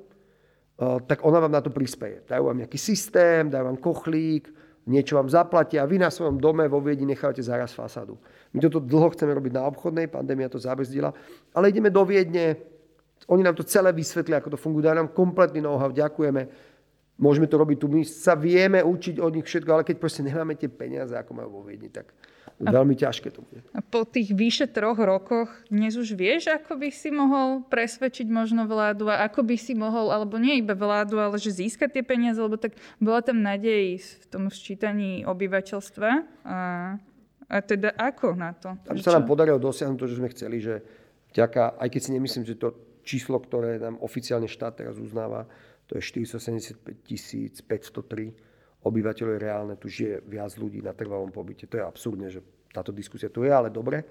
tak 0.79 1.25
ona 1.25 1.41
vám 1.41 1.53
na 1.53 1.65
to 1.65 1.73
prispieje. 1.73 2.21
Dajú 2.29 2.53
vám 2.53 2.61
nejaký 2.61 2.77
systém, 2.77 3.49
dajú 3.49 3.65
vám 3.73 3.79
kochlík, 3.81 4.53
niečo 4.87 5.17
vám 5.17 5.27
zaplatia 5.27 5.83
a 5.83 5.89
vy 5.89 5.99
na 5.99 6.13
svojom 6.13 6.39
dome 6.39 6.69
vo 6.69 6.79
Viedni 6.79 7.09
nechávate 7.09 7.43
zaraz 7.43 7.73
fasádu. 7.73 8.21
My 8.53 8.61
toto 8.61 8.79
dlho 8.79 9.11
chceme 9.17 9.35
robiť 9.35 9.53
na 9.57 9.67
obchodnej, 9.67 10.07
pandémia 10.07 10.53
to 10.53 10.61
zabrzdila, 10.61 11.11
ale 11.57 11.73
ideme 11.73 11.91
do 11.91 12.05
Viedne, 12.05 12.61
oni 13.27 13.43
nám 13.43 13.57
to 13.57 13.65
celé 13.67 13.91
vysvetlia, 13.91 14.39
ako 14.39 14.55
to 14.55 14.59
funguje, 14.61 14.87
dajú 14.87 15.01
nám 15.01 15.11
kompletný 15.17 15.65
know-how, 15.65 15.91
ďakujeme. 15.91 16.47
Môžeme 17.17 17.49
to 17.49 17.57
robiť 17.57 17.81
tu, 17.81 17.89
my 17.89 18.05
sa 18.05 18.37
vieme 18.37 18.85
učiť 18.85 19.17
od 19.25 19.33
nich 19.33 19.49
všetko, 19.49 19.71
ale 19.73 19.89
keď 19.89 19.97
proste 19.97 20.21
nemáme 20.21 20.53
tie 20.53 20.69
peniaze, 20.69 21.17
ako 21.17 21.33
majú 21.33 21.49
vo 21.49 21.63
Viedni, 21.65 21.89
tak 21.89 22.13
veľmi 22.61 22.97
ťažké 22.97 23.29
to 23.29 23.45
bude. 23.45 23.61
A 23.77 23.81
po 23.85 24.09
tých 24.09 24.33
vyše 24.33 24.65
troch 24.65 24.97
rokoch 24.97 25.53
dnes 25.69 25.93
už 25.97 26.17
vieš, 26.17 26.49
ako 26.49 26.81
by 26.81 26.89
si 26.89 27.13
mohol 27.13 27.65
presvedčiť 27.69 28.25
možno 28.33 28.65
vládu 28.65 29.13
a 29.13 29.29
ako 29.29 29.45
by 29.45 29.57
si 29.61 29.77
mohol, 29.77 30.09
alebo 30.09 30.41
nie 30.41 30.65
iba 30.65 30.73
vládu, 30.73 31.21
ale 31.21 31.37
že 31.37 31.53
získať 31.53 32.01
tie 32.01 32.05
peniaze, 32.05 32.41
lebo 32.41 32.57
tak 32.57 32.77
bola 32.97 33.21
tam 33.21 33.45
nádej 33.45 34.01
v 34.01 34.25
tom 34.33 34.49
sčítaní 34.49 35.29
obyvateľstva. 35.29 36.11
A, 36.49 36.59
a 37.47 37.57
teda 37.61 37.93
ako 37.93 38.33
na 38.33 38.57
to? 38.57 38.73
Tam 38.89 38.97
sa 38.97 39.21
nám 39.21 39.29
podarilo 39.29 39.61
dosiahnuť 39.61 39.99
to, 40.01 40.07
že 40.09 40.19
sme 40.19 40.33
chceli, 40.33 40.57
že 40.65 40.75
vďaka, 41.37 41.77
aj 41.77 41.89
keď 41.93 42.01
si 42.01 42.11
nemyslím, 42.17 42.45
že 42.49 42.57
to 42.57 42.69
číslo, 43.05 43.37
ktoré 43.39 43.77
nám 43.77 44.01
oficiálne 44.01 44.49
štát 44.49 44.81
teraz 44.81 44.97
uznáva, 44.97 45.45
to 45.87 45.95
je 45.95 46.03
475 46.03 47.63
503 47.63 48.56
obyvateľov 48.87 49.33
je 49.35 49.41
reálne, 49.43 49.75
tu 49.75 49.91
žije 49.91 50.23
viac 50.31 50.55
ľudí 50.55 50.79
na 50.79 50.95
trvalom 50.95 51.35
pobyte. 51.35 51.67
To 51.67 51.77
je 51.77 51.85
absurdné, 51.85 52.31
že 52.31 52.41
táto 52.71 52.95
diskusia 52.95 53.27
tu 53.27 53.43
je, 53.43 53.51
ale 53.51 53.75
dobre. 53.75 54.07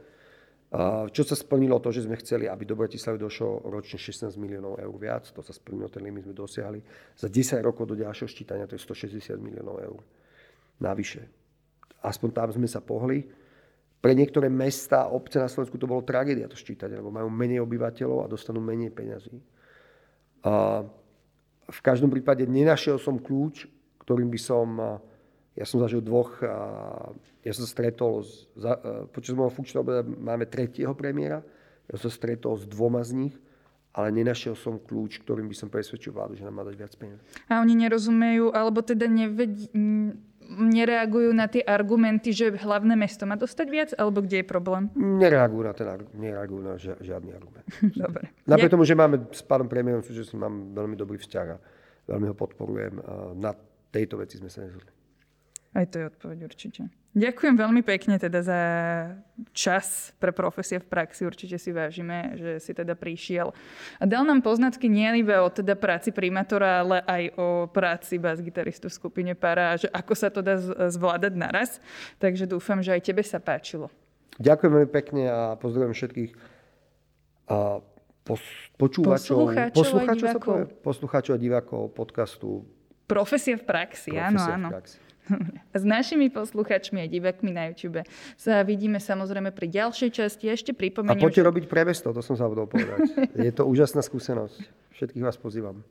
Čo 1.11 1.23
sa 1.23 1.39
splnilo 1.39 1.79
to, 1.79 1.93
že 1.95 2.03
sme 2.03 2.19
chceli, 2.19 2.51
aby 2.51 2.67
do 2.67 2.75
Bratislavy 2.75 3.15
došlo 3.15 3.63
ročne 3.71 3.95
16 3.95 4.35
miliónov 4.35 4.75
eur 4.75 4.91
viac, 4.99 5.23
to 5.31 5.39
sa 5.39 5.55
splnilo, 5.55 5.87
ten 5.87 6.03
limit 6.03 6.27
sme 6.27 6.35
dosiahli. 6.35 6.83
Za 7.15 7.31
10 7.31 7.63
rokov 7.63 7.87
do 7.87 7.95
ďalšieho 7.95 8.27
ščítania 8.27 8.67
to 8.67 8.75
je 8.75 8.83
160 8.83 9.39
miliónov 9.39 9.79
eur. 9.79 10.01
Navyše. 10.83 11.21
Aspoň 12.03 12.29
tam 12.35 12.49
sme 12.51 12.67
sa 12.67 12.83
pohli. 12.83 13.23
Pre 14.03 14.11
niektoré 14.11 14.51
mesta, 14.51 15.07
obce 15.07 15.39
na 15.39 15.47
Slovensku 15.47 15.79
to 15.79 15.87
bolo 15.87 16.03
tragédia 16.03 16.51
to 16.51 16.59
ščítanie, 16.59 16.99
lebo 16.99 17.13
majú 17.13 17.31
menej 17.31 17.63
obyvateľov 17.63 18.27
a 18.27 18.29
dostanú 18.29 18.59
menej 18.59 18.91
peňazí. 18.91 19.37
A 20.43 20.83
v 21.65 21.79
každom 21.81 22.11
prípade 22.11 22.43
nenašiel 22.45 22.99
som 22.99 23.17
kľúč, 23.17 23.65
ktorým 24.05 24.29
by 24.29 24.39
som... 24.39 24.67
Ja 25.55 25.63
som 25.63 25.79
zažil 25.79 26.03
dvoch... 26.03 26.39
Ja 27.43 27.51
som 27.51 27.65
sa 27.65 27.69
stretol... 27.69 28.21
S, 28.23 28.45
počas 29.11 29.33
môjho 29.33 29.51
funkčného 29.51 29.81
obdobia 29.81 30.03
máme 30.05 30.45
tretieho 30.45 30.93
premiéra. 30.93 31.41
Ja 31.89 31.99
som 31.99 32.07
sa 32.07 32.15
stretol 32.15 32.55
s 32.55 32.65
dvoma 32.69 33.03
z 33.03 33.11
nich 33.17 33.35
ale 33.95 34.11
nenašiel 34.11 34.59
som 34.59 34.75
kľúč, 34.75 35.23
ktorým 35.23 35.47
by 35.47 35.55
som 35.55 35.71
presvedčil 35.71 36.11
vládu, 36.11 36.35
že 36.35 36.43
nám 36.43 36.59
má 36.59 36.67
dať 36.67 36.75
viac 36.75 36.93
peniazí. 36.99 37.23
A 37.47 37.63
oni 37.63 37.79
nerozumejú, 37.79 38.51
alebo 38.51 38.83
teda 38.83 39.07
nevedí, 39.07 39.71
nereagujú 40.51 41.31
na 41.31 41.47
tie 41.47 41.63
argumenty, 41.63 42.35
že 42.35 42.53
hlavné 42.59 42.93
mesto 42.99 43.23
má 43.23 43.39
dostať 43.39 43.67
viac, 43.71 43.89
alebo 43.95 44.19
kde 44.19 44.43
je 44.43 44.45
problém? 44.45 44.91
Nereagujú 44.99 45.63
na, 45.63 45.73
ten, 45.73 45.87
nereagujú 46.11 46.61
na 46.61 46.75
žiadny 46.77 47.31
argument. 47.33 47.65
Dobre. 48.03 48.35
Napriek 48.43 48.75
tomu, 48.75 48.83
že 48.83 48.99
máme 48.99 49.31
s 49.31 49.41
pánom 49.41 49.71
premiérom 49.71 50.03
súčasne 50.03 50.37
mám 50.43 50.75
veľmi 50.75 50.99
dobrý 50.99 51.15
vzťah 51.15 51.47
a 51.55 51.57
veľmi 52.11 52.27
ho 52.29 52.35
podporujem. 52.35 52.99
Na 53.39 53.55
tejto 53.95 54.19
veci 54.19 54.35
sme 54.35 54.51
sa 54.51 54.67
nezhodli. 54.67 54.91
Aj 55.75 55.83
to 55.87 55.99
je 55.99 56.05
odpoveď 56.07 56.39
určite. 56.47 56.87
Ďakujem 57.15 57.55
veľmi 57.55 57.79
pekne 57.83 58.15
teda 58.19 58.43
za 58.43 58.61
čas 59.55 60.11
pre 60.19 60.35
profesie 60.35 60.79
v 60.79 60.87
praxi. 60.87 61.23
Určite 61.23 61.55
si 61.55 61.71
vážime, 61.71 62.35
že 62.35 62.59
si 62.59 62.75
teda 62.75 62.95
prišiel. 62.95 63.55
A 63.99 64.03
dal 64.03 64.27
nám 64.27 64.43
poznatky 64.43 64.91
nie 64.91 65.23
iba 65.23 65.43
o 65.43 65.51
teda 65.51 65.79
práci 65.79 66.11
primátora, 66.11 66.83
ale 66.83 67.03
aj 67.07 67.23
o 67.39 67.47
práci 67.71 68.19
bas-gitaristu 68.19 68.91
v 68.91 68.97
skupine 68.99 69.31
Para, 69.35 69.79
že 69.79 69.87
ako 69.91 70.13
sa 70.15 70.27
to 70.27 70.43
dá 70.43 70.59
zvládať 70.91 71.33
naraz. 71.39 71.79
Takže 72.19 72.47
dúfam, 72.47 72.83
že 72.83 72.95
aj 72.95 73.11
tebe 73.11 73.23
sa 73.23 73.39
páčilo. 73.39 73.87
Ďakujem 74.39 74.71
veľmi 74.75 74.91
pekne 74.91 75.23
a 75.31 75.39
pozdravujem 75.55 75.95
všetkých 75.95 76.31
a 77.47 77.79
pos, 78.27 78.41
počúvačov, 78.75 79.55
poslucháčov, 79.71 79.75
poslucháčov, 79.75 80.27
a 80.27 80.33
divákov. 80.35 80.57
poslucháčov 80.83 81.33
a 81.35 81.39
divákov 81.39 81.81
podcastu 81.95 82.63
Profesia 83.05 83.55
v 83.57 83.63
praxi, 83.63 84.11
Profesia 84.13 84.57
áno, 84.57 84.69
áno. 84.69 84.69
V 84.69 84.75
praxi. 84.81 84.97
S 85.73 85.81
našimi 85.81 86.29
posluchačmi 86.29 87.01
a 87.01 87.09
divákmi 87.09 87.49
na 87.49 87.73
YouTube 87.73 88.05
sa 88.37 88.61
vidíme 88.61 89.01
samozrejme 89.01 89.49
pri 89.49 89.73
ďalšej 89.73 90.09
časti. 90.13 90.53
Ešte 90.53 90.71
pripomeniem... 90.77 91.17
A 91.17 91.25
poďte 91.25 91.41
že... 91.41 91.47
robiť 91.49 91.65
premesto, 91.65 92.13
to 92.13 92.21
som 92.21 92.37
zabudol 92.37 92.69
povedať. 92.69 93.09
Je 93.33 93.49
to 93.49 93.65
úžasná 93.65 94.05
skúsenosť. 94.05 94.61
Všetkých 94.93 95.23
vás 95.25 95.35
pozývam. 95.41 95.81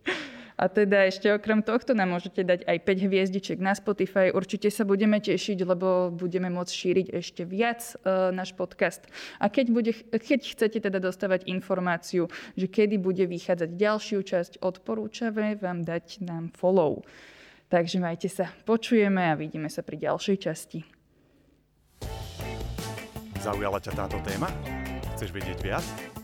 A 0.54 0.70
teda 0.70 1.10
ešte 1.10 1.26
okrem 1.34 1.66
tohto 1.66 1.98
nám 1.98 2.14
môžete 2.14 2.46
dať 2.46 2.60
aj 2.62 2.78
5 2.86 3.06
hviezdičiek 3.10 3.58
na 3.58 3.74
Spotify. 3.74 4.30
Určite 4.30 4.70
sa 4.70 4.86
budeme 4.86 5.18
tešiť, 5.18 5.66
lebo 5.66 6.14
budeme 6.14 6.46
môcť 6.46 6.70
šíriť 6.70 7.06
ešte 7.10 7.42
viac 7.42 7.82
uh, 8.02 8.30
náš 8.30 8.54
podcast. 8.54 9.02
A 9.42 9.50
keď, 9.50 9.66
bude, 9.74 9.92
keď 10.14 10.40
chcete 10.54 10.78
teda 10.78 11.02
dostávať 11.02 11.50
informáciu, 11.50 12.30
že 12.54 12.70
kedy 12.70 13.02
bude 13.02 13.26
vychádzať 13.26 13.70
ďalšiu 13.74 14.20
časť, 14.22 14.52
odporúčame 14.62 15.58
vám 15.58 15.82
dať 15.82 16.22
nám 16.22 16.54
follow. 16.54 17.02
Takže 17.66 17.98
majte 17.98 18.30
sa, 18.30 18.46
počujeme 18.62 19.26
a 19.26 19.34
vidíme 19.34 19.66
sa 19.66 19.82
pri 19.82 20.06
ďalšej 20.06 20.36
časti. 20.38 20.80
Zaujala 23.42 23.82
ťa 23.82 23.92
táto 23.98 24.22
téma? 24.22 24.48
Chceš 25.18 25.34
vedieť 25.34 25.58
viac? 25.60 26.23